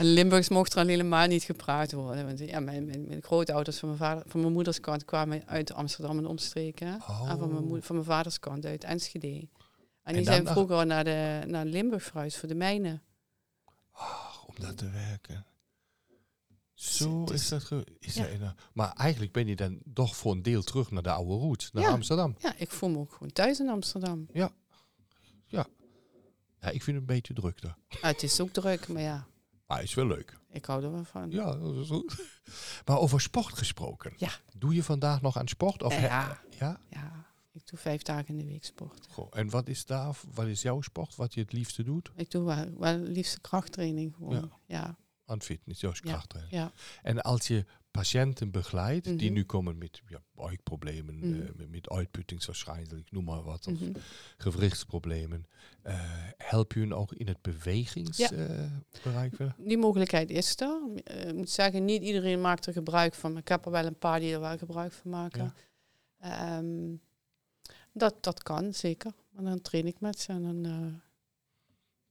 En 0.00 0.06
Limburgs 0.12 0.48
mocht 0.48 0.72
er 0.72 0.78
al 0.78 0.86
helemaal 0.86 1.26
niet 1.26 1.42
gepraat 1.42 1.92
worden. 1.92 2.26
Want 2.26 2.38
ja, 2.38 2.60
mijn, 2.60 2.84
mijn, 2.84 3.06
mijn 3.06 3.22
grootouders 3.22 3.78
van 3.78 3.88
mijn, 3.88 4.00
vader, 4.00 4.22
van 4.26 4.40
mijn 4.40 4.52
moeders 4.52 4.80
kant 4.80 5.04
kwamen 5.04 5.42
uit 5.46 5.72
Amsterdam 5.72 6.18
en 6.18 6.26
omstreken. 6.26 6.86
En 7.28 7.38
van 7.38 7.52
mijn, 7.52 7.64
moeder, 7.64 7.82
van 7.82 7.94
mijn 7.94 8.06
vaders 8.08 8.38
kant 8.38 8.66
uit 8.66 8.84
Enschede. 8.84 9.26
En 10.02 10.02
die 10.02 10.14
dan 10.14 10.24
zijn 10.24 10.42
nog- 10.44 10.52
vroeger 10.52 10.86
naar, 10.86 11.04
de, 11.04 11.42
naar 11.46 11.64
Limburg 11.64 12.02
verhuisd 12.02 12.38
voor 12.38 12.48
de 12.48 12.54
mijnen. 12.54 13.02
Ach, 13.90 14.44
om 14.46 14.54
dat 14.58 14.76
te 14.76 14.90
werken. 14.90 15.46
Zo 16.74 17.24
Dus- 17.24 17.52
is 17.52 17.68
dat. 17.68 17.84
Is 17.98 18.14
ja. 18.14 18.26
dat 18.38 18.54
maar 18.72 18.92
eigenlijk 18.92 19.32
ben 19.32 19.46
je 19.46 19.56
dan 19.56 19.78
toch 19.94 20.16
voor 20.16 20.32
een 20.32 20.42
deel 20.42 20.62
terug 20.62 20.90
naar 20.90 21.02
de 21.02 21.10
oude 21.10 21.34
roots, 21.34 21.70
naar 21.72 21.82
Ja. 21.82 21.90
Amsterdam. 21.90 22.34
Ja, 22.38 22.54
ik 22.56 22.70
voel 22.70 22.88
me 22.90 22.98
ook 22.98 23.12
gewoon 23.12 23.32
thuis 23.32 23.60
in 23.60 23.68
Amsterdam. 23.68 24.26
Ja, 24.32 24.50
ik 26.70 26.82
vind 26.82 26.86
het 26.86 26.96
een 27.08 27.14
beetje 27.14 27.34
druk 27.34 27.62
daar. 27.62 27.76
Ah, 27.88 28.02
het 28.02 28.22
is 28.22 28.40
ook 28.40 28.50
druk, 28.50 28.88
maar 28.88 29.02
ja, 29.02 29.26
Maar 29.70 29.82
is 29.82 29.94
wel 29.94 30.06
leuk. 30.06 30.38
ik 30.50 30.64
hou 30.64 30.84
er 30.84 30.92
wel 30.92 31.04
van. 31.04 31.30
Ja, 31.30 31.54
dat 31.56 31.74
is 31.76 31.88
goed. 31.88 32.16
Maar 32.86 32.98
over 32.98 33.20
sport 33.20 33.58
gesproken. 33.58 34.12
Ja. 34.16 34.30
Doe 34.56 34.74
je 34.74 34.82
vandaag 34.82 35.20
nog 35.22 35.36
aan 35.38 35.48
sport? 35.48 35.82
Of 35.82 35.92
Eh, 35.92 36.02
ja. 36.02 36.40
ja? 36.58 36.80
Ja, 36.88 37.26
ik 37.52 37.66
doe 37.66 37.78
vijf 37.78 38.02
dagen 38.02 38.28
in 38.28 38.38
de 38.38 38.44
week 38.44 38.64
sport. 38.64 39.06
Goh, 39.10 39.28
en 39.30 39.50
wat 39.50 39.68
is 39.68 39.84
daar, 39.86 40.16
wat 40.34 40.46
is 40.46 40.62
jouw 40.62 40.80
sport, 40.80 41.16
wat 41.16 41.34
je 41.34 41.40
het 41.40 41.52
liefste 41.52 41.82
doet? 41.82 42.10
Ik 42.16 42.30
doe 42.30 42.44
wel, 42.44 42.66
wel 42.78 42.96
liefst 42.98 43.40
krachttraining 43.40 44.14
gewoon. 44.14 44.52
Ja. 44.66 44.96
Aan 45.26 45.42
fitness, 45.42 45.80
jouw 45.80 45.92
Ja. 45.94 46.00
krachttraining. 46.00 46.54
ja. 46.54 46.72
En 47.02 47.20
als 47.22 47.46
je 47.46 47.64
patiënten 47.90 48.50
begeleid 48.50 49.04
die 49.04 49.14
Mhm. 49.14 49.32
nu 49.32 49.44
komen 49.44 49.78
met 49.78 50.00
ja, 50.06 50.20
buikproblemen, 50.34 51.22
eh, 51.22 51.28
met, 51.56 51.70
met 51.70 51.88
uitputtingswaarschijnlijk, 51.88 53.10
noem 53.10 53.24
maar 53.24 53.42
wat, 53.42 53.66
of 53.66 53.80
Mhm. 53.80 53.92
gewrichtsproblemen. 54.36 55.46
Eh, 55.82 56.00
help 56.36 56.72
je 56.72 56.80
hen 56.80 56.92
ook 56.92 57.12
in 57.12 57.26
het 57.28 57.42
bewegingsbereik 57.42 59.36
weer? 59.36 59.54
Die 59.58 59.78
mogelijkheid 59.78 60.30
is 60.30 60.60
er. 60.60 60.80
Eh, 61.04 61.28
Ik 61.28 61.34
moet 61.34 61.50
zeggen, 61.50 61.84
niet 61.84 62.02
iedereen 62.02 62.40
maakt 62.40 62.66
er 62.66 62.72
gebruik 62.72 63.14
van. 63.14 63.36
Ik 63.36 63.48
heb 63.48 63.64
er 63.64 63.70
wel 63.70 63.84
een 63.86 63.98
paar 63.98 64.20
die 64.20 64.32
er 64.32 64.40
wel 64.40 64.58
gebruik 64.58 64.92
van 64.92 65.10
maken. 65.10 65.54
Ehm, 66.18 66.94
dat, 67.92 68.22
dat 68.22 68.42
kan, 68.42 68.74
zeker. 68.74 69.12
En 69.36 69.44
dan 69.44 69.60
train 69.60 69.86
ik 69.86 70.00
met 70.00 70.20
ze. 70.20 70.32
En 70.32 70.42
dan 70.42 71.00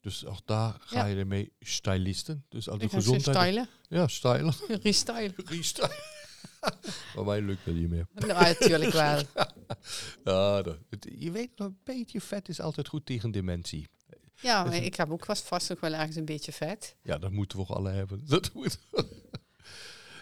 Dus 0.01 0.25
ook 0.25 0.41
daar 0.45 0.75
ga 0.79 1.05
je 1.05 1.15
ermee 1.15 1.51
stylisten. 1.59 2.45
Dus 2.49 2.69
al 2.69 2.77
de 2.77 2.89
gezondheid. 2.89 3.37
stylen. 3.37 3.69
Ja, 3.87 4.07
stylen. 4.07 4.53
Restylen. 4.83 5.33
Restylen. 5.45 5.97
Bij 7.15 7.23
mij 7.23 7.41
lukt 7.41 7.65
dat 7.65 7.73
niet 7.73 7.89
meer. 7.89 8.07
Nou, 8.13 8.33
natuurlijk 8.33 8.91
wel. 8.91 9.21
Ja, 10.23 10.61
dat, 10.61 10.77
je 11.17 11.31
weet 11.31 11.51
nog, 11.55 11.67
een 11.67 11.79
beetje 11.83 12.21
vet 12.21 12.49
is 12.49 12.61
altijd 12.61 12.87
goed 12.87 13.05
tegen 13.05 13.31
dementie. 13.31 13.87
Ja, 14.41 14.63
maar 14.63 14.75
ik 14.75 14.95
heb 14.95 15.11
ook 15.11 15.25
vast, 15.25 15.47
vast 15.47 15.69
nog 15.69 15.79
wel 15.79 15.93
ergens 15.93 16.15
een 16.15 16.25
beetje 16.25 16.51
vet. 16.51 16.95
Ja, 17.03 17.17
dat 17.17 17.31
moeten 17.31 17.57
we 17.57 17.63
ook 17.63 17.77
alle 17.77 17.89
hebben. 17.89 18.25
Dat 18.27 18.53
moet. 18.53 18.79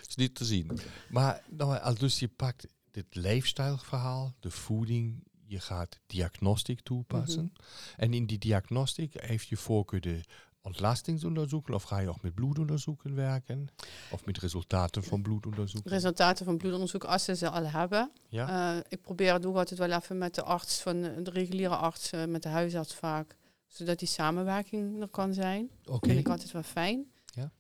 is 0.08 0.16
niet 0.16 0.36
te 0.36 0.46
zien. 0.46 0.80
Maar 1.10 1.44
nou, 1.50 1.80
als 1.80 2.00
dus 2.00 2.20
je 2.20 2.28
pakt 2.28 2.68
dit 2.92 3.16
leefstijlverhaal, 3.16 4.36
de 4.40 4.52
voeding, 4.52 5.27
je 5.48 5.60
gaat 5.60 6.00
diagnostiek 6.08 6.82
toepassen. 6.82 7.44
Mhm. 7.54 7.62
En 8.02 8.14
in 8.14 8.26
die 8.26 8.38
diagnostiek 8.38 9.14
heeft 9.22 9.48
je 9.48 9.58
voorkeur 9.58 10.02
de 10.02 10.22
ontlastingsonderzoeken 10.62 11.74
of 11.74 11.84
ga 11.84 12.00
je 12.00 12.10
ook 12.10 12.22
met 12.22 12.34
bloedonderzoeken 12.36 13.16
werken? 13.16 13.68
Of 14.12 14.26
met 14.26 14.38
resultaten 14.38 15.04
van 15.04 15.22
bloedonderzoeken? 15.22 15.92
Resultaten 15.92 16.46
van 16.46 16.58
bloedonderzoek, 16.58 17.04
als 17.04 17.24
ze 17.24 17.36
ze 17.36 17.50
al 17.50 17.66
hebben. 17.66 18.12
Ja, 18.30 18.76
Eh, 18.78 18.84
ik 18.90 19.02
probeer 19.02 19.34
het 19.34 19.46
ook 19.46 19.56
altijd 19.56 19.80
wel 19.80 19.92
even 19.92 20.18
met 20.18 20.36
de 20.36 20.44
arts, 20.44 20.80
van 20.82 21.02
de, 21.02 21.22
de 21.22 21.32
reguliere 21.32 21.76
arts, 21.76 22.12
eh, 22.12 22.26
met 22.26 22.44
de 22.44 22.50
huisarts 22.50 22.96
vaak. 22.96 23.36
Zodat 23.68 24.00
die 24.00 24.08
samenwerking 24.08 25.02
er 25.02 25.08
kan 25.08 25.34
zijn. 25.34 25.70
oké. 25.86 26.08
Vind 26.08 26.20
ik 26.20 26.30
altijd 26.30 26.52
wel 26.52 26.64
fijn. 26.64 27.12
Ja. 27.26 27.52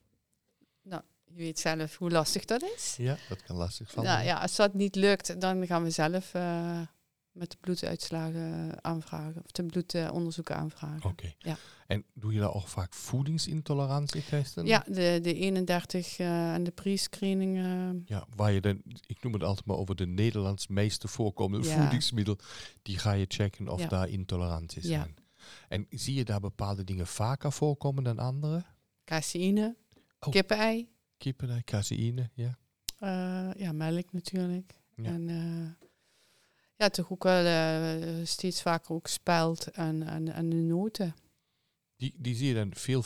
Nou, 0.82 1.02
je 1.26 1.34
weet 1.36 1.60
zelf 1.60 1.98
hoe 1.98 2.12
lastig 2.12 2.46
dat 2.46 2.64
is. 2.64 2.96
Ja, 2.98 3.18
dat 3.30 3.44
kan 3.44 3.56
lastig 3.56 3.92
vallen. 3.92 4.10
Nou, 4.12 4.26
ja, 4.26 4.40
als 4.40 4.56
dat 4.56 4.74
niet 4.74 4.96
lukt, 4.96 5.42
dan 5.42 5.66
gaan 5.66 5.84
we 5.84 5.90
zelf 5.90 6.34
eh, 6.34 6.82
met 7.38 7.52
de 7.52 7.58
bloeduitslagen 7.62 8.84
aanvragen. 8.84 9.42
Of 9.44 9.52
de 9.52 9.64
bloedonderzoeken 9.66 10.56
aanvragen. 10.56 11.10
Oké. 11.10 11.34
Ja. 11.38 11.58
En 11.88 12.04
doe 12.14 12.34
je 12.34 12.40
daar 12.40 12.54
ook 12.54 12.68
vaak 12.68 12.94
voedingsintolerantie 12.94 14.24
testen? 14.24 14.66
Ja, 14.66 14.84
de, 14.88 15.20
de 15.22 15.34
31 15.34 16.18
eh, 16.20 16.54
en 16.54 16.64
de 16.64 16.72
pre-screening. 16.72 17.58
eh, 17.58 17.90
Ja, 18.06 18.28
waar 18.36 18.52
je 18.52 18.62
dan, 18.62 18.82
ik 19.08 19.24
noem 19.24 19.34
het 19.34 19.44
altijd 19.44 19.66
maar 19.66 19.78
over 19.78 19.96
de 19.96 20.08
Nederlands 20.08 20.68
meeste 20.68 21.08
voorkomende 21.08 21.68
Ja. 21.68 21.82
voedingsmiddel, 21.82 22.38
die 22.82 22.98
ga 22.98 23.12
je 23.12 23.26
checken 23.28 23.68
of 23.68 23.80
Ja. 23.80 23.88
daar 23.88 24.10
intoleranties 24.10 24.84
Ja. 24.88 24.90
zijn. 25.02 25.16
En 25.68 25.86
zie 25.90 26.14
je 26.16 26.26
daar 26.26 26.40
bepaalde 26.40 26.84
dingen 26.84 27.08
vaker 27.08 27.52
voorkomen 27.52 28.04
dan 28.04 28.20
andere? 28.20 28.64
caseïne, 29.06 29.76
Oh. 30.20 30.32
kippenei, 30.32 30.90
Kippen, 31.18 31.64
caseïne, 31.64 32.30
ja. 32.34 32.58
eh, 33.00 33.54
ja, 33.62 33.72
melk 33.72 34.12
natuurlijk. 34.14 34.74
Ja. 34.96 35.04
En 35.06 35.30
eh, 35.30 35.86
ja, 36.78 36.90
toch 36.90 37.12
ook 37.12 37.24
wel 37.24 37.46
eh, 37.46 38.26
steeds 38.26 38.62
vaker 38.62 38.96
ook 38.96 39.08
spelt 39.08 39.68
en, 39.72 40.04
en, 40.04 40.28
en 40.34 40.50
de 40.50 40.56
noten. 40.56 41.16
Die, 41.96 42.14
die 42.18 42.36
zie 42.36 42.48
je 42.48 42.54
dan 42.54 42.74
veel 42.76 43.04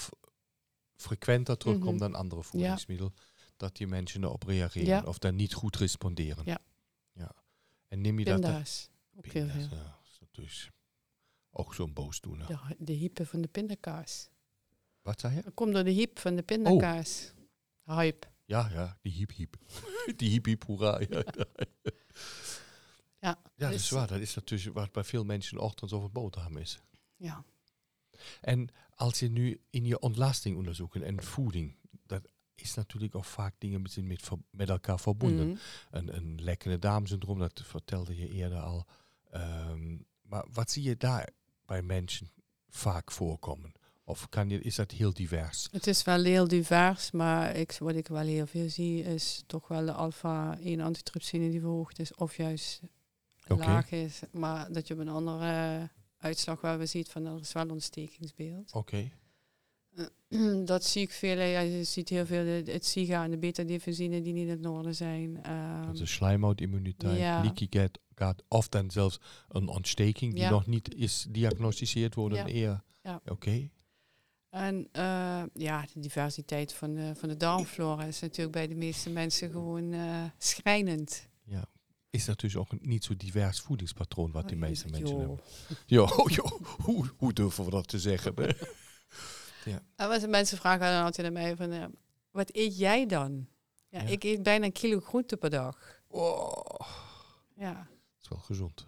frequenter 0.95 1.57
terugkomen 1.57 1.93
Mhm. 1.93 2.03
dan 2.03 2.15
andere 2.15 2.43
voedingsmiddelen. 2.43 3.13
Dat 3.57 3.75
die 3.75 3.88
mensen 3.88 4.23
erop 4.23 4.43
reageren 4.43 4.88
Ja. 4.88 5.03
of 5.03 5.17
daar 5.17 5.34
niet 5.34 5.53
goed 5.53 5.75
responderen. 5.75 6.45
Ja. 6.45 6.60
ja. 7.13 7.31
En 7.88 8.01
neem 8.01 8.19
je 8.19 8.25
dat... 8.25 8.41
Pinda's, 8.41 8.89
ook 9.17 9.25
heel 9.25 9.45
Pinda's, 9.45 9.67
veel. 9.67 9.77
ja, 9.77 9.99
dus 10.31 10.69
ook 11.51 11.73
zo'n 11.73 11.93
boosdoener. 11.93 12.47
De, 12.47 12.75
de 12.79 12.93
hype 12.93 13.25
van 13.25 13.41
de 13.41 13.47
pindakaas. 13.47 14.29
Wat 15.01 15.19
zei 15.19 15.36
je? 15.36 15.41
Dat 15.41 15.53
komt 15.53 15.73
door 15.73 15.84
de 15.84 15.91
hype 15.91 16.19
van 16.21 16.36
de 16.36 16.41
pindakaas. 16.43 17.34
Hype. 17.86 18.27
Ja, 18.45 18.69
ja, 18.69 18.97
die 19.01 19.12
hiep 19.12 19.31
hiep. 19.36 19.55
die 20.17 20.29
hiep 20.29 20.45
hiep, 20.45 20.63
hoera. 20.63 20.99
Ja, 20.99 21.07
Ja, 21.10 21.45
ja 23.21 23.39
dat 23.55 23.71
is 23.71 23.81
dus- 23.81 23.89
waar. 23.89 24.07
Dat 24.07 24.19
is 24.19 24.36
natuurlijk 24.36 24.77
wat 24.77 24.91
bij 24.91 25.03
veel 25.03 25.23
mensen 25.23 25.57
ochtends 25.57 25.93
over 25.93 26.12
boterham 26.12 26.57
is. 26.57 26.79
Ja. 27.15 27.43
En 28.41 28.69
als 28.95 29.19
je 29.19 29.29
nu 29.29 29.62
in 29.69 29.86
je 29.86 29.99
ontlasting 29.99 30.57
onderzoeken 30.57 31.03
en 31.03 31.23
voeding, 31.23 31.75
dat 32.05 32.27
is 32.55 32.73
natuurlijk 32.73 33.15
ook 33.15 33.25
vaak 33.25 33.55
dingen 33.57 33.81
met, 33.81 34.03
met, 34.03 34.29
met 34.49 34.69
elkaar 34.69 34.99
verbonden. 34.99 35.47
Mhm. 35.47 35.57
Een, 35.91 36.15
een 36.15 36.41
lekkere 36.41 36.79
darmsyndroom, 36.79 37.39
dat 37.39 37.62
vertelde 37.63 38.15
je 38.15 38.29
eerder 38.29 38.60
al. 38.60 38.86
Ehm, 39.29 39.97
maar 40.21 40.45
wat 40.51 40.71
zie 40.71 40.84
je 40.84 40.97
daar 40.97 41.29
bij 41.65 41.81
mensen 41.81 42.31
vaak 42.69 43.12
voorkomen? 43.12 43.71
Of 44.03 44.29
kan 44.29 44.49
je, 44.49 44.62
is 44.62 44.75
dat 44.75 44.91
heel 44.91 45.13
divers? 45.13 45.67
Het 45.71 45.88
is 45.88 46.03
wel 46.03 46.23
heel 46.23 46.47
divers, 46.47 47.12
maar 47.12 47.55
ik, 47.55 47.75
wat 47.79 47.95
ik 47.95 48.07
wel 48.07 48.25
heel 48.25 48.47
veel 48.47 48.69
zie 48.69 49.03
is 49.03 49.43
toch 49.45 49.67
wel 49.67 49.86
de 49.86 49.93
alfa-1 49.93 50.79
antitrypsine 50.81 51.49
die 51.49 51.60
verhoogd 51.60 51.99
is. 51.99 52.15
Of 52.15 52.38
juist 52.38 52.81
Laag 53.60 53.92
is. 53.92 54.20
Maar 54.32 54.72
dat 54.72 54.88
je 54.88 54.94
op 54.94 55.00
een 55.00 55.10
andere 55.10 55.78
eh, 55.80 55.84
uitslag 56.18 56.62
wel 56.62 56.78
weer 56.78 56.88
ziet 56.88 57.10
van 57.10 57.26
er 57.26 57.40
is 57.40 57.52
wel 57.54 57.68
ontstekingsbeeld. 57.70 58.74
Oké. 58.74 59.12
dat 60.66 60.84
zie 60.84 61.02
ik 61.02 61.12
veel. 61.12 61.40
Ja, 61.40 61.60
je 61.60 61.84
ziet 61.84 62.10
heel 62.10 62.26
veel 62.26 62.44
de- 62.64 62.72
het 62.72 62.86
SIGA 62.86 63.24
en 63.24 63.32
de 63.32 63.38
beta-diffusine 63.38 64.22
die 64.22 64.34
niet 64.34 64.48
in 64.48 64.66
orde 64.68 64.94
zijn. 64.94 65.44
Ehm, 65.44 65.86
Dat 65.86 65.94
is 65.94 66.00
ja. 67.18 67.42
leaky 67.42 67.68
gut, 67.70 68.00
of 68.48 68.70
dan 68.70 68.92
zelfs 68.92 69.20
een 69.50 69.68
ontsteking 69.68 70.34
die 70.34 70.42
Ja. 70.42 70.50
nog 70.50 70.68
niet 70.68 70.96
is 70.96 71.26
diagnosticeerd 71.30 72.16
worden 72.16 72.38
Ja. 72.38 72.54
eer. 72.54 72.82
Ja. 73.04 73.22
Oké. 73.26 73.70
En 74.50 74.88
eh, 74.92 75.44
ja, 75.54 75.86
de 75.94 76.00
diversiteit 76.00 76.74
van 76.74 76.94
de, 76.94 77.12
van 77.16 77.30
de 77.30 77.38
darmflora 77.38 78.04
is 78.04 78.20
natuurlijk 78.20 78.52
bij 78.52 78.68
de 78.68 78.76
meeste 78.76 79.10
mensen 79.10 79.52
gewoon 79.52 79.92
eh, 79.94 80.24
schrijnend. 80.38 81.30
Ja. 82.12 82.19
Is 82.19 82.26
dat 82.26 82.39
dus 82.39 82.56
ook 82.56 82.71
een 82.71 82.80
niet 82.82 83.04
zo 83.04 83.15
divers 83.17 83.60
voedingspatroon 83.60 84.32
wat 84.32 84.47
die 84.47 84.56
Oh, 84.58 84.62
meeste 84.62 84.88
mensen 84.88 85.17
hebben? 85.19 85.39
Ja, 85.86 86.06
hoe, 86.86 87.10
hoe 87.17 87.34
durven 87.34 87.65
we 87.65 87.71
dat 87.71 87.88
te 87.88 88.00
zeggen? 88.00 88.34
hè? 88.36 88.47
En 89.95 90.08
wat 90.08 90.21
de 90.21 90.28
mensen 90.28 90.58
vragen 90.58 90.80
dan 90.93 91.04
altijd 91.04 91.28
aan 91.28 91.34
mij 91.34 91.56
van, 91.56 91.71
eh, 91.71 91.86
wat 92.32 92.50
eet 92.56 92.78
jij 92.78 93.06
dan? 93.06 93.47
Ja, 93.89 94.02
Ja. 94.02 94.08
ik 94.08 94.24
eet 94.24 94.43
bijna 94.43 94.65
een 94.65 94.71
kilo 94.71 95.00
groente 95.00 95.38
per 95.38 95.50
dag. 95.50 96.02
Oh, 96.08 96.62
Ja, 97.56 97.74
dat 97.74 98.21
is 98.21 98.28
wel 98.30 98.39
gezond. 98.39 98.88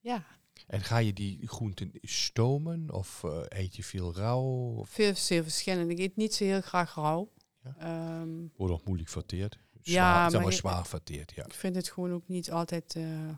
ja. 0.00 0.36
En 0.66 0.80
ga 0.82 0.98
je 0.98 1.12
die 1.12 1.46
groenten 1.48 1.90
stomen 2.02 2.92
of 2.92 3.24
eh, 3.24 3.40
eet 3.48 3.76
je 3.76 3.84
veel 3.84 4.14
rauw? 4.14 4.74
Of 4.76 4.88
Veel, 4.88 5.14
zeer 5.16 5.42
verschillend. 5.42 5.90
Ik 5.90 5.98
eet 5.98 6.16
niet 6.16 6.34
zo 6.34 6.44
heel 6.44 6.60
graag 6.60 6.94
rauw. 6.94 7.32
Ja. 7.64 7.74
Ehm, 7.78 8.28
wordt 8.56 8.72
nog 8.72 8.84
moeilijk 8.84 9.08
verteerd? 9.10 9.58
Ja, 9.92 10.30
zeg 10.30 10.42
maar 10.42 10.52
zwaar 10.52 10.86
verteerd, 10.86 11.32
ja. 11.34 11.44
ik 11.44 11.54
vind 11.54 11.74
het 11.74 11.88
gewoon 11.90 12.12
ook 12.12 12.28
niet 12.28 12.50
altijd 12.50 12.94
eh, 12.96 13.28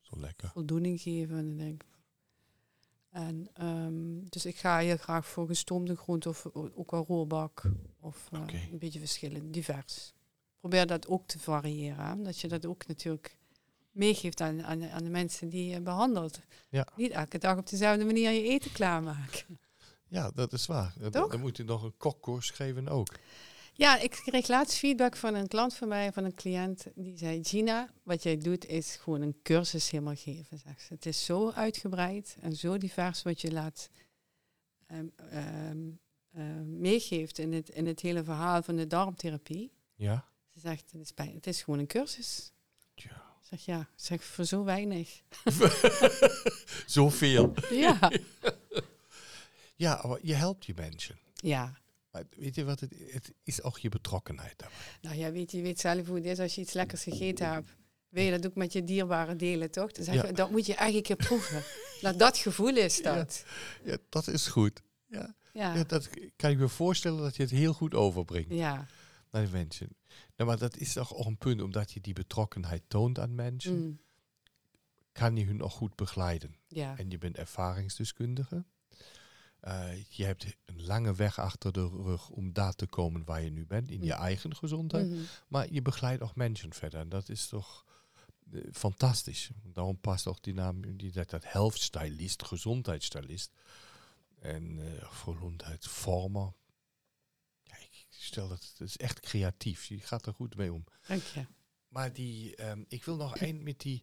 Zo 0.00 0.20
lekker. 0.20 0.48
voldoening 0.52 1.00
geven. 1.00 1.36
En, 1.36 1.50
ik 1.50 1.58
denk, 1.58 1.82
en, 3.10 3.48
ehm, 3.54 4.28
dus 4.28 4.46
ik 4.46 4.56
ga 4.56 4.78
heel 4.78 4.96
graag 4.96 5.26
voor 5.26 5.46
gestoomde 5.46 5.96
groenten 5.96 6.30
of 6.30 6.46
ook 6.52 6.90
wel 6.90 7.04
roerbak. 7.08 7.62
Of 8.00 8.28
eh, 8.32 8.40
een 8.72 8.78
beetje 8.78 8.98
verschillend, 8.98 9.52
divers. 9.52 10.12
Probeer 10.60 10.86
dat 10.86 11.06
ook 11.08 11.26
te 11.26 11.38
variëren. 11.38 12.04
hè, 12.04 12.22
Dat 12.22 12.40
je 12.40 12.48
dat 12.48 12.66
ook 12.66 12.86
natuurlijk 12.86 13.36
meegeeft 13.90 14.40
aan, 14.40 14.64
aan, 14.64 14.84
aan 14.90 15.04
de 15.04 15.10
mensen 15.10 15.48
die 15.48 15.68
je 15.68 15.80
behandelt. 15.80 16.40
Ja. 16.68 16.86
Niet 16.96 17.10
elke 17.10 17.38
dag 17.38 17.56
op 17.58 17.68
dezelfde 17.68 18.04
manier 18.04 18.30
je 18.30 18.42
eten 18.42 18.72
klaarmaken. 18.72 19.58
Ja, 20.08 20.30
dat 20.30 20.52
is 20.52 20.66
waar. 20.66 20.94
Toch? 21.10 21.30
Dan 21.30 21.40
moet 21.40 21.56
je 21.56 21.64
nog 21.64 21.82
een 21.82 21.96
kokkoers 21.96 22.50
geven 22.50 22.88
ook. 22.88 23.08
Ja, 23.78 23.98
ik 23.98 24.10
kreeg 24.10 24.48
laatst 24.48 24.78
feedback 24.78 25.16
van 25.16 25.34
een 25.34 25.48
klant 25.48 25.74
van 25.74 25.88
mij, 25.88 26.12
van 26.12 26.24
een 26.24 26.34
cliënt, 26.34 26.86
die 26.94 27.16
zei: 27.16 27.44
Gina, 27.44 27.92
wat 28.02 28.22
jij 28.22 28.36
doet 28.36 28.66
is 28.66 28.96
gewoon 28.96 29.22
een 29.22 29.38
cursus 29.42 29.90
helemaal 29.90 30.16
geven. 30.16 30.58
Zegt 30.58 30.82
ze. 30.82 30.92
Het 30.94 31.06
is 31.06 31.24
zo 31.24 31.50
uitgebreid 31.50 32.36
en 32.40 32.56
zo 32.56 32.78
divers 32.78 33.22
wat 33.22 33.40
je 33.40 33.52
laat 33.52 33.90
ehm, 34.86 35.90
meegeeft 36.80 37.38
in 37.38 37.52
het, 37.52 37.68
in 37.68 37.86
het 37.86 38.00
hele 38.00 38.24
verhaal 38.24 38.62
van 38.62 38.76
de 38.76 38.86
darmtherapie. 38.86 39.72
Ja? 39.94 40.28
Ze 40.52 40.60
zegt: 40.60 40.90
het 40.92 41.00
is, 41.00 41.14
bij, 41.14 41.32
het 41.34 41.46
is 41.46 41.62
gewoon 41.62 41.78
een 41.80 41.86
cursus. 41.86 42.52
Ik 42.94 43.10
zeg 43.40 43.64
ja, 43.64 43.88
zeg 43.96 44.24
voor 44.24 44.44
zo 44.44 44.64
weinig. 44.64 45.22
Zoveel. 46.86 47.54
ja. 47.70 47.98
Ja, 49.74 50.18
je 50.22 50.34
helpt 50.34 50.66
je 50.66 50.74
mensen. 50.76 51.18
ja. 51.34 51.78
Weet 52.36 52.54
je 52.54 52.64
wat 52.64 52.80
het, 52.80 52.94
het 53.10 53.32
is? 53.42 53.62
ook 53.62 53.78
je 53.78 53.88
betrokkenheid 53.88 54.58
daarbij. 54.58 54.78
Nou 55.00 55.16
ja, 55.16 55.30
weet 55.32 55.50
je 55.52 55.62
weet 55.62 55.80
zelf 55.80 56.06
hoe 56.06 56.16
het 56.16 56.24
is 56.24 56.38
als 56.38 56.54
je 56.54 56.60
iets 56.60 56.72
lekkers 56.72 57.02
gegeten 57.02 57.52
hebt. 57.52 57.76
Wil 58.08 58.24
je 58.24 58.30
dat 58.30 58.46
ook 58.46 58.54
met 58.54 58.72
je 58.72 58.84
dierbare 58.84 59.36
delen, 59.36 59.70
toch? 59.70 59.92
Dan 59.92 60.04
zeg 60.04 60.26
je, 60.26 60.32
dat 60.32 60.50
moet 60.50 60.66
je 60.66 60.74
eigenlijk 60.74 61.08
een 61.08 61.16
keer 61.16 61.26
proeven. 61.26 61.62
nou, 62.02 62.16
dat 62.16 62.36
gevoel 62.38 62.76
is 62.76 63.02
dat. 63.02 63.44
Ja, 63.84 63.96
dat 64.08 64.26
is 64.28 64.46
goed. 64.46 64.82
Ja, 65.06 65.34
Ja. 65.52 65.74
ja, 65.74 65.84
dat 65.84 66.10
kan 66.36 66.50
ik 66.50 66.58
me 66.58 66.68
voorstellen 66.68 67.22
dat 67.22 67.36
je 67.36 67.42
het 67.42 67.50
heel 67.50 67.72
goed 67.72 67.94
overbrengt. 67.94 68.52
Ja. 68.54 68.86
naar 69.30 69.44
de 69.44 69.50
mensen. 69.52 69.88
Nou, 70.36 70.50
maar 70.50 70.58
dat 70.58 70.76
is 70.76 70.92
toch 70.92 71.14
ook 71.14 71.26
een 71.26 71.38
punt, 71.38 71.62
omdat 71.62 71.92
je 71.92 72.00
die 72.00 72.12
betrokkenheid 72.12 72.82
toont 72.88 73.18
aan 73.18 73.34
mensen, 73.34 73.78
Mm. 73.84 74.00
kan 75.12 75.36
je 75.36 75.44
hun 75.44 75.62
ook 75.62 75.70
goed 75.70 75.96
begeleiden. 75.96 76.56
Ja. 76.68 76.96
En 76.98 77.10
je 77.10 77.18
bent 77.18 77.36
ervaringsdeskundige. 77.36 78.64
Eh, 79.60 80.04
je 80.08 80.24
hebt 80.24 80.56
een 80.64 80.84
lange 80.84 81.14
weg 81.14 81.38
achter 81.38 81.72
de 81.72 81.88
rug 81.88 82.28
om 82.28 82.52
daar 82.52 82.74
te 82.74 82.86
komen 82.86 83.24
waar 83.24 83.42
je 83.42 83.50
nu 83.50 83.66
bent, 83.66 83.90
in 83.90 84.02
je 84.02 84.12
eigen 84.12 84.56
gezondheid. 84.56 85.08
Mhm. 85.08 85.20
Maar 85.48 85.72
je 85.72 85.82
begeleidt 85.82 86.22
ook 86.22 86.34
mensen 86.34 86.72
verder. 86.72 87.00
En 87.00 87.08
dat 87.08 87.28
is 87.28 87.46
toch 87.46 87.84
eh, 88.52 88.60
fantastisch. 88.72 89.50
Daarom 89.62 90.00
past 90.00 90.26
ook 90.26 90.42
die 90.42 90.54
naam, 90.54 90.96
die, 90.96 91.12
dat, 91.12 91.30
dat 91.30 91.44
health 91.52 91.78
stylist, 91.78 92.44
gezondheidsstylist. 92.44 93.52
En 94.40 94.78
eh 94.78 95.12
gezondheidsvormer. 95.12 96.52
Ja, 97.62 97.76
ik 97.76 98.06
stel 98.08 98.48
dat, 98.48 98.74
het 98.78 98.88
is 98.88 98.96
echt 98.96 99.20
creatief. 99.20 99.84
Je 99.84 100.00
gaat 100.00 100.26
er 100.26 100.34
goed 100.34 100.56
mee 100.56 100.72
om. 100.72 100.84
Dank 101.06 101.22
je. 101.22 101.46
Maar 101.88 102.12
die, 102.12 102.56
ehm, 102.56 102.84
ik 102.88 103.04
wil 103.04 103.16
nog 103.16 103.36
één 103.46 103.62
met 103.62 103.80
die. 103.80 104.02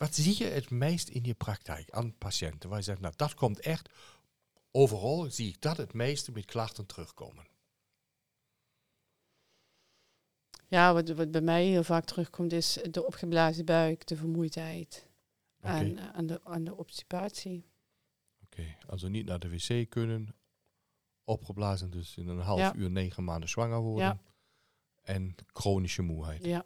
Wat 0.00 0.14
zie 0.14 0.38
je 0.38 0.44
het 0.50 0.70
meest 0.70 1.08
in 1.08 1.24
je 1.24 1.34
praktijk 1.34 1.90
aan 1.90 2.16
patiënten? 2.18 2.68
Waar 2.68 2.78
je 2.78 2.84
zegt, 2.84 3.00
nou 3.00 3.14
dat 3.16 3.34
komt 3.34 3.60
echt. 3.60 3.88
Overal 4.70 5.30
zie 5.30 5.48
ik 5.48 5.60
dat 5.60 5.76
het 5.76 5.92
meeste 5.92 6.32
met 6.32 6.44
klachten 6.44 6.86
terugkomen. 6.86 7.46
Ja, 10.68 10.92
wat, 10.92 11.08
wat 11.08 11.30
bij 11.30 11.40
mij 11.40 11.64
heel 11.64 11.84
vaak 11.84 12.04
terugkomt 12.04 12.52
is 12.52 12.78
de 12.90 13.06
opgeblazen 13.06 13.64
buik, 13.64 14.06
de 14.06 14.16
vermoeidheid 14.16 15.08
en, 15.60 16.14
en, 16.14 16.26
de, 16.26 16.40
en 16.44 16.64
de 16.64 16.76
obstipatie. 16.76 17.64
oké. 18.44 18.76
Also 18.86 19.08
niet 19.08 19.26
naar 19.26 19.38
de 19.38 19.48
wc 19.50 19.90
kunnen. 19.90 20.34
Opgeblazen, 21.24 21.90
dus 21.90 22.16
in 22.16 22.28
een 22.28 22.38
half 22.38 22.58
Ja. 22.58 22.74
uur 22.74 22.90
negen 22.90 23.24
maanden 23.24 23.48
zwanger 23.48 23.80
worden. 23.80 24.04
Ja. 24.04 24.20
En 25.02 25.34
chronische 25.46 26.02
moeheid. 26.02 26.44
Ja, 26.44 26.64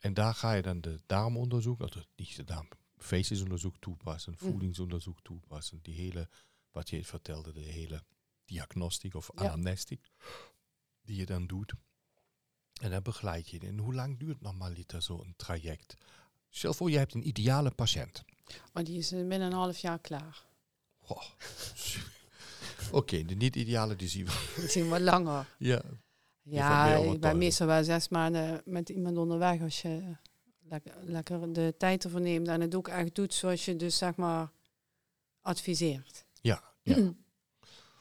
En 0.00 0.14
daar 0.14 0.34
ga 0.34 0.52
je 0.52 0.62
dan 0.62 0.80
de 0.80 1.00
darmonderzoek, 1.06 1.92
de, 1.92 2.06
niet 2.16 2.36
de 2.36 2.44
darm, 2.44 2.68
feestjesonderzoek 2.96 3.76
toepassen, 3.80 4.32
Mhm. 4.32 4.44
voedingsonderzoek 4.50 5.20
toepassen. 5.22 5.78
Die 5.82 5.94
hele, 5.94 6.28
wat 6.70 6.90
je 6.90 7.04
vertelde, 7.04 7.52
de 7.52 7.60
hele 7.60 8.04
diagnostiek 8.44 9.14
of 9.14 9.30
Ja. 9.34 9.40
anamnestiek 9.44 10.06
die 11.02 11.16
je 11.16 11.26
dan 11.26 11.46
doet. 11.46 11.72
En 12.80 12.90
dan 12.90 13.02
begeleid 13.02 13.48
je. 13.48 13.58
En 13.58 13.78
hoe 13.78 13.94
lang 13.94 14.18
duurt 14.18 14.40
normaliter 14.40 15.02
zo'n 15.02 15.34
traject? 15.36 15.94
Stel 16.48 16.74
voor, 16.74 16.90
je 16.90 16.98
hebt 16.98 17.14
een 17.14 17.26
ideale 17.28 17.70
patiënt. 17.70 18.24
maar 18.72 18.84
die 18.84 18.98
is 18.98 19.12
eh, 19.12 19.18
binnen 19.18 19.40
een 19.42 19.52
half 19.52 19.78
jaar 19.78 19.98
klaar. 19.98 20.44
Oké, 22.92 23.24
de 23.24 23.34
niet-ideale 23.34 23.96
die 23.96 24.08
zien 24.08 24.24
we. 24.26 24.54
Misschien 24.60 24.88
wat 24.88 25.00
langer. 25.00 25.54
Ja, 25.58 25.82
Ja, 26.50 26.94
ik 26.94 27.20
ben 27.20 27.38
meestal 27.38 27.66
wel 27.66 27.84
zes 27.84 28.08
maanden 28.08 28.62
met 28.64 28.88
iemand 28.88 29.16
onderweg 29.16 29.60
als 29.62 29.82
je 29.82 30.16
lekker, 30.62 30.94
lekker 31.00 31.52
de 31.52 31.74
tijd 31.78 32.04
ervoor 32.04 32.20
neemt 32.20 32.48
en 32.48 32.60
het 32.60 32.74
ook 32.74 32.88
echt 32.88 33.14
doet 33.14 33.34
zoals 33.34 33.64
je 33.64 33.76
dus 33.76 33.98
zeg 33.98 34.16
maar 34.16 34.50
adviseert. 35.40 36.24
ja, 36.40 36.62
ja. 36.82 36.96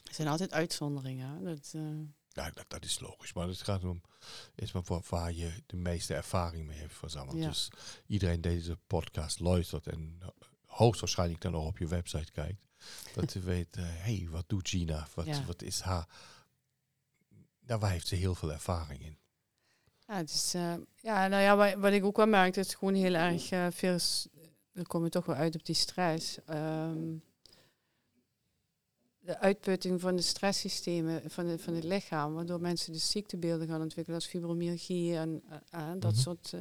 Er 0.04 0.16
zijn 0.16 0.28
altijd 0.28 0.54
uitzonderingen. 0.54 1.44
Dat, 1.44 1.72
eh, 1.76 1.82
Ja, 2.30 2.50
dat, 2.54 2.66
dat 2.68 2.86
is 2.86 3.00
logisch. 3.00 3.34
Maar 3.34 3.48
het 3.48 3.62
gaat 3.62 3.84
om 3.84 4.02
is 4.56 4.72
maar 4.72 4.84
waar, 4.86 5.02
waar 5.10 5.34
je 5.34 5.52
de 5.66 5.76
meeste 5.76 6.14
ervaring 6.14 6.68
mee 6.68 6.78
hebt 6.78 6.94
verzameld. 6.94 7.38
Ja. 7.38 7.48
Dus 7.48 7.72
iedereen 8.08 8.42
deze 8.42 8.78
podcast 8.88 9.40
luistert 9.40 9.88
en 9.88 10.16
eh, 10.22 10.28
hoogstwaarschijnlijk 10.66 11.42
dan 11.42 11.52
nog 11.52 11.66
op 11.66 11.78
je 11.78 11.88
website 11.88 12.32
kijkt. 12.32 12.62
Dat 13.14 13.32
ze 13.32 13.40
weet, 13.54 13.76
hé, 13.76 13.84
hey, 13.84 14.28
wat 14.30 14.50
doet 14.50 14.70
Gina? 14.70 15.08
Wat, 15.14 15.26
Ja. 15.26 15.46
wat 15.46 15.62
is 15.62 15.80
haar... 15.80 16.08
Waar 17.78 17.92
heeft 17.92 18.08
ze 18.08 18.16
heel 18.16 18.36
veel 18.36 18.52
ervaring 18.52 19.02
in. 19.06 19.18
ja, 20.08 20.16
het 20.16 20.30
is, 20.30 20.54
eh, 20.54 20.74
ja, 20.96 21.28
nou 21.28 21.42
ja, 21.44 21.56
wat, 21.56 21.74
wat 21.74 21.92
ik 21.94 22.04
ook 22.06 22.18
wel 22.18 22.28
merk, 22.28 22.56
is 22.56 22.74
gewoon 22.74 22.94
heel 22.94 23.14
erg 23.14 23.52
eh, 23.52 23.68
veel. 23.72 24.00
s- 24.00 24.28
Dan 24.74 24.86
kom 24.86 25.04
je 25.04 25.10
toch 25.10 25.26
wel 25.26 25.36
uit 25.36 25.56
op 25.56 25.66
die 25.66 25.76
stress. 25.76 26.38
Ehm, 26.46 27.16
de 29.20 29.38
uitputting 29.40 30.02
van 30.02 30.16
de 30.16 30.22
stresssystemen 30.22 31.32
van, 31.32 31.48
de, 31.48 31.60
van 31.60 31.74
het 31.74 31.84
lichaam, 31.84 32.34
waardoor 32.34 32.62
mensen 32.62 32.94
de 32.94 33.00
ziektebeelden 33.00 33.68
gaan 33.68 33.82
ontwikkelen 33.82 34.20
als 34.20 34.30
fibromyalgie 34.30 35.16
en 35.18 35.44
eh, 35.70 35.92
dat 36.00 36.12
Mhm. 36.12 36.22
soort 36.22 36.54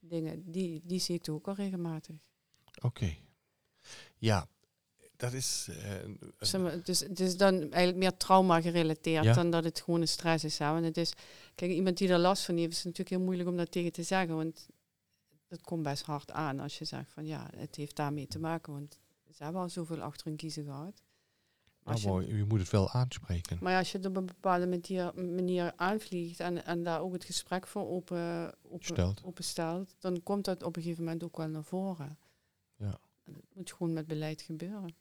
dingen. 0.00 0.50
Die, 0.50 0.80
die 0.84 0.98
zie 1.00 1.14
ik 1.14 1.22
toch 1.22 1.34
ook 1.34 1.48
al 1.48 1.54
regelmatig. 1.54 2.16
Oké. 2.82 3.16
Ja, 4.16 4.48
dat 5.16 5.32
is... 5.32 5.68
een- 5.70 6.18
Zeg 6.38 6.60
maar, 6.60 6.82
dus 6.82 7.00
het 7.00 7.20
is 7.20 7.36
dan 7.36 7.54
eigenlijk 7.60 7.96
meer 7.96 8.16
trauma 8.16 8.60
gerelateerd 8.60 9.24
Ja. 9.24 9.32
dan 9.34 9.50
dat 9.50 9.64
het 9.64 9.80
gewoon 9.80 10.00
een 10.00 10.08
stress 10.08 10.44
is. 10.44 10.58
Hè? 10.58 10.70
Want 10.72 10.84
het 10.84 10.96
is, 10.96 11.12
kijk, 11.54 11.70
iemand 11.70 11.96
die 11.98 12.08
er 12.08 12.18
last 12.18 12.44
van 12.44 12.56
heeft, 12.56 12.70
is 12.70 12.76
het 12.76 12.84
natuurlijk 12.84 13.16
heel 13.16 13.24
moeilijk 13.24 13.48
om 13.48 13.56
dat 13.56 13.70
tegen 13.70 13.92
te 13.92 14.02
zeggen. 14.02 14.36
Want 14.36 14.66
dat 15.48 15.60
komt 15.62 15.82
best 15.82 16.02
hard 16.04 16.30
aan 16.30 16.60
als 16.60 16.78
je 16.78 16.84
zegt 16.84 17.12
van 17.12 17.26
ja, 17.26 17.50
het 17.56 17.76
heeft 17.76 17.96
daarmee 17.96 18.26
te 18.26 18.38
maken. 18.38 18.72
Want 18.72 18.98
ze 19.34 19.42
hebben 19.44 19.62
al 19.62 19.68
zoveel 19.68 20.00
achter 20.00 20.26
hun 20.26 20.36
kiezen 20.36 20.64
gehad. 20.64 21.02
Maar 21.82 21.94
nou, 21.94 22.06
je, 22.06 22.12
mooi, 22.12 22.36
je 22.38 22.44
moet 22.44 22.58
het 22.60 22.70
wel 22.70 22.90
aanspreken. 22.90 23.58
maar 23.60 23.78
als 23.78 23.92
je 23.92 23.98
het 23.98 24.06
op 24.06 24.16
een 24.16 24.26
bepaalde 24.26 24.66
manier, 24.66 25.12
manier 25.14 25.72
aanvliegt 25.76 26.40
en, 26.40 26.64
en 26.64 26.82
daar 26.82 27.00
ook 27.00 27.12
het 27.12 27.24
gesprek 27.24 27.66
voor 27.66 27.88
open, 27.88 28.54
open, 28.62 28.84
Stelt. 28.86 29.20
openstelt, 29.24 29.94
dan 29.98 30.22
komt 30.22 30.44
dat 30.44 30.62
op 30.62 30.76
een 30.76 30.82
gegeven 30.82 31.04
moment 31.04 31.24
ook 31.24 31.36
wel 31.36 31.48
naar 31.48 31.64
voren. 31.64 32.18
Ja. 32.76 32.98
En 33.24 33.32
dat 33.32 33.42
moet 33.54 33.72
gewoon 33.72 33.92
met 33.92 34.06
beleid 34.06 34.42
gebeuren. 34.42 34.94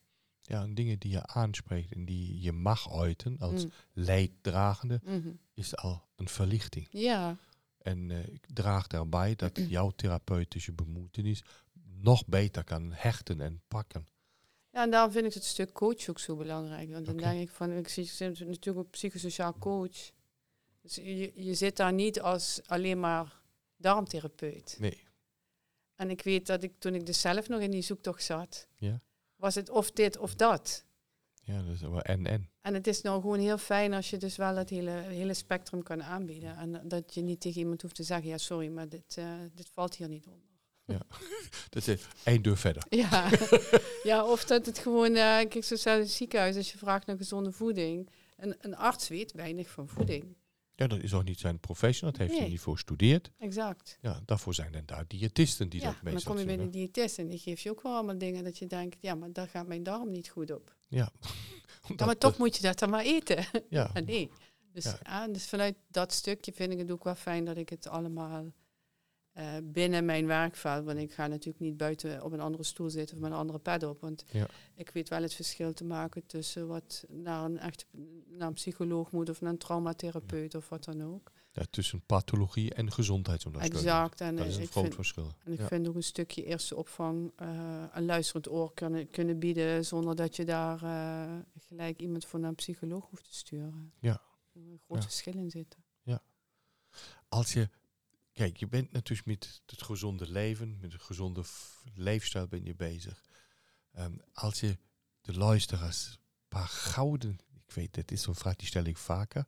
Ja, 0.47 0.61
en 0.61 0.73
dingen 0.75 0.99
die 0.99 1.11
je 1.11 1.25
aanspreekt 1.27 1.91
en 1.93 2.05
die 2.05 2.41
je 2.41 2.51
mag 2.51 2.91
uiten 2.93 3.37
als 3.39 3.63
Mm. 3.65 3.71
leiddragende, 3.93 4.99
Mhm. 5.03 5.29
is 5.53 5.75
al 5.75 6.03
een 6.15 6.27
verlichting. 6.29 6.87
Ja, 6.89 7.37
En 7.77 8.11
eh, 8.11 8.27
ik 8.27 8.45
draag 8.53 8.87
daarbij 8.87 9.35
dat 9.35 9.51
jouw 9.75 9.89
therapeutische 9.89 10.71
bemoeienis 10.71 11.43
nog 12.01 12.25
beter 12.27 12.63
kan 12.63 12.91
hechten 12.93 13.41
en 13.41 13.61
pakken. 13.67 14.07
Ja, 14.71 14.83
en 14.83 14.91
daarom 14.91 15.11
vind 15.11 15.25
ik 15.25 15.33
het 15.33 15.43
stuk 15.43 15.71
coach 15.73 16.09
ook 16.09 16.19
zo 16.19 16.35
belangrijk. 16.35 16.91
Want 16.91 17.05
dan 17.05 17.17
denk 17.17 17.41
ik 17.41 17.49
van, 17.49 17.71
ik 17.71 17.87
zie 17.87 18.03
ik 18.03 18.09
zit 18.09 18.39
natuurlijk 18.39 18.77
ook 18.85 18.89
psychosociaal 18.91 19.57
coach. 19.57 20.11
Dus 20.81 20.95
je, 20.95 21.31
je 21.35 21.53
zit 21.53 21.75
daar 21.77 21.93
niet 21.93 22.21
als 22.21 22.61
alleen 22.65 22.99
maar 22.99 23.41
darmtherapeut. 23.77 24.75
Nee. 24.79 25.03
En 25.95 26.09
ik 26.09 26.21
weet 26.21 26.45
dat 26.47 26.63
ik 26.63 26.73
toen 26.79 26.95
ik 26.95 27.05
dus 27.05 27.21
zelf 27.21 27.47
nog 27.47 27.61
in 27.61 27.71
die 27.71 27.81
zoektocht 27.81 28.23
zat, 28.23 28.67
Ja. 28.75 29.01
Was 29.45 29.55
het 29.55 29.69
of 29.69 29.91
dit 29.91 30.17
of 30.17 30.35
dat. 30.35 30.85
Ja, 31.43 31.61
dat 31.61 31.73
is 31.73 31.81
wel 31.81 32.01
en 32.01 32.25
en. 32.25 32.49
En 32.61 32.73
het 32.73 32.87
is 32.87 33.01
nou 33.01 33.21
gewoon 33.21 33.39
heel 33.39 33.57
fijn 33.57 33.93
als 33.93 34.09
je 34.09 34.17
dus 34.17 34.35
wel 34.35 34.55
het 34.55 34.69
hele, 34.69 34.91
hele 34.91 35.33
spectrum 35.33 35.83
kan 35.83 36.03
aanbieden. 36.03 36.57
En 36.57 36.81
dat 36.87 37.13
je 37.13 37.21
niet 37.21 37.41
tegen 37.41 37.59
iemand 37.59 37.81
hoeft 37.81 37.95
te 37.95 38.03
zeggen, 38.03 38.27
ja 38.27 38.37
sorry, 38.37 38.67
maar 38.67 38.89
dit, 38.89 39.17
eh, 39.17 39.25
dit 39.53 39.69
valt 39.69 39.95
hier 39.95 40.07
niet 40.07 40.27
onder. 40.27 40.53
Dat 41.69 41.87
is 41.87 42.07
één 42.23 42.41
deur 42.41 42.57
verder. 42.57 42.83
Ja, 43.03 43.29
ja 44.03 44.25
of 44.25 44.45
dat 44.45 44.65
het 44.65 44.77
gewoon, 44.79 45.15
eh 45.15 45.49
kijk, 45.49 45.63
zo 45.63 45.75
staat 45.75 45.99
het 45.99 46.11
ziekenhuis, 46.11 46.55
als 46.55 46.71
je 46.71 46.77
vraagt 46.77 47.07
naar 47.07 47.17
gezonde 47.17 47.51
voeding. 47.51 48.09
Een, 48.37 48.55
een 48.59 48.75
arts 48.75 49.07
weet 49.07 49.31
weinig 49.31 49.69
van 49.69 49.87
voeding. 49.87 50.35
Ja, 50.75 50.87
dat 50.87 50.99
is 51.03 51.13
ook 51.13 51.23
niet 51.23 51.39
zijn 51.39 51.59
profession, 51.59 52.09
dat 52.11 52.19
heeft 52.19 52.37
hij 52.37 52.49
niet 52.49 52.59
voor 52.59 52.73
gestudeerd. 52.73 53.31
Exact. 53.37 53.97
Ja, 54.01 54.21
daarvoor 54.25 54.53
zijn 54.53 54.71
dan 54.71 54.81
daar 54.85 55.03
diëtisten 55.07 55.69
die 55.69 55.79
ja, 55.81 55.85
dat 55.85 55.95
en 55.95 56.01
dan 56.03 56.13
meestal 56.13 56.31
kom 56.33 56.41
je 56.41 56.47
bij 56.47 56.57
de 56.65 56.69
diëtist 56.69 57.17
en 57.19 57.27
die 57.27 57.39
geeft 57.39 57.61
je 57.61 57.69
ook 57.69 57.81
wel 57.81 57.93
allemaal 57.93 58.17
dingen 58.17 58.43
dat 58.43 58.57
je 58.57 58.67
denkt, 58.67 58.97
ja, 59.01 59.15
maar 59.15 59.33
daar 59.33 59.47
gaat 59.47 59.67
mijn 59.67 59.83
darm 59.83 60.11
niet 60.11 60.29
goed 60.29 60.51
op. 60.51 60.75
Ja. 60.87 61.11
Ja, 61.95 62.05
maar 62.05 62.17
toch 62.17 62.37
moet 62.37 62.55
je 62.55 62.61
dat 62.61 62.79
dan 62.79 62.89
maar 62.89 63.03
eten. 63.03 63.45
Ja, 63.69 63.83
Ah, 63.93 64.05
nee. 64.05 64.31
Dus, 64.73 64.83
Ja. 64.83 64.99
ja, 65.03 65.27
dus 65.27 65.45
vanuit 65.45 65.75
dat 65.87 66.13
stukje 66.13 66.51
vind 66.53 66.71
ik 66.71 66.77
het 66.77 66.91
ook 66.91 67.03
wel 67.03 67.15
fijn 67.15 67.45
dat 67.45 67.57
ik 67.57 67.69
het 67.69 67.87
allemaal 67.87 68.45
eh, 69.35 69.53
binnen 69.63 70.05
mijn 70.05 70.25
werkveld, 70.27 70.85
want 70.85 70.99
ik 70.99 71.11
ga 71.13 71.27
natuurlijk 71.27 71.59
niet 71.59 71.77
buiten 71.77 72.23
op 72.23 72.31
een 72.31 72.39
andere 72.39 72.63
stoel 72.63 72.89
zitten 72.89 73.15
of 73.15 73.21
met 73.21 73.31
een 73.31 73.37
andere 73.37 73.59
pet 73.59 73.83
op, 73.83 74.01
want 74.01 74.23
Ja. 74.31 74.47
ik 74.75 74.89
weet 74.89 75.09
wel 75.09 75.21
het 75.21 75.33
verschil 75.33 75.73
te 75.73 75.83
maken 75.83 76.25
tussen 76.25 76.67
wat 76.67 77.05
naar 77.09 77.43
een 77.45 77.57
echt 77.59 77.85
naar 78.27 78.47
een 78.47 78.53
psycholoog 78.53 79.11
moet 79.11 79.29
of 79.29 79.41
naar 79.41 79.51
een 79.51 79.57
traumatherapeut 79.57 80.55
of 80.55 80.69
wat 80.69 80.83
dan 80.83 81.03
ook. 81.03 81.31
ja, 81.51 81.63
tussen 81.69 82.01
pathologie 82.05 82.73
en 82.73 82.91
gezondheidsondersteuning. 82.91 83.85
Exact. 83.85 84.21
En 84.21 84.35
Dat 84.35 84.45
is 84.45 84.51
eh, 84.53 84.57
een 84.57 84.63
ik 84.65 84.71
groot 84.71 84.83
vind, 84.83 84.95
verschil. 84.95 85.31
en 85.43 85.51
ik 85.51 85.59
Ja. 85.59 85.67
vind 85.67 85.87
ook 85.87 85.95
een 85.95 86.03
stukje 86.03 86.43
eerste 86.43 86.75
opvang, 86.75 87.31
eh, 87.35 87.83
een 87.93 88.05
luisterend 88.05 88.49
oor 88.49 88.73
kunnen, 88.73 89.09
kunnen 89.09 89.39
bieden 89.39 89.85
zonder 89.85 90.15
dat 90.15 90.35
je 90.35 90.45
daar 90.45 90.83
eh, 90.83 91.33
gelijk 91.67 91.99
iemand 92.01 92.25
voor 92.25 92.39
naar 92.39 92.49
een 92.49 92.55
psycholoog 92.55 93.09
hoeft 93.09 93.23
te 93.23 93.35
sturen. 93.35 93.93
Ja. 93.99 94.21
Er 94.53 94.61
een 94.61 94.79
groot 94.85 94.97
Ja. 94.97 95.03
verschil 95.03 95.33
in 95.33 95.49
zitten. 95.49 95.83
Als 97.29 97.53
je, 97.53 97.69
kijk, 98.35 98.57
je 98.57 98.67
bent 98.67 98.91
natuurlijk 98.91 99.27
met 99.27 99.61
het 99.65 99.81
gezonde 99.81 100.31
leven, 100.31 100.77
met 100.81 100.93
een 100.93 100.99
gezonde 100.99 101.43
leefstijl 101.93 102.47
ben 102.47 102.65
je 102.65 102.75
bezig. 102.75 103.23
Ehm, 103.91 104.13
als 104.33 104.59
je 104.59 104.77
de 105.21 105.37
luisteraars 105.37 106.07
een 106.07 106.47
paar 106.47 106.67
gouden, 106.67 107.39
ik 107.67 107.73
weet, 107.73 107.93
dit 107.93 108.11
is 108.11 108.21
zo'n 108.21 108.35
vraag 108.35 108.55
die 108.55 108.67
stel 108.67 108.83
ik 108.83 108.97
vaker, 108.97 109.45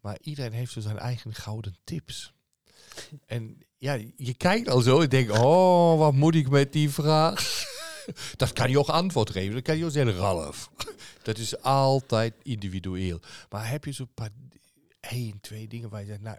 maar 0.00 0.18
iedereen 0.20 0.52
heeft 0.52 0.72
zo 0.72 0.80
zijn 0.80 0.98
eigen 0.98 1.34
gouden 1.34 1.76
tips. 1.84 2.32
En 3.26 3.58
ja, 3.76 3.98
je 4.16 4.34
kijkt 4.34 4.68
al 4.68 4.80
zo 4.80 5.00
en 5.00 5.08
denkt, 5.08 5.30
oh, 5.30 5.98
wat 5.98 6.12
moet 6.12 6.34
ik 6.34 6.48
met 6.48 6.72
die 6.72 6.90
vraag? 6.90 7.66
Dat 8.36 8.52
kan 8.52 8.70
je 8.70 8.78
ook 8.78 8.88
antwoord 8.88 9.30
geven. 9.30 9.52
Dan 9.52 9.62
kan 9.62 9.76
je 9.76 9.84
ook 9.84 9.90
zeggen, 9.90 10.14
Ralf. 10.14 10.70
Dat 11.22 11.38
is 11.38 11.60
altijd 11.60 12.34
individueel. 12.42 13.20
Maar 13.50 13.68
heb 13.68 13.84
je 13.84 13.92
zo'n 13.92 14.14
paar, 14.14 14.30
één, 15.00 15.40
twee 15.40 15.68
dingen 15.68 15.88
waar 15.88 16.00
je 16.00 16.06
zegt, 16.06 16.20
nou, 16.20 16.38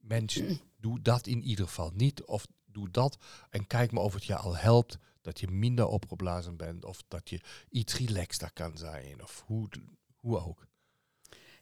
mensen, 0.00 0.60
doe 0.86 1.02
dat 1.02 1.26
in 1.26 1.42
ieder 1.42 1.66
geval 1.66 1.90
niet. 1.94 2.24
Of 2.24 2.46
doe 2.64 2.90
dat 2.90 3.18
en 3.50 3.66
kijk 3.66 3.92
maar 3.92 4.02
of 4.02 4.14
het 4.14 4.24
je 4.24 4.36
al 4.36 4.56
helpt 4.56 4.98
dat 5.20 5.40
je 5.40 5.48
minder 5.50 5.86
opgeblazen 5.86 6.56
bent. 6.56 6.84
Of 6.84 7.02
dat 7.08 7.30
je 7.30 7.40
iets 7.68 7.96
relaxter 7.96 8.52
kan 8.52 8.76
zijn. 8.78 9.22
Of 9.22 9.42
hoe, 9.46 9.68
hoe 10.16 10.38
ook. 10.40 10.66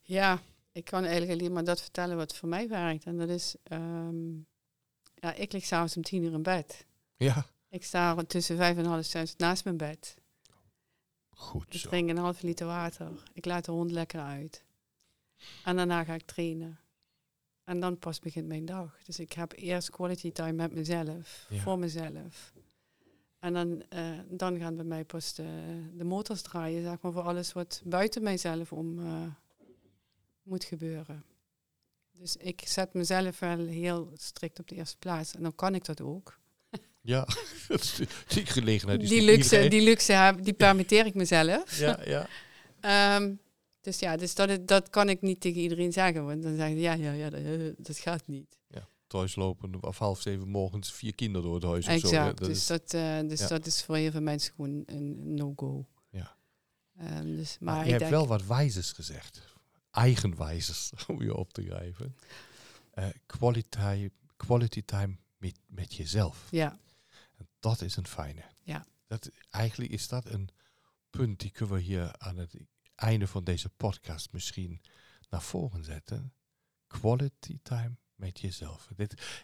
Ja, 0.03 0.41
ik 0.73 0.85
kan 0.85 1.05
eigenlijk 1.05 1.41
alleen 1.41 1.53
maar 1.53 1.65
dat 1.65 1.81
vertellen 1.81 2.17
wat 2.17 2.37
voor 2.37 2.49
mij 2.49 2.69
werkt. 2.69 3.05
En 3.05 3.17
dat 3.19 3.29
is, 3.29 3.55
ehm, 3.63 4.33
ja, 5.15 5.33
ik 5.35 5.53
lig 5.53 5.65
s'avonds 5.65 5.97
om 5.97 6.03
tien 6.03 6.23
uur 6.23 6.33
in 6.33 6.43
bed. 6.43 6.87
Ja, 7.17 7.47
Ik 7.69 7.85
sta 7.85 8.15
tussen 8.27 8.57
vijf 8.57 8.77
en 8.77 8.85
half 8.85 9.05
zes 9.05 9.37
naast 9.37 9.65
mijn 9.65 9.77
bed. 9.77 10.15
goed 11.31 11.75
Ik 11.75 11.81
zo. 11.81 11.89
drink 11.89 12.09
een 12.11 12.19
half 12.19 12.43
liter 12.43 12.67
water. 12.67 13.23
Ik 13.33 13.45
laat 13.45 13.65
de 13.65 13.73
hond 13.73 13.91
lekker 13.91 14.21
uit. 14.21 14.65
En 15.65 15.77
daarna 15.77 16.05
ga 16.05 16.15
ik 16.15 16.27
trainen. 16.27 16.79
En 17.65 17.81
dan 17.81 17.99
pas 17.99 18.19
begint 18.21 18.47
mijn 18.47 18.65
dag. 18.65 18.97
Dus 19.05 19.19
ik 19.19 19.33
heb 19.33 19.53
eerst 19.57 19.91
quality 19.91 20.33
time 20.33 20.53
met 20.53 20.73
mezelf, 20.75 21.47
Ja. 21.49 21.61
voor 21.61 21.79
mezelf. 21.79 22.53
En 23.39 23.53
dan, 23.53 23.83
eh, 23.89 24.19
dan 24.29 24.59
gaan 24.59 24.77
bij 24.77 24.85
mij 24.85 25.05
pas 25.05 25.35
de, 25.35 25.45
de 25.97 26.05
motors 26.05 26.43
draaien, 26.43 26.83
zeg 26.83 27.01
maar, 27.01 27.13
voor 27.13 27.23
alles 27.23 27.53
wat 27.53 27.83
buiten 27.85 28.23
mijzelf 28.23 28.73
om 28.73 28.99
eh, 29.07 29.23
moet 30.43 30.65
gebeuren. 30.65 31.25
Dus 32.19 32.37
ik 32.37 32.63
zet 32.67 32.93
mezelf 32.95 33.39
wel 33.39 33.59
heel 33.67 34.11
strikt 34.15 34.59
op 34.59 34.69
de 34.69 34.75
eerste 34.75 34.97
plaats. 34.99 35.35
En 35.35 35.43
dan 35.43 35.55
kan 35.55 35.75
ik 35.75 35.85
dat 35.85 36.01
ook. 36.01 36.39
Ja, 37.01 37.27
dat 37.69 37.81
is 37.81 37.95
die- 38.29 38.47
gelegenheid. 38.47 39.03
is 39.03 39.09
Die 39.09 39.23
luxe, 39.23 39.69
die 39.69 39.83
luxe 39.83 40.13
heb, 40.13 40.43
die 40.45 40.53
permitteer 40.53 41.07
ik 41.07 41.15
mezelf. 41.15 41.79
Ja, 41.79 42.01
ja. 42.05 42.27
Ehm, 42.81 43.35
dus 43.85 43.99
ja, 43.99 44.17
dus 44.17 44.35
dat, 44.35 44.67
dat 44.69 44.91
kan 44.91 45.09
ik 45.09 45.21
niet 45.21 45.41
tegen 45.41 45.61
iedereen 45.61 45.93
zeggen. 45.93 46.25
Want 46.27 46.43
dan 46.43 46.57
zeggen 46.57 46.75
ze, 46.77 46.83
ja, 46.83 46.93
ja, 46.93 47.13
ja, 47.13 47.31
dat, 47.31 47.75
dat 47.87 47.99
gaat 47.99 48.27
niet. 48.27 48.57
Thuis 49.07 49.35
lopen 49.37 49.83
of 49.83 49.99
half 49.99 50.21
zeven 50.21 50.49
morgens 50.49 50.93
vier 50.93 51.15
kinderen 51.15 51.47
door 51.47 51.55
het 51.55 51.65
huis 51.65 51.87
of 51.87 51.93
zo. 52.11 52.17
hè. 52.17 52.17
exact. 52.17 52.39
Dat 52.39 52.49
dus 52.49 52.59
is- 52.59 52.67
dat, 52.67 52.95
eh, 52.95 53.29
dus 53.29 53.41
ja. 53.41 53.47
dat 53.49 53.67
is 53.67 53.83
voor 53.83 53.97
heel 53.97 54.11
veel 54.11 54.21
mensen 54.21 54.55
gewoon 54.55 54.83
een 54.87 55.35
no-go. 55.35 55.87
Ja. 56.11 56.37
Ehm, 56.99 57.37
dus, 57.37 57.57
maar 57.61 57.75
maar 57.75 57.85
je 57.85 57.89
hebt 57.91 57.99
denk, 58.01 58.11
wel 58.13 58.27
wat 58.27 58.47
wijzers 58.47 58.93
gezegd. 58.93 59.55
Eigenwijzers, 59.91 60.93
om 61.07 61.23
je 61.23 61.37
op 61.37 61.53
te 61.53 61.63
grijpen. 61.65 62.17
Eh, 62.91 63.09
quality, 63.27 64.11
quality 64.37 64.83
time 64.85 65.17
met, 65.37 65.59
met 65.67 65.95
jezelf. 65.95 66.47
ja, 66.51 66.79
En 67.37 67.49
dat 67.61 67.81
is 67.81 67.97
een 67.97 68.07
fijne. 68.07 68.43
Ja. 68.63 68.87
Dat, 69.07 69.31
eigenlijk 69.51 69.93
is 69.93 70.09
dat 70.09 70.25
een 70.31 70.49
punt 71.11 71.41
die 71.41 71.51
kunnen 71.51 71.75
we 71.75 71.81
hier 71.81 72.15
aan 72.19 72.37
het 72.37 72.55
einde 72.95 73.27
van 73.27 73.45
deze 73.45 73.69
podcast 73.69 74.33
misschien 74.33 74.81
naar 75.31 75.43
voren 75.43 75.85
zetten. 75.85 76.35
Quality 76.87 77.59
time 77.63 77.97
met 78.15 78.41
jezelf. 78.41 78.89
Dit, 78.97 79.43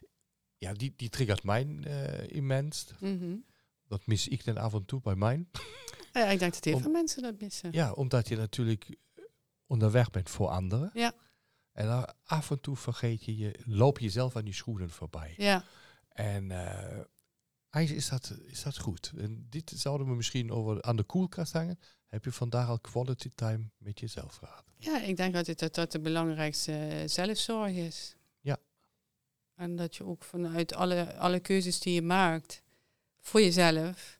ja, 0.56 0.72
die, 0.72 0.92
die 0.96 1.08
triggert 1.08 1.42
mij 1.42 1.78
eh, 1.82 2.36
immens. 2.36 2.86
mhm. 3.00 3.36
Dat 3.84 4.06
mis 4.06 4.28
ik 4.28 4.44
dan 4.44 4.56
af 4.56 4.74
en 4.74 4.84
toe 4.84 5.00
bij 5.00 5.14
mij. 5.14 5.46
ja, 6.12 6.26
ik 6.26 6.38
denk 6.38 6.52
dat 6.54 6.64
heel 6.64 6.80
veel 6.80 6.90
mensen 6.90 7.22
dat 7.22 7.40
missen. 7.40 7.72
Ja, 7.72 7.92
omdat 7.92 8.28
je 8.28 8.36
natuurlijk 8.36 8.96
onderweg 9.66 10.10
bent 10.10 10.30
voor 10.30 10.48
anderen. 10.48 10.90
Ja. 10.94 11.14
En 11.72 11.86
dan 11.86 12.14
af 12.24 12.50
en 12.50 12.60
toe 12.60 12.76
vergeet 12.76 13.24
je, 13.24 13.36
je 13.36 13.60
loop 13.64 13.98
je 13.98 14.10
zelf 14.10 14.36
aan 14.36 14.44
die 14.44 14.54
schoenen 14.54 14.90
voorbij. 14.90 15.34
Ja, 15.36 15.64
En 16.08 16.50
eh, 16.50 17.00
eigenlijk 17.70 18.04
is 18.04 18.10
dat, 18.10 18.38
is 18.46 18.62
dat 18.62 18.78
goed. 18.78 19.12
En 19.16 19.46
dit 19.50 19.72
zouden 19.76 20.06
we 20.06 20.14
misschien 20.14 20.52
over 20.52 20.82
aan 20.82 20.96
de 20.96 21.02
koelkast 21.02 21.52
hangen. 21.52 21.78
Heb 22.06 22.24
je 22.24 22.32
vandaag 22.32 22.68
al 22.68 22.78
quality 22.78 23.30
time 23.34 23.70
met 23.78 24.00
jezelf 24.00 24.34
gehad? 24.36 24.64
ja, 24.80 25.00
ik 25.00 25.16
denk 25.16 25.34
altijd 25.34 25.58
dat 25.58 25.74
dat 25.74 25.92
de 25.92 26.00
belangrijkste 26.00 26.72
eh, 26.72 27.08
zelfzorg 27.08 27.72
is. 27.72 28.16
Ja. 28.40 28.58
En 29.54 29.76
dat 29.76 29.96
je 29.96 30.04
ook 30.04 30.24
vanuit 30.24 30.74
alle, 30.74 31.16
alle 31.16 31.40
keuzes 31.40 31.80
die 31.80 31.94
je 31.94 32.02
maakt 32.02 32.62
voor 33.20 33.40
jezelf, 33.40 34.18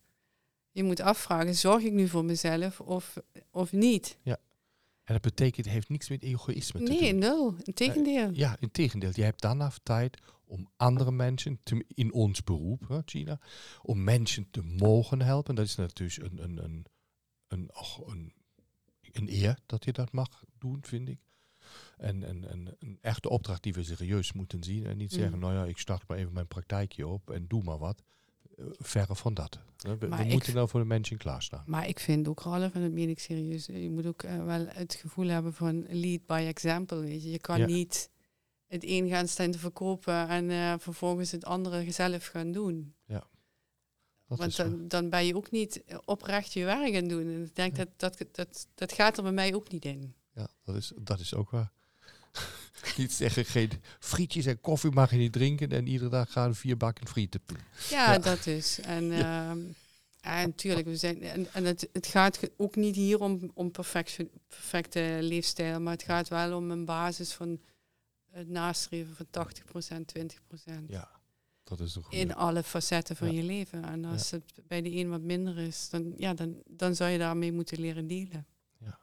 je 0.70 0.82
moet 0.82 1.00
afvragen, 1.00 1.54
zorg 1.54 1.82
ik 1.82 1.92
nu 1.92 2.08
voor 2.08 2.24
mezelf 2.24 2.80
of, 2.80 3.16
of 3.50 3.72
niet? 3.72 4.16
En 5.10 5.16
dat 5.16 5.22
betekent, 5.34 5.64
het 5.64 5.74
heeft 5.74 5.88
niks 5.88 6.08
met 6.08 6.22
egoïsme 6.22 6.82
te 6.82 6.92
Nee, 6.92 7.10
doen. 7.10 7.18
nul. 7.18 7.54
Integendeel. 7.62 8.30
Ja, 8.32 8.56
in 8.60 8.70
tegendeel. 8.70 9.10
Je 9.14 9.22
hebt 9.22 9.40
dan 9.40 9.60
af 9.60 9.78
tijd 9.82 10.18
om 10.44 10.70
andere 10.76 11.10
mensen, 11.12 11.60
te- 11.62 11.84
in 11.94 12.12
ons 12.12 12.44
beroep, 12.44 12.88
hè, 12.88 12.98
Gina, 13.04 13.40
om 13.82 14.04
mensen 14.04 14.50
te 14.50 14.62
mogen 14.62 15.20
helpen. 15.22 15.54
Dat 15.54 15.64
is 15.66 15.74
natuurlijk 15.74 16.32
een, 16.32 16.42
een, 16.42 16.64
een, 16.64 16.86
een, 17.48 17.70
och, 17.74 18.06
een, 18.06 18.32
een 19.12 19.28
eer 19.28 19.58
dat 19.66 19.84
je 19.84 19.92
dat 19.92 20.12
mag 20.12 20.44
doen, 20.58 20.78
vind 20.84 21.08
ik. 21.08 21.20
En 21.96 22.28
een, 22.28 22.52
een, 22.52 22.76
een 22.78 22.98
echte 23.00 23.28
opdracht 23.28 23.62
die 23.62 23.72
we 23.72 23.82
serieus 23.84 24.32
moeten 24.32 24.62
zien. 24.64 24.86
En 24.86 24.96
niet 24.96 25.12
zeggen, 25.12 25.34
Mm. 25.34 25.40
nou 25.40 25.54
ja, 25.54 25.64
ik 25.64 25.78
start 25.78 26.08
maar 26.08 26.18
even 26.18 26.32
mijn 26.32 26.48
praktijkje 26.48 27.06
op 27.06 27.30
en 27.30 27.46
doe 27.48 27.62
maar 27.62 27.78
wat. 27.78 28.02
Verre 28.78 29.16
van 29.16 29.34
dat. 29.34 29.58
We, 29.76 30.24
moeten 30.28 30.54
nou 30.54 30.68
voor 30.68 30.80
de 30.80 30.86
mensen 30.86 31.16
klaarstaan. 31.16 31.62
Maar 31.66 31.88
ik 31.88 32.00
vind 32.00 32.28
ook, 32.28 32.40
Ralf, 32.40 32.74
en 32.74 32.82
dat 32.82 32.90
meen 32.90 33.08
ik 33.08 33.18
serieus, 33.18 33.66
je 33.66 33.90
moet 33.90 34.06
ook 34.06 34.22
eh, 34.22 34.44
wel 34.44 34.66
het 34.68 34.94
gevoel 34.94 35.26
hebben 35.26 35.54
van 35.54 35.86
lead 35.88 36.26
by 36.26 36.44
example. 36.48 37.00
Weet 37.00 37.22
je. 37.22 37.30
je 37.30 37.38
kan 37.38 37.58
Ja. 37.58 37.66
niet 37.66 38.10
het 38.66 38.84
een 38.86 39.08
gaan 39.08 39.28
staan 39.28 39.50
te 39.50 39.58
verkopen 39.58 40.28
en 40.28 40.50
eh, 40.50 40.74
vervolgens 40.78 41.30
het 41.30 41.44
andere 41.44 41.90
zelf 41.90 42.26
gaan 42.26 42.52
doen. 42.52 42.94
Dat 44.28 44.38
Want 44.38 44.56
dan, 44.56 44.88
dan 44.88 45.08
ben 45.08 45.26
je 45.26 45.36
ook 45.36 45.50
niet 45.50 45.82
oprecht 46.04 46.52
je 46.52 46.64
werk 46.64 46.96
aan 46.96 47.08
doen. 47.08 47.26
En 47.26 47.42
ik 47.44 47.54
denk 47.54 47.76
dat, 47.76 47.88
dat, 47.96 48.24
dat 48.32 48.68
dat 48.74 48.92
gaat 48.92 49.16
er 49.16 49.22
bij 49.22 49.32
mij 49.32 49.54
ook 49.54 49.70
niet 49.70 49.84
in. 49.84 50.14
Ja, 50.34 50.48
dat 50.64 50.76
is, 50.76 50.92
dat 50.96 51.20
is 51.20 51.34
ook 51.34 51.50
waar. 51.50 51.72
niet 52.96 53.12
zeggen, 53.12 53.44
geen 53.44 53.70
frietjes 53.98 54.46
en 54.46 54.60
koffie 54.60 54.90
mag 54.90 55.10
je 55.10 55.16
niet 55.16 55.32
drinken 55.32 55.70
en 55.70 55.86
iedere 55.86 56.10
dag 56.10 56.32
gaan 56.32 56.54
vier 56.54 56.76
bakken 56.76 57.06
frieten. 57.08 57.40
Ja, 57.90 58.12
Ja. 58.12 58.18
dat 58.18 58.46
is. 58.46 58.80
En 58.80 59.04
ja. 59.04 59.54
ja, 60.22 60.46
natuurlijk. 60.46 60.86
We 60.86 60.96
zijn, 60.96 61.22
en 61.22 61.46
en 61.52 61.64
het, 61.64 61.88
het 61.92 62.06
gaat 62.06 62.40
ook 62.56 62.76
niet 62.76 62.96
hier 62.96 63.20
om, 63.20 63.50
om 63.54 63.70
perfecte, 63.70 64.28
perfecte 64.48 65.18
leefstijl, 65.20 65.80
maar 65.80 65.92
het 65.92 66.02
gaat 66.02 66.28
wel 66.28 66.56
om 66.56 66.70
een 66.70 66.84
basis 66.84 67.32
van 67.32 67.60
het 68.30 68.48
nastreven 68.48 69.14
van 69.16 69.46
80%, 69.92 70.00
20%. 70.18 70.72
Ja, 70.86 71.08
dat 71.64 71.80
is. 71.80 71.96
In 72.08 72.34
alle 72.34 72.62
facetten 72.62 73.16
van 73.16 73.26
Ja. 73.32 73.32
je 73.40 73.42
leven. 73.42 73.84
En 73.84 74.04
als 74.04 74.30
het 74.30 74.52
bij 74.66 74.82
de 74.82 74.96
een 74.96 75.08
wat 75.08 75.20
minder 75.20 75.58
is, 75.58 75.88
dan, 75.90 76.12
ja, 76.16 76.34
dan, 76.34 76.62
dan 76.66 76.94
zou 76.94 77.10
je 77.10 77.18
daarmee 77.18 77.52
moeten 77.52 77.80
leren 77.80 78.06
dealen. 78.06 78.46
Ja. 78.78 78.98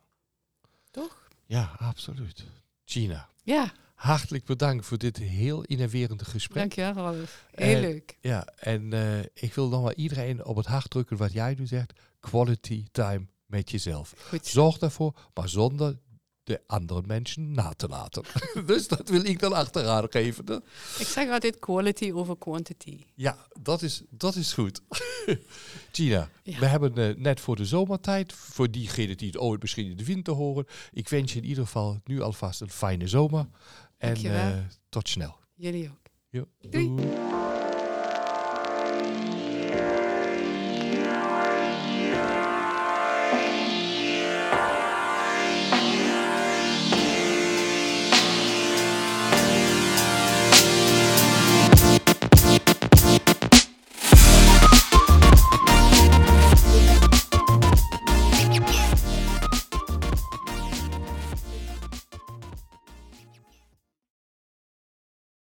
Toch? 0.92 1.28
Ja, 1.46 1.76
absoluut. 1.80 2.46
Gina, 2.90 3.30
Ja, 3.44 3.72
hartelijk 3.96 4.46
bedankt 4.46 4.86
voor 4.86 4.98
dit 4.98 5.18
heel 5.18 5.64
innoverende 5.64 6.26
gesprek. 6.26 6.58
dankjewel 6.76 7.14
Rolf. 7.14 7.46
Heel 7.52 7.80
leuk. 7.80 8.18
Ja, 8.22 8.48
en 8.56 8.94
eh, 8.94 9.20
ik 9.34 9.54
wil 9.54 9.70
nog 9.70 9.82
wel 9.82 9.94
iedereen 9.94 10.46
op 10.46 10.56
het 10.56 10.66
hart 10.66 10.90
drukken 10.90 11.18
wat 11.18 11.34
jij 11.34 11.56
nu 11.58 11.66
zegt. 11.68 11.94
Quality 12.20 12.86
time 12.92 13.28
met 13.46 13.72
jezelf. 13.72 14.14
Goed. 14.30 14.46
Zorg 14.46 14.78
daarvoor, 14.78 15.20
maar 15.34 15.50
zonder 15.50 15.98
de 16.48 16.62
andere 16.68 17.02
mensen 17.06 17.52
na 17.52 17.74
te 17.74 17.88
laten. 17.88 18.24
dus 18.66 18.88
dat 18.88 19.10
wil 19.10 19.26
ik 19.26 19.40
dan 19.40 19.54
achteraan 19.54 20.06
geven. 20.10 20.46
hè. 20.46 20.56
Ik 21.00 21.08
zeg 21.08 21.30
altijd 21.30 21.60
quality 21.60 22.12
over 22.12 22.38
quantity. 22.38 23.06
Ja, 23.16 23.38
dat 23.62 23.82
is, 23.82 24.02
dat 24.10 24.36
is 24.36 24.54
goed. 24.54 24.82
Gina, 25.92 26.30
Ja. 26.44 26.60
we 26.60 26.66
hebben 26.66 26.96
eh, 26.98 27.16
net 27.16 27.40
voor 27.40 27.56
de 27.56 27.66
zomertijd, 27.66 28.34
voor 28.34 28.72
diegenen 28.72 29.18
die 29.18 29.28
het 29.28 29.38
ooit 29.38 29.62
misschien 29.62 29.90
in 29.90 29.98
de 29.98 30.06
winter 30.06 30.34
horen. 30.34 30.66
Ik 30.92 31.10
wens 31.10 31.34
je 31.34 31.40
in 31.40 31.46
ieder 31.46 31.64
geval 31.64 32.02
nu 32.04 32.22
alvast 32.22 32.62
een 32.62 32.70
fijne 32.70 33.08
zomer. 33.08 33.48
En 33.98 34.16
eh, 34.16 34.48
tot 34.90 35.10
snel. 35.10 35.36
Jullie 35.56 35.90
ook. 35.90 36.06
Doei. 36.60 36.96
doei. 36.96 37.37